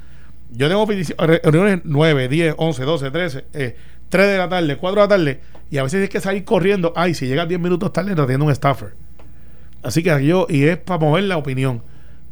Yo 0.50 0.68
tengo 0.68 0.86
reuniones 0.86 1.80
9, 1.84 2.28
10, 2.28 2.54
11, 2.56 2.82
12, 2.84 3.10
13, 3.10 3.44
eh, 3.52 3.76
3 4.08 4.26
de 4.26 4.38
la 4.38 4.48
tarde, 4.48 4.76
4 4.76 5.00
de 5.00 5.04
la 5.04 5.08
tarde, 5.08 5.40
y 5.70 5.78
a 5.78 5.82
veces 5.82 6.02
hay 6.02 6.08
que 6.08 6.20
salir 6.20 6.44
corriendo. 6.44 6.92
Ay, 6.96 7.14
si 7.14 7.26
llega 7.26 7.44
10 7.44 7.60
minutos 7.60 7.92
tarde, 7.92 8.14
te 8.14 8.22
atiende 8.22 8.46
un 8.46 8.54
staffer. 8.54 8.94
Así 9.82 10.02
que 10.02 10.24
yo, 10.24 10.46
y 10.48 10.64
es 10.64 10.78
para 10.78 10.98
mover 10.98 11.24
la 11.24 11.36
opinión. 11.36 11.82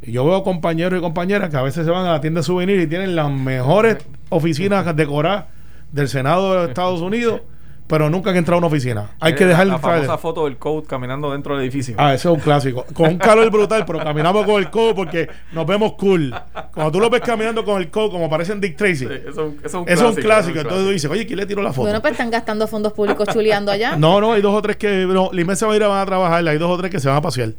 Y 0.01 0.11
yo 0.11 0.25
veo 0.25 0.43
compañeros 0.43 0.97
y 0.97 1.01
compañeras 1.01 1.49
que 1.49 1.57
a 1.57 1.61
veces 1.61 1.85
se 1.85 1.91
van 1.91 2.05
a 2.05 2.13
la 2.13 2.21
tienda 2.21 2.39
de 2.39 2.43
souvenir 2.43 2.79
y 2.79 2.87
tienen 2.87 3.15
las 3.15 3.31
mejores 3.31 3.97
oficinas 4.29 4.95
decoradas 4.95 5.45
del 5.91 6.07
Senado 6.07 6.61
de 6.61 6.67
Estados 6.69 7.01
Unidos 7.01 7.41
pero 7.87 8.09
nunca 8.09 8.31
han 8.31 8.37
entrado 8.37 8.55
a 8.55 8.59
una 8.59 8.67
oficina. 8.67 9.11
Hay 9.19 9.35
que 9.35 9.45
dejar 9.45 9.67
la 9.67 9.77
famosa 9.77 10.17
foto 10.17 10.45
del 10.45 10.57
code 10.57 10.87
caminando 10.87 11.31
dentro 11.31 11.55
del 11.55 11.63
edificio. 11.63 11.95
Ah, 11.97 12.13
ese 12.13 12.27
es 12.27 12.33
un 12.33 12.39
clásico. 12.39 12.85
Con 12.93 13.11
un 13.11 13.17
calor 13.17 13.51
brutal, 13.51 13.85
pero 13.85 13.99
caminamos 13.99 14.45
con 14.45 14.61
el 14.61 14.69
code 14.69 14.95
porque 14.95 15.29
nos 15.51 15.67
vemos 15.67 15.93
cool. 15.93 16.33
Cuando 16.73 16.91
tú 16.91 16.99
lo 16.99 17.09
ves 17.09 17.21
caminando 17.21 17.63
con 17.63 17.79
el 17.79 17.89
code, 17.89 18.09
como 18.09 18.25
aparece 18.25 18.53
en 18.53 18.61
Dick 18.61 18.75
Tracy, 18.75 19.05
eso, 19.27 19.53
es 19.63 20.01
un 20.01 20.15
clásico. 20.15 20.59
Entonces 20.59 20.85
tú 20.85 20.89
dices, 20.91 21.11
oye, 21.11 21.27
¿quién 21.27 21.39
le 21.39 21.45
tiró 21.45 21.61
la 21.61 21.71
foto? 21.71 21.83
Bueno, 21.83 22.01
pues 22.01 22.11
están 22.13 22.31
gastando 22.31 22.67
fondos 22.67 22.93
públicos 22.93 23.27
chuleando 23.31 23.71
allá. 23.71 23.95
No, 23.95 24.19
no, 24.19 24.33
hay 24.33 24.41
dos 24.41 24.53
o 24.53 24.61
tres 24.61 24.77
que. 24.77 25.05
No, 25.05 25.29
la 25.31 25.55
se 25.55 25.65
va 25.65 25.73
a 25.73 25.75
ir 25.75 25.83
a, 25.83 25.87
van 25.87 26.01
a 26.01 26.05
trabajar, 26.05 26.47
hay 26.47 26.57
dos 26.57 26.71
o 26.71 26.77
tres 26.77 26.89
que 26.89 26.99
se 26.99 27.07
van 27.07 27.17
a 27.17 27.21
pasear. 27.21 27.53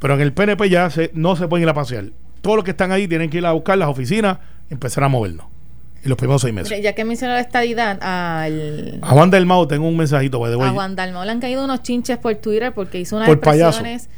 Pero 0.00 0.14
en 0.14 0.20
el 0.20 0.32
PNP 0.32 0.68
ya 0.68 0.90
se, 0.90 1.10
no 1.14 1.36
se 1.36 1.46
pueden 1.46 1.62
ir 1.64 1.68
a 1.68 1.74
pasear. 1.74 2.06
Todos 2.40 2.56
los 2.56 2.64
que 2.64 2.72
están 2.72 2.92
ahí 2.92 3.08
tienen 3.08 3.30
que 3.30 3.38
ir 3.38 3.46
a 3.46 3.52
buscar 3.52 3.78
las 3.78 3.88
oficinas 3.88 4.38
y 4.70 4.74
empezar 4.74 5.02
a 5.04 5.08
movernos 5.08 5.46
en 6.02 6.08
los 6.08 6.16
primeros 6.16 6.42
seis 6.42 6.54
meses. 6.54 6.82
Ya 6.82 6.92
que 6.92 7.04
mencionó 7.04 7.34
la 7.34 7.40
estadidad, 7.40 7.98
al... 8.00 8.98
a 9.02 9.08
Juan 9.08 9.30
Dalmau 9.30 9.66
tengo 9.66 9.88
un 9.88 9.96
mensajito. 9.96 10.38
By 10.38 10.52
a 10.54 10.70
Juan 10.70 10.96
Dalmau 10.96 11.24
le 11.24 11.30
han 11.30 11.40
caído 11.40 11.64
unos 11.64 11.82
chinches 11.82 12.18
por 12.18 12.34
Twitter 12.36 12.72
porque 12.72 13.00
hizo 13.00 13.16
unas 13.16 13.28
expresiones 13.28 14.08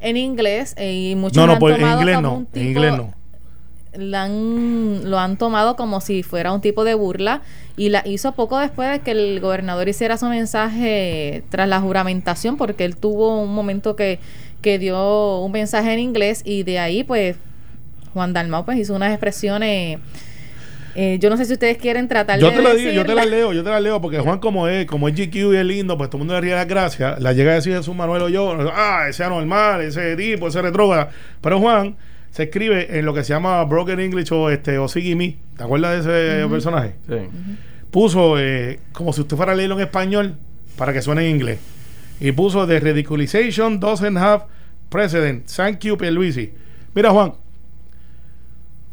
en 0.00 0.16
inglés 0.16 0.74
eh, 0.76 1.10
y 1.10 1.14
muchos 1.14 1.36
no, 1.36 1.46
no, 1.46 1.58
por, 1.58 1.72
en 1.72 1.86
inglés 1.86 2.20
no, 2.20 2.46
en 2.54 2.66
inglés 2.66 2.94
no. 2.96 3.14
lo 3.98 5.18
han 5.18 5.36
tomado 5.36 5.76
como 5.76 6.00
si 6.00 6.22
fuera 6.22 6.52
un 6.52 6.60
tipo 6.60 6.84
de 6.84 6.94
burla 6.94 7.42
y 7.76 7.90
la 7.90 8.02
hizo 8.06 8.32
poco 8.32 8.58
después 8.58 8.90
de 8.90 9.00
que 9.00 9.10
el 9.10 9.40
gobernador 9.40 9.88
hiciera 9.88 10.16
su 10.16 10.26
mensaje 10.26 11.44
tras 11.50 11.68
la 11.68 11.80
juramentación 11.80 12.56
porque 12.56 12.86
él 12.86 12.96
tuvo 12.96 13.42
un 13.42 13.54
momento 13.54 13.94
que, 13.94 14.18
que 14.62 14.78
dio 14.78 15.40
un 15.40 15.52
mensaje 15.52 15.92
en 15.92 15.98
inglés 15.98 16.42
y 16.44 16.62
de 16.62 16.78
ahí 16.78 17.04
pues 17.04 17.36
Juan 18.14 18.32
Dalmau 18.32 18.64
pues 18.64 18.78
hizo 18.78 18.94
unas 18.94 19.12
expresiones 19.12 19.98
eh, 20.94 21.18
yo 21.20 21.30
no 21.30 21.36
sé 21.36 21.44
si 21.44 21.52
ustedes 21.52 21.78
quieren 21.78 22.08
tratar 22.08 22.38
yo 22.38 22.50
te 22.50 22.62
la 22.62 22.74
digo, 22.74 22.90
Yo 22.90 23.04
te 23.04 23.14
la 23.14 23.24
leo, 23.24 23.52
yo 23.52 23.62
te 23.62 23.70
la 23.70 23.80
leo, 23.80 24.00
porque 24.00 24.18
Juan 24.18 24.38
como 24.38 24.68
es, 24.68 24.86
como 24.86 25.08
es 25.08 25.14
GQ 25.14 25.34
y 25.34 25.56
es 25.56 25.64
lindo, 25.64 25.96
pues 25.96 26.10
todo 26.10 26.18
el 26.18 26.20
mundo 26.20 26.34
le 26.34 26.40
ríe 26.40 26.54
las 26.54 26.66
gracias. 26.66 27.20
La 27.20 27.32
llega 27.32 27.52
a 27.52 27.54
decir 27.54 27.76
Jesús 27.76 27.94
Manuel 27.94 28.22
o 28.22 28.28
yo, 28.28 28.56
ah, 28.74 29.06
ese 29.08 29.24
anormal, 29.24 29.82
ese 29.82 30.16
tipo, 30.16 30.48
ese 30.48 30.62
retrógrada. 30.62 31.10
Pero 31.40 31.60
Juan 31.60 31.96
se 32.30 32.44
escribe 32.44 32.98
en 32.98 33.04
lo 33.04 33.14
que 33.14 33.24
se 33.24 33.32
llama 33.32 33.62
Broken 33.64 34.00
English 34.00 34.32
o 34.32 34.50
este 34.50 34.78
o 34.78 34.86
Me. 35.16 35.36
¿Te 35.56 35.64
acuerdas 35.64 36.04
de 36.04 36.40
ese 36.40 36.48
personaje? 36.48 36.94
Sí. 37.08 37.16
Puso 37.90 38.38
eh, 38.38 38.80
como 38.92 39.12
si 39.12 39.20
usted 39.22 39.36
fuera 39.36 39.52
a 39.52 39.54
leerlo 39.54 39.76
en 39.76 39.82
español 39.82 40.36
para 40.76 40.92
que 40.92 41.02
suene 41.02 41.28
en 41.28 41.36
inglés. 41.36 41.58
Y 42.20 42.32
puso 42.32 42.66
The 42.66 42.80
ridiculization 42.80 43.80
doesn't 43.80 44.16
have 44.16 44.44
precedent. 44.88 45.46
Thank 45.46 45.80
you, 45.80 45.96
Pierluisi. 45.96 46.52
Mira, 46.94 47.10
Juan, 47.10 47.34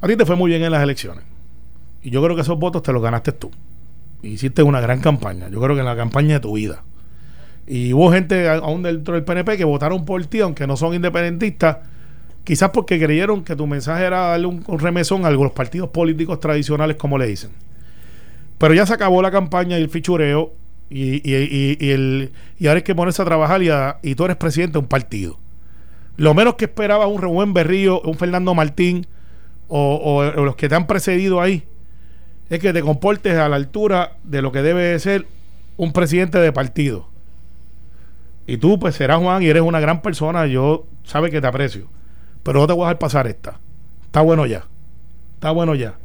a 0.01 0.07
ti 0.07 0.15
te 0.15 0.25
fue 0.25 0.35
muy 0.35 0.49
bien 0.49 0.63
en 0.63 0.71
las 0.71 0.81
elecciones. 0.81 1.23
Y 2.01 2.09
yo 2.09 2.23
creo 2.23 2.35
que 2.35 2.41
esos 2.41 2.57
votos 2.57 2.83
te 2.83 2.93
los 2.93 3.01
ganaste 3.01 3.31
tú. 3.31 3.51
Hiciste 4.21 4.63
una 4.63 4.81
gran 4.81 4.99
campaña. 4.99 5.49
Yo 5.49 5.61
creo 5.61 5.75
que 5.75 5.81
en 5.81 5.85
la 5.85 5.95
campaña 5.95 6.35
de 6.35 6.39
tu 6.39 6.53
vida. 6.53 6.83
Y 7.67 7.93
hubo 7.93 8.11
gente 8.11 8.47
aún 8.49 8.81
dentro 8.81 9.13
del 9.13 9.23
PNP 9.23 9.57
que 9.57 9.65
votaron 9.65 10.05
por 10.05 10.25
ti, 10.25 10.39
aunque 10.39 10.65
no 10.65 10.77
son 10.77 10.93
independentistas, 10.93 11.77
quizás 12.45 12.69
porque 12.69 12.97
creyeron 12.97 13.43
que 13.43 13.57
tu 13.57 13.67
mensaje 13.67 14.05
era 14.05 14.27
darle 14.27 14.47
un, 14.47 14.63
remesón 14.79 15.25
a 15.25 15.31
los 15.31 15.51
partidos 15.51 15.89
políticos 15.89 16.39
tradicionales, 16.39 16.95
como 16.95 17.17
le 17.17 17.27
dicen. 17.27 17.51
Pero 18.57 18.73
ya 18.73 18.85
se 18.85 18.93
acabó 18.93 19.21
la 19.21 19.31
campaña 19.31 19.77
y 19.77 19.81
el 19.81 19.89
fichureo, 19.89 20.53
y, 20.89 21.29
y, 21.29 21.91
el, 21.91 22.31
y 22.57 22.67
ahora 22.67 22.77
hay 22.77 22.83
que 22.83 22.95
ponerse 22.95 23.21
a 23.21 23.25
trabajar 23.25 23.61
y, 23.61 23.67
y 24.01 24.15
tú 24.15 24.23
eres 24.23 24.37
presidente 24.37 24.73
de 24.73 24.79
un 24.79 24.87
partido. 24.87 25.37
Lo 26.15 26.33
menos 26.33 26.55
que 26.55 26.65
esperaba 26.65 27.07
un 27.07 27.21
Rubén 27.21 27.53
Berrío, 27.53 27.99
un 28.01 28.15
Fernando 28.15 28.55
Martín, 28.55 29.05
o, 29.67 30.31
o 30.35 30.45
los 30.45 30.55
que 30.55 30.69
te 30.69 30.75
han 30.75 30.87
precedido 30.87 31.41
ahí 31.41 31.65
es 32.49 32.59
que 32.59 32.73
te 32.73 32.81
comportes 32.81 33.37
a 33.37 33.49
la 33.49 33.55
altura 33.55 34.17
de 34.23 34.41
lo 34.41 34.51
que 34.51 34.61
debe 34.61 34.97
ser 34.99 35.25
un 35.75 35.93
presidente 35.93 36.39
de 36.39 36.51
partido. 36.51 37.07
Y 38.45 38.57
tú, 38.57 38.79
pues 38.79 38.95
serás 38.95 39.19
Juan 39.19 39.43
y 39.43 39.47
eres 39.47 39.61
una 39.61 39.79
gran 39.79 40.01
persona. 40.01 40.47
Yo 40.47 40.85
sabe 41.03 41.29
que 41.29 41.41
te 41.41 41.47
aprecio. 41.47 41.87
Pero 42.43 42.59
no 42.61 42.67
te 42.67 42.73
voy 42.73 42.83
a 42.83 42.85
dejar 42.85 42.99
pasar 42.99 43.27
esta. 43.27 43.59
Está 44.05 44.21
bueno 44.21 44.45
ya. 44.45 44.65
Está 45.35 45.51
bueno 45.51 45.75
ya. 45.75 45.95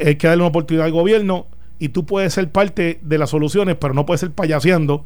Hay 0.00 0.16
que 0.16 0.26
darle 0.26 0.42
una 0.42 0.48
oportunidad 0.48 0.86
al 0.86 0.92
gobierno 0.92 1.46
y 1.78 1.90
tú 1.90 2.04
puedes 2.04 2.34
ser 2.34 2.50
parte 2.50 2.98
de 3.02 3.18
las 3.18 3.30
soluciones, 3.30 3.76
pero 3.76 3.94
no 3.94 4.04
puedes 4.04 4.20
ser 4.20 4.32
payaseando, 4.32 5.04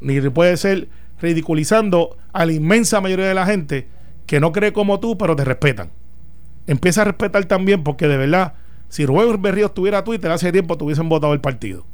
ni 0.00 0.20
puedes 0.30 0.60
ser 0.60 0.88
ridiculizando 1.20 2.16
a 2.32 2.46
la 2.46 2.52
inmensa 2.52 3.00
mayoría 3.00 3.26
de 3.26 3.34
la 3.34 3.46
gente 3.46 3.86
que 4.26 4.40
no 4.40 4.52
cree 4.52 4.72
como 4.72 5.00
tú, 5.00 5.18
pero 5.18 5.36
te 5.36 5.44
respetan. 5.44 5.90
Empieza 6.66 7.02
a 7.02 7.04
respetar 7.04 7.44
también, 7.46 7.82
porque 7.82 8.06
de 8.06 8.16
verdad, 8.16 8.54
si 8.90 9.06
Rubén 9.06 9.40
Berrío 9.40 9.66
estuviera 9.66 10.02
Twitter 10.02 10.30
hace 10.32 10.50
tiempo, 10.50 10.76
te 10.76 10.84
hubiesen 10.84 11.08
votado 11.08 11.32
el 11.32 11.40
partido. 11.40 11.86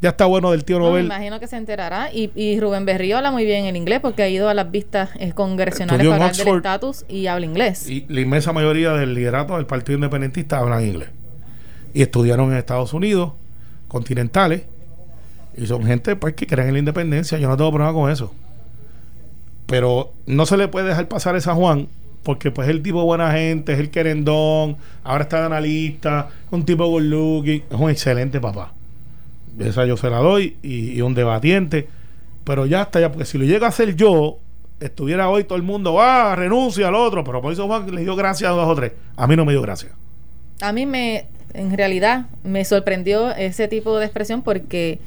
Ya 0.00 0.10
está 0.10 0.26
bueno 0.26 0.52
del 0.52 0.64
tío 0.64 0.78
Nobel. 0.78 1.08
me 1.08 1.14
imagino 1.16 1.40
que 1.40 1.48
se 1.48 1.56
enterará. 1.56 2.10
Y, 2.12 2.60
Rubén 2.60 2.84
Berrío 2.84 3.16
habla 3.16 3.32
muy 3.32 3.44
bien 3.44 3.64
el 3.64 3.76
inglés 3.76 3.98
porque 4.00 4.22
ha 4.22 4.28
ido 4.28 4.48
a 4.48 4.54
las 4.54 4.70
vistas 4.70 5.10
eh, 5.18 5.32
congresionales 5.32 6.06
para 6.06 6.14
hablar 6.14 6.36
del 6.36 6.56
estatus 6.56 7.04
y 7.08 7.26
habla 7.26 7.46
inglés. 7.46 7.90
Y 7.90 8.06
la 8.08 8.20
inmensa 8.20 8.52
mayoría 8.52 8.92
del 8.92 9.12
liderato 9.12 9.56
del 9.56 9.66
Partido 9.66 9.96
Independentista 9.96 10.58
hablan 10.58 10.86
inglés. 10.86 11.08
Y 11.94 12.02
estudiaron 12.02 12.52
en 12.52 12.58
Estados 12.58 12.92
Unidos, 12.92 13.32
continentales. 13.88 14.66
Y 15.56 15.66
son 15.66 15.84
gente 15.84 16.14
pues, 16.14 16.34
que 16.34 16.46
creen 16.46 16.68
en 16.68 16.74
la 16.74 16.78
independencia. 16.78 17.38
Yo 17.38 17.48
no 17.48 17.56
tengo 17.56 17.72
problema 17.72 17.92
con 17.92 18.08
eso. 18.08 18.32
Pero 19.66 20.12
no 20.26 20.46
se 20.46 20.56
le 20.56 20.68
puede 20.68 20.86
dejar 20.86 21.08
pasar 21.08 21.34
esa 21.34 21.56
Juan 21.56 21.88
porque 22.22 22.50
pues 22.50 22.68
es 22.68 22.74
el 22.74 22.82
tipo 22.82 23.04
buena 23.04 23.32
gente, 23.32 23.72
es 23.72 23.78
el 23.78 23.90
querendón, 23.90 24.76
ahora 25.04 25.22
está 25.22 25.40
de 25.40 25.46
analista, 25.46 26.28
un 26.50 26.64
tipo 26.64 26.86
good 26.86 27.02
looking, 27.02 27.64
es 27.70 27.78
un 27.78 27.90
excelente 27.90 28.40
papá. 28.40 28.72
Esa 29.58 29.86
yo 29.86 29.96
se 29.96 30.08
la 30.10 30.18
doy 30.18 30.56
y, 30.62 31.00
un 31.00 31.14
debatiente. 31.14 31.88
Pero 32.44 32.66
ya 32.66 32.82
está, 32.82 33.00
ya, 33.00 33.10
porque 33.10 33.24
si 33.24 33.38
lo 33.38 33.44
llega 33.44 33.66
a 33.66 33.70
hacer 33.70 33.94
yo, 33.96 34.38
estuviera 34.80 35.28
hoy 35.28 35.44
todo 35.44 35.56
el 35.56 35.64
mundo, 35.64 35.94
va, 35.94 36.34
renuncia 36.36 36.88
al 36.88 36.94
otro. 36.94 37.24
Pero 37.24 37.42
por 37.42 37.52
eso 37.52 37.66
Juan 37.66 37.92
le 37.94 38.02
dio 38.02 38.16
gracias 38.16 38.50
a 38.50 38.54
dos 38.54 38.68
o 38.68 38.74
tres. 38.74 38.92
A 39.16 39.26
mí 39.26 39.36
no 39.36 39.44
me 39.44 39.52
dio 39.52 39.60
gracias. 39.60 39.92
A 40.60 40.72
mí 40.72 40.86
me, 40.86 41.26
en 41.54 41.76
realidad, 41.76 42.26
me 42.44 42.64
sorprendió 42.64 43.30
ese 43.34 43.68
tipo 43.68 43.98
de 43.98 44.06
expresión 44.06 44.42
porque 44.42 44.98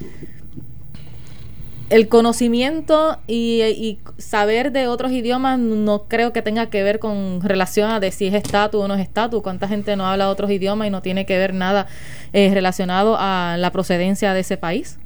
el 1.92 2.08
conocimiento 2.08 3.18
y, 3.28 4.00
saber 4.18 4.72
de 4.72 4.88
otros 4.88 5.12
idiomas 5.12 5.60
no 5.60 6.06
creo 6.08 6.32
que 6.32 6.42
tenga 6.42 6.68
que 6.68 6.84
ver 6.84 7.00
con 7.00 7.42
relación 7.42 7.92
a 7.92 8.00
de 8.00 8.12
si 8.12 8.28
es 8.28 8.34
estatus 8.34 8.82
o 8.82 8.88
no 8.88 8.96
es 8.96 9.02
estatus. 9.02 9.44
Cuánta 9.44 9.68
gente 9.68 9.98
no 9.98 10.08
habla 10.08 10.30
otros 10.30 10.50
idiomas 10.52 10.88
y 10.88 10.90
no 10.90 11.02
tiene 11.02 11.26
que 11.26 11.38
ver 11.38 11.54
nada 11.54 11.88
eh, 12.32 12.50
relacionado 12.54 13.18
a 13.20 13.58
la 13.60 13.72
procedencia 13.72 14.34
de 14.34 14.40
ese 14.40 14.56
país 14.56 14.98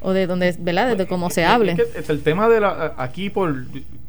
o 0.00 0.12
de 0.12 0.26
donde, 0.26 0.56
¿verdad? 0.58 0.88
Desde 0.88 1.06
cómo 1.06 1.30
se 1.30 1.44
hable. 1.44 1.76
Es 1.94 2.10
el 2.10 2.22
tema 2.24 2.48
de 2.48 2.60
la 2.60 2.94
aquí 2.96 3.30
por 3.30 3.54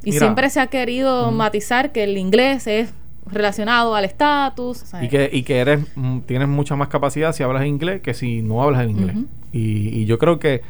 y 0.03 0.11
siempre 0.13 0.49
se 0.49 0.59
ha 0.59 0.67
querido 0.67 1.31
matizar 1.31 1.91
que 1.91 2.03
el 2.03 2.17
inglés 2.17 2.65
es 2.65 2.93
relacionado 3.27 3.93
al 3.95 4.05
estatus 4.05 4.86
y 5.01 5.07
que 5.07 5.29
y 5.31 5.43
que 5.43 5.59
eres 5.59 5.81
mm, 5.95 6.19
tienes 6.21 6.47
mucha 6.47 6.75
más 6.75 6.89
capacidad 6.89 7.33
si 7.33 7.41
hablas 7.41 7.65
inglés 7.65 8.01
que 8.01 8.13
si 8.13 8.43
no 8.43 8.61
hablas 8.61 8.83
en 8.83 8.89
inglés 8.91 9.15
y, 9.51 9.99
y 9.99 10.05
yo 10.05 10.19
creo 10.19 10.38
que 10.38 10.61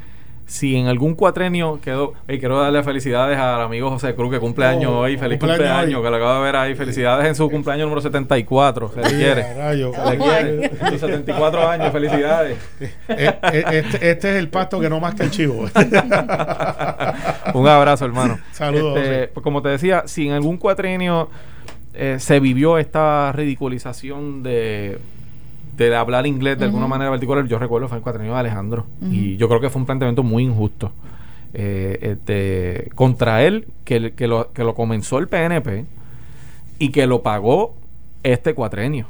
si 0.46 0.76
en 0.76 0.88
algún 0.88 1.16
cuatrenio 1.16 1.80
quedó. 1.82 2.14
Y 2.28 2.40
quiero 2.40 2.60
darle 2.60 2.84
felicidades 2.84 3.38
al 3.38 3.62
amigo 3.62 3.90
José 3.90 4.14
Cruz 4.16 4.32
que 4.32 4.40
cumple 4.40 4.66
año 4.66 4.92
oh, 4.92 5.00
hoy. 5.02 5.18
Feliz 5.18 5.40
cumpleaños, 5.40 6.02
que 6.02 6.10
lo 6.10 6.16
acabo 6.16 6.36
de 6.36 6.42
ver 6.42 6.56
ahí. 6.56 6.76
Felicidades 6.76 7.28
en 7.28 7.36
su 7.36 7.50
cumpleaños 7.50 7.86
número 7.86 8.02
74. 8.02 8.92
Se 8.94 9.02
le 9.02 9.10
quiere. 9.10 9.44
se 9.44 10.10
le 10.12 10.18
quiere. 10.18 10.72
Sus 10.90 11.02
74 11.02 11.70
años, 11.70 11.92
felicidades. 11.92 12.58
Eh, 12.80 12.90
eh, 13.10 13.66
este, 13.72 14.12
este, 14.12 14.30
es 14.32 14.36
el 14.36 14.50
pasto 14.50 14.80
que 14.80 14.90
no 14.90 15.00
más 15.00 15.16
que 15.16 15.24
el 15.24 15.32
chivo. 15.32 15.66
Un 17.54 17.68
abrazo, 17.68 18.06
hermano. 18.06 18.40
Saludos. 18.52 19.00
Este, 19.00 19.28
pues 19.30 19.44
como 19.44 19.62
te 19.62 19.70
decía, 19.70 20.04
si 20.06 20.28
en 20.28 20.34
algún 20.34 20.58
cuatrenio 20.58 21.30
eh, 21.94 22.18
se 22.20 22.40
vivió 22.40 22.78
esta 22.78 23.32
ridiculización 23.32 24.44
de 24.44 25.00
de 25.78 25.96
hablar 25.96 26.26
inglés 26.26 26.58
de 26.58 26.66
alguna 26.66 26.88
manera 26.88 27.12
particular, 27.12 27.46
yo 27.46 27.60
recuerdo 27.60 27.88
fue 27.88 27.98
el 27.98 28.04
cuatrenio 28.04 28.34
de 28.34 28.40
Alejandro. 28.40 28.86
Y 29.02 29.38
yo 29.38 29.48
creo 29.48 29.60
que 29.60 29.70
fue 29.70 29.82
un 29.82 29.86
planteamiento 29.86 30.24
muy 30.24 30.44
injusto 30.44 30.92
eh, 31.54 32.00
este, 32.02 32.90
contra 32.96 33.44
él, 33.44 33.68
que, 33.84 34.14
que, 34.14 34.28
lo, 34.28 34.52
que 34.54 34.64
lo 34.64 34.76
comenzó 34.76 35.20
el 35.20 35.28
PNP 35.28 35.86
y 36.80 36.90
que 36.90 37.08
lo 37.08 37.22
pagó 37.22 37.76
este 38.24 38.54
cuatrenio. 38.54 39.08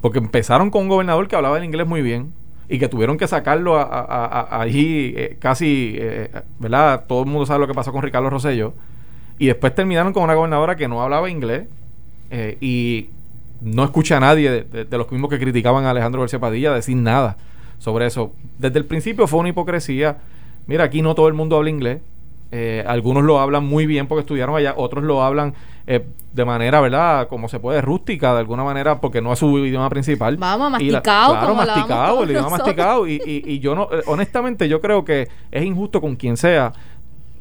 Porque 0.00 0.18
empezaron 0.18 0.70
con 0.70 0.82
un 0.82 0.88
gobernador 0.88 1.28
que 1.28 1.36
hablaba 1.36 1.58
el 1.58 1.64
inglés 1.64 1.86
muy 1.86 2.02
bien 2.02 2.32
y 2.68 2.78
que 2.78 2.88
tuvieron 2.88 3.18
que 3.18 3.26
sacarlo 3.26 3.78
allí 3.78 5.14
eh, 5.16 5.36
casi, 5.40 5.96
eh, 5.98 6.30
¿verdad? 6.58 7.04
Todo 7.06 7.22
el 7.22 7.26
mundo 7.28 7.46
sabe 7.46 7.60
lo 7.60 7.66
que 7.66 7.74
pasó 7.74 7.92
con 7.92 8.02
Ricardo 8.02 8.30
Rosello. 8.30 8.74
Y 9.38 9.46
después 9.46 9.74
terminaron 9.74 10.12
con 10.12 10.24
una 10.24 10.34
gobernadora 10.34 10.76
que 10.76 10.88
no 10.88 11.02
hablaba 11.02 11.30
inglés 11.30 11.68
y 12.60 13.08
no 13.60 13.84
escucha 13.84 14.16
a 14.16 14.20
nadie 14.20 14.64
de, 14.64 14.98
los 14.98 15.10
mismos 15.10 15.30
que 15.30 15.38
criticaban 15.38 15.84
a 15.84 15.90
Alejandro 15.90 16.20
García 16.20 16.38
Padilla 16.38 16.72
decir 16.72 16.96
nada 16.96 17.36
sobre 17.78 18.06
eso. 18.06 18.32
Desde 18.58 18.78
el 18.78 18.84
principio 18.84 19.26
fue 19.26 19.40
una 19.40 19.48
hipocresía. 19.50 20.18
Mira, 20.66 20.84
aquí 20.84 21.02
no 21.02 21.14
todo 21.14 21.28
el 21.28 21.34
mundo 21.34 21.56
habla 21.56 21.70
inglés. 21.70 22.00
Eh, 22.50 22.82
algunos 22.86 23.24
lo 23.24 23.40
hablan 23.40 23.66
muy 23.66 23.84
bien 23.84 24.06
porque 24.06 24.20
estudiaron 24.20 24.56
allá, 24.56 24.72
otros 24.74 25.04
lo 25.04 25.22
hablan 25.22 25.52
eh, 25.86 26.06
de 26.32 26.44
manera, 26.46 26.80
¿verdad? 26.80 27.28
Como 27.28 27.46
se 27.48 27.60
puede, 27.60 27.82
rústica 27.82 28.32
de 28.32 28.40
alguna 28.40 28.64
manera, 28.64 29.00
porque 29.02 29.20
no 29.20 29.32
es 29.32 29.38
su 29.38 29.58
idioma 29.58 29.90
principal. 29.90 30.38
Vamos, 30.38 30.70
masticado. 30.70 31.32
claro, 31.34 31.54
masticado, 31.54 32.22
el 32.22 32.30
idioma 32.30 32.48
masticado. 32.48 33.06
Y, 33.06 33.20
y, 33.24 33.42
y 33.44 33.58
yo 33.58 33.74
no, 33.74 33.88
eh, 33.92 34.02
honestamente, 34.06 34.66
yo 34.66 34.80
creo 34.80 35.04
que 35.04 35.28
es 35.50 35.64
injusto 35.64 36.00
con 36.00 36.16
quien 36.16 36.38
sea 36.38 36.72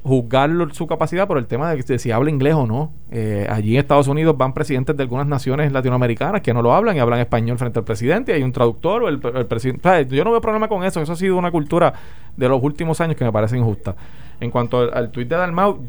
juzgar 0.07 0.49
su 0.71 0.87
capacidad 0.87 1.27
por 1.27 1.37
el 1.37 1.45
tema 1.45 1.73
de, 1.73 1.99
si 1.99 2.11
habla 2.11 2.29
inglés 2.29 2.55
o 2.55 2.65
no. 2.65 2.91
Eh, 3.11 3.45
allí 3.49 3.73
en 3.73 3.79
Estados 3.79 4.07
Unidos 4.07 4.37
van 4.37 4.53
presidentes 4.53 4.95
de 4.97 5.03
algunas 5.03 5.27
naciones 5.27 5.71
latinoamericanas 5.71 6.41
que 6.41 6.53
no 6.53 6.61
lo 6.61 6.73
hablan 6.73 6.95
y 6.95 6.99
hablan 6.99 7.19
español 7.19 7.57
frente 7.57 7.79
al 7.79 7.85
presidente. 7.85 8.31
Y 8.31 8.35
hay 8.35 8.43
un 8.43 8.51
traductor 8.51 9.03
o 9.03 9.09
el, 9.09 9.19
presidente. 9.19 10.07
yo 10.09 10.23
no 10.23 10.31
veo 10.31 10.41
problema 10.41 10.67
con 10.67 10.83
eso. 10.83 11.01
Eso 11.01 11.13
ha 11.13 11.15
sido 11.15 11.37
una 11.37 11.51
cultura 11.51 11.93
de 12.35 12.49
los 12.49 12.61
últimos 12.63 12.99
años 13.01 13.15
que 13.15 13.25
me 13.25 13.31
parece 13.31 13.57
injusta. 13.57 13.95
En 14.39 14.49
cuanto 14.49 14.79
al, 14.79 14.93
al 14.93 15.11
tuit 15.11 15.27
de 15.27 15.35
Dalmau, 15.35 15.79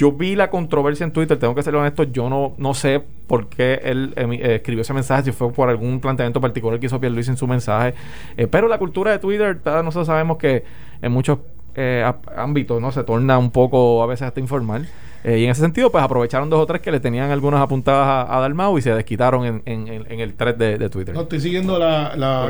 yo 0.00 0.12
vi 0.12 0.34
la 0.34 0.48
controversia 0.48 1.04
en 1.04 1.12
Twitter, 1.12 1.38
tengo 1.38 1.54
que 1.54 1.62
ser 1.62 1.76
honesto, 1.76 2.04
yo 2.04 2.30
no, 2.30 2.54
no 2.56 2.72
sé 2.72 3.02
por 3.26 3.48
qué 3.48 3.82
él 3.84 4.14
eh, 4.16 4.54
escribió 4.56 4.80
ese 4.80 4.94
mensaje, 4.94 5.24
si 5.24 5.32
fue 5.32 5.52
por 5.52 5.68
algún 5.68 6.00
planteamiento 6.00 6.40
particular 6.40 6.80
que 6.80 6.86
hizo 6.86 6.98
Pierre 6.98 7.14
Luis 7.14 7.28
en 7.28 7.36
su 7.36 7.46
mensaje. 7.46 7.92
Eh, 8.38 8.46
pero 8.46 8.66
la 8.66 8.78
cultura 8.78 9.10
de 9.10 9.18
Twitter, 9.18 9.60
nosotros 9.62 10.06
sabemos 10.06 10.38
que 10.38 10.64
en 11.02 11.12
muchos 11.12 11.40
eh, 11.74 12.10
ámbito, 12.36 12.80
¿no? 12.80 12.92
Se 12.92 13.04
torna 13.04 13.38
un 13.38 13.50
poco 13.50 14.02
a 14.02 14.06
veces 14.06 14.28
hasta 14.28 14.40
informal. 14.40 14.88
Eh, 15.22 15.38
y 15.38 15.44
en 15.44 15.50
ese 15.50 15.60
sentido, 15.60 15.90
pues 15.90 16.02
aprovecharon 16.02 16.48
dos 16.48 16.60
o 16.60 16.66
tres 16.66 16.80
que 16.80 16.90
le 16.90 16.98
tenían 16.98 17.30
algunas 17.30 17.60
apuntadas 17.60 18.26
a, 18.30 18.40
Dalmau 18.40 18.78
y 18.78 18.82
se 18.82 18.94
desquitaron 18.94 19.44
en, 19.44 19.62
en, 19.66 20.20
el 20.20 20.34
thread 20.34 20.54
de, 20.54 20.88
Twitter. 20.88 21.14
No, 21.14 21.22
estoy 21.22 21.40
siguiendo 21.40 21.78
la, 21.78 22.16
la 22.16 22.46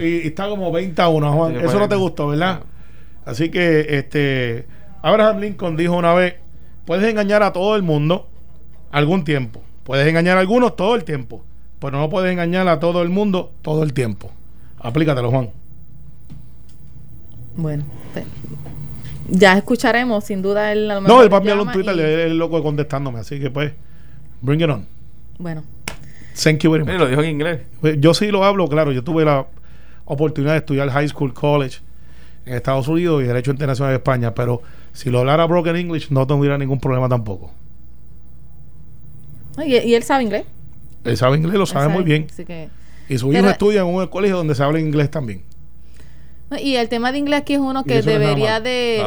Y, 0.00 0.26
está 0.26 0.48
como 0.48 0.72
20 0.72 1.00
a 1.00 1.08
1, 1.08 1.32
Juan. 1.32 1.56
Eso 1.56 1.78
no 1.78 1.88
te 1.88 1.94
gustó, 1.94 2.28
¿verdad? 2.28 2.62
Así 3.24 3.50
que 3.50 3.98
este 3.98 4.66
Abraham 5.02 5.40
Lincoln 5.40 5.76
dijo 5.76 5.94
una 5.94 6.14
vez, 6.14 6.34
puedes 6.84 7.08
engañar 7.08 7.42
a 7.42 7.52
todo 7.52 7.76
el 7.76 7.82
mundo 7.82 8.26
algún 8.90 9.24
tiempo. 9.24 9.62
Puedes 9.84 10.06
engañar 10.08 10.36
a 10.36 10.40
algunos 10.40 10.74
todo 10.74 10.96
el 10.96 11.04
tiempo. 11.04 11.44
Pero 11.78 11.98
no 11.98 12.10
puedes 12.10 12.32
engañar 12.32 12.66
a 12.68 12.80
todo 12.80 13.02
el 13.02 13.10
mundo 13.10 13.52
todo 13.62 13.82
el 13.84 13.92
tiempo. 13.92 14.32
Aplícatelo, 14.80 15.30
Juan. 15.30 15.50
Bueno, 17.56 17.84
ya 19.28 19.58
escucharemos, 19.58 20.24
sin 20.24 20.42
duda. 20.42 20.72
Él 20.72 20.88
no, 20.88 21.22
él 21.22 21.32
va 21.32 21.36
a 21.36 21.40
enviar 21.40 21.58
un 21.58 21.72
Twitter, 21.72 22.28
y... 22.28 22.34
loco 22.34 22.62
contestándome, 22.62 23.20
así 23.20 23.40
que 23.40 23.50
pues, 23.50 23.72
bring 24.40 24.60
it 24.60 24.68
on. 24.68 24.86
Bueno. 25.38 25.64
Thank 26.42 26.60
you 26.60 26.70
very 26.70 26.84
much. 26.84 26.94
lo 26.98 27.08
dijo 27.08 27.22
en 27.22 27.30
inglés. 27.30 27.60
Pues, 27.80 27.96
yo 27.98 28.12
sí 28.12 28.30
lo 28.30 28.44
hablo, 28.44 28.68
claro. 28.68 28.92
Yo 28.92 29.02
tuve 29.02 29.24
la 29.24 29.46
oportunidad 30.04 30.52
de 30.52 30.58
estudiar 30.58 30.90
high 30.90 31.08
school 31.08 31.32
college 31.32 31.78
en 32.44 32.54
Estados 32.54 32.86
Unidos 32.88 33.22
y 33.22 33.26
Derecho 33.26 33.50
Internacional 33.50 33.92
de 33.92 33.96
España, 33.96 34.34
pero 34.34 34.62
si 34.92 35.10
lo 35.10 35.20
hablara 35.20 35.46
broken 35.46 35.76
English 35.76 36.10
no 36.10 36.26
tendría 36.26 36.56
ningún 36.58 36.78
problema 36.78 37.08
tampoco. 37.08 37.50
¿Y, 39.64 39.94
él 39.94 40.02
sabe 40.02 40.24
inglés? 40.24 40.44
Él 41.04 41.16
sabe 41.16 41.38
inglés, 41.38 41.54
lo 41.54 41.66
sabe, 41.66 41.88
muy 41.88 42.04
bien. 42.04 42.26
y 43.08 43.18
su 43.18 43.32
hijo 43.32 43.48
estudia 43.48 43.80
en 43.80 43.86
un 43.86 44.06
colegio 44.06 44.36
donde 44.36 44.54
se 44.54 44.62
habla 44.62 44.78
inglés 44.78 45.10
también. 45.10 45.42
Y 46.60 46.76
el 46.76 46.88
tema 46.88 47.10
de 47.10 47.18
inglés 47.18 47.40
aquí 47.40 47.54
es 47.54 47.60
uno 47.60 47.82
que 47.84 48.02
debería 48.02 48.60
de, 48.60 49.02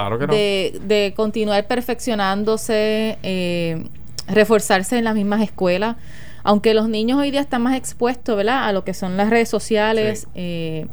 de, 0.84 1.14
continuar 1.16 1.68
perfeccionándose, 1.68 3.18
eh, 3.24 3.88
reforzarse 4.28 4.98
en 4.98 5.06
las 5.06 5.16
mismas 5.16 5.42
escuelas. 5.42 5.96
Aunque 6.44 6.74
los 6.74 6.90
niños 6.90 7.20
hoy 7.20 7.32
día 7.32 7.42
están 7.42 7.62
más 7.62 7.78
expuestos, 7.78 8.36
¿verdad? 8.36 8.68
A 8.68 8.74
lo 8.74 8.84
que 8.84 8.94
son 8.94 9.16
las 9.16 9.30
redes 9.30 9.50
sociales, 9.50 10.28
eh, 10.36 10.88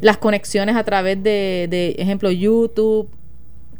las 0.00 0.16
conexiones 0.16 0.76
a 0.76 0.84
través 0.84 1.22
de, 1.22 1.66
de, 1.68 1.96
ejemplo, 1.98 2.30
YouTube, 2.30 3.08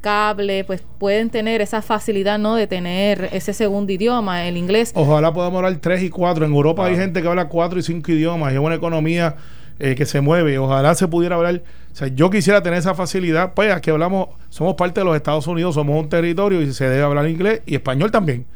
cable, 0.01 0.65
pues 0.65 0.83
pueden 0.99 1.31
tener 1.31 1.61
esa 1.61 1.83
facilidad, 1.83 2.39
¿no? 2.39 2.55
De 2.55 2.67
tener 2.67 3.29
ese 3.33 3.53
segundo 3.53 3.93
idioma, 3.93 4.47
el 4.47 4.57
inglés. 4.57 4.93
Ojalá 4.95 5.33
podamos 5.33 5.59
hablar 5.59 5.77
tres 5.77 6.03
y 6.03 6.11
cuatro. 6.11 6.45
En 6.45 6.53
Europa 6.53 6.87
hay 6.87 6.97
gente 6.97 7.23
que 7.23 7.29
habla 7.29 7.49
cuatro 7.49 7.79
y 7.79 7.83
cinco 7.83 8.11
idiomas. 8.13 8.53
Y 8.53 8.57
es 8.57 8.61
una 8.61 8.75
economía 8.75 9.37
eh, 9.79 9.95
que 9.95 10.07
se 10.07 10.21
mueve. 10.21 10.59
Ojalá 10.59 10.95
se 10.95 11.07
pudiera 11.09 11.37
hablar. 11.37 11.63
O 11.93 11.97
sea, 11.97 12.09
yo 12.09 12.31
quisiera 12.31 12.63
tener 12.63 12.79
esa 12.79 12.95
facilidad. 12.95 13.53
Pues 13.55 13.73
aquí 13.73 13.91
hablamos, 13.91 14.29
somos 14.49 14.75
parte 14.75 15.01
de 15.01 15.05
los 15.05 15.17
Estados 15.17 15.47
Unidos, 15.47 15.75
somos 15.75 16.01
un 16.01 16.09
territorio 16.09 16.63
y 16.63 16.73
se 16.73 16.89
debe 16.89 17.03
hablar 17.03 17.29
inglés 17.29 17.63
y 17.67 17.75
español 17.75 18.11
también. 18.11 18.47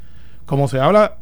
Como 0.45 0.67
se 0.67 0.79
habla 0.79 1.17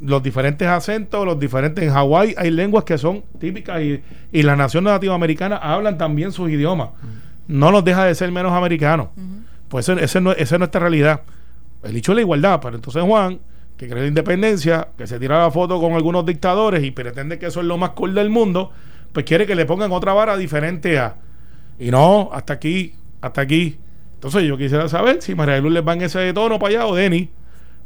los 0.00 0.22
diferentes 0.22 0.68
acentos, 0.68 1.24
los 1.26 1.38
diferentes. 1.40 1.82
En 1.84 1.90
Hawái 1.92 2.34
hay 2.36 2.50
lenguas 2.50 2.84
que 2.84 2.98
son 2.98 3.24
típicas 3.40 3.82
y, 3.82 4.02
y 4.32 4.42
las 4.42 4.56
naciones 4.56 4.92
latinoamericanas 4.92 5.60
hablan 5.62 5.98
también 5.98 6.32
sus 6.32 6.50
idiomas. 6.50 6.90
No 7.48 7.70
nos 7.72 7.84
deja 7.84 8.04
de 8.04 8.14
ser 8.14 8.30
menos 8.32 8.52
americanos. 8.52 9.08
Pues 9.68 9.88
ese, 9.88 10.02
ese 10.04 10.20
no- 10.20 10.32
esa 10.32 10.54
es 10.56 10.58
nuestra 10.58 10.80
realidad. 10.80 11.22
El 11.82 11.96
hecho 11.96 12.12
es 12.12 12.16
la 12.16 12.22
igualdad. 12.22 12.60
Pero 12.62 12.76
entonces 12.76 13.02
Juan, 13.02 13.40
que 13.76 13.86
cree 13.86 13.98
en 13.98 14.04
la 14.04 14.08
independencia, 14.08 14.88
que 14.96 15.06
se 15.06 15.18
tira 15.18 15.38
la 15.42 15.50
foto 15.50 15.80
con 15.80 15.92
algunos 15.94 16.24
dictadores 16.24 16.84
y 16.84 16.90
pretende 16.92 17.38
que 17.38 17.46
eso 17.46 17.60
es 17.60 17.66
lo 17.66 17.76
más 17.76 17.90
cool 17.90 18.14
del 18.14 18.30
mundo, 18.30 18.70
pues 19.12 19.24
quiere 19.26 19.46
que 19.46 19.54
le 19.54 19.64
pongan 19.66 19.90
otra 19.92 20.12
vara 20.12 20.36
diferente 20.36 20.98
a. 20.98 21.16
Y 21.78 21.90
no, 21.90 22.30
hasta 22.32 22.54
aquí, 22.54 22.94
hasta 23.20 23.40
aquí. 23.40 23.78
Entonces 24.14 24.44
yo 24.44 24.56
quisiera 24.56 24.88
saber 24.88 25.22
si 25.22 25.34
María 25.34 25.58
Luz 25.60 25.72
les 25.72 25.86
va 25.86 25.92
en 25.92 26.02
ese 26.02 26.32
tono 26.32 26.58
para 26.58 26.70
allá 26.70 26.86
o 26.86 26.94
Denis. 26.94 27.28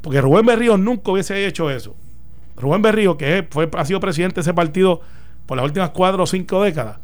Porque 0.01 0.21
Rubén 0.21 0.47
Berrío 0.47 0.77
nunca 0.77 1.13
hubiese 1.13 1.47
hecho 1.47 1.71
eso. 1.71 1.95
Rubén 2.57 2.83
Berrío, 2.83 3.17
que 3.17 3.47
fue, 3.51 3.69
ha 3.77 3.85
sido 3.85 4.01
presidente 4.01 4.37
de 4.37 4.41
ese 4.43 4.55
partido 4.55 5.01
por 5.47 5.57
las 5.57 5.65
últimas 5.65 5.91
cuatro 5.91 6.23
o 6.23 6.27
cinco 6.27 6.63
décadas, 6.63 6.99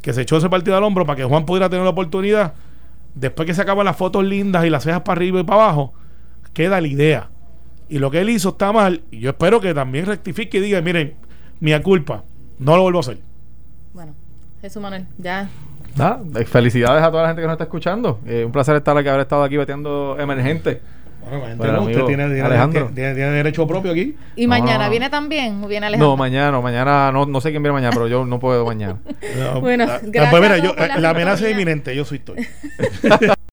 que 0.00 0.12
se 0.12 0.22
echó 0.22 0.36
ese 0.36 0.48
partido 0.48 0.76
al 0.76 0.84
hombro 0.84 1.04
para 1.04 1.16
que 1.16 1.24
Juan 1.24 1.44
pudiera 1.44 1.68
tener 1.68 1.84
la 1.84 1.90
oportunidad, 1.90 2.54
después 3.14 3.46
que 3.46 3.54
se 3.54 3.62
acaban 3.62 3.84
las 3.84 3.96
fotos 3.96 4.24
lindas 4.24 4.64
y 4.64 4.70
las 4.70 4.84
cejas 4.84 5.02
para 5.02 5.18
arriba 5.18 5.40
y 5.40 5.44
para 5.44 5.64
abajo, 5.64 5.92
queda 6.52 6.80
la 6.80 6.86
idea. 6.86 7.30
Y 7.88 7.98
lo 7.98 8.10
que 8.10 8.20
él 8.20 8.30
hizo 8.30 8.50
está 8.50 8.72
mal, 8.72 9.02
y 9.10 9.18
yo 9.18 9.30
espero 9.30 9.60
que 9.60 9.74
también 9.74 10.06
rectifique 10.06 10.58
y 10.58 10.60
diga, 10.60 10.80
miren, 10.80 11.14
mi 11.58 11.78
culpa, 11.80 12.24
no 12.58 12.76
lo 12.76 12.82
vuelvo 12.82 12.98
a 12.98 13.00
hacer. 13.00 13.18
Bueno, 13.92 14.14
Jesús 14.60 14.80
Manuel, 14.80 15.06
ya. 15.18 15.48
Nada, 15.96 16.20
eh, 16.38 16.44
felicidades 16.44 17.02
a 17.02 17.10
toda 17.10 17.22
la 17.24 17.28
gente 17.28 17.42
que 17.42 17.46
nos 17.46 17.54
está 17.54 17.64
escuchando. 17.64 18.20
Eh, 18.26 18.44
un 18.44 18.52
placer 18.52 18.76
estar 18.76 18.96
aquí, 18.96 19.08
haber 19.08 19.20
estado 19.22 19.42
aquí 19.44 19.56
bateando 19.56 20.16
emergente. 20.18 20.80
Bueno, 21.28 21.54
Bueno, 21.58 21.82
usted 21.82 22.04
tiene, 22.06 22.24
tiene- 22.26 22.40
Alejandro. 22.42 22.90
tiene- 22.94 23.14
tiene 23.14 23.30
derecho 23.30 23.66
propio 23.66 23.92
aquí. 23.92 24.16
¿Y 24.36 24.44
No, 24.46 24.48
mañana 24.48 24.78
no, 24.78 24.84
no. 24.84 24.90
viene 24.90 25.10
también 25.10 25.62
o 25.62 25.68
viene 25.68 25.86
Alejandro? 25.86 26.08
No, 26.10 26.16
mañana, 26.16 26.60
mañana, 26.60 27.12
no, 27.12 27.26
no 27.26 27.40
sé 27.42 27.50
quién 27.50 27.62
viene 27.62 27.74
mañana, 27.74 27.92
pero 27.92 28.08
yo 28.08 28.24
no 28.24 28.40
puedo 28.40 28.64
mañana. 28.64 28.96
No, 29.38 29.60
Bueno, 29.60 29.84
gracias 29.86 30.30
pues 30.30 30.42
mira, 30.42 30.56
yo, 30.58 30.74
por 30.74 30.88
la 30.88 30.98
la 30.98 31.10
amenaza 31.10 31.44
es 31.46 31.52
inminente, 31.52 31.94
yo 31.94 32.04
soy 32.06 32.18
estoy. 32.18 32.36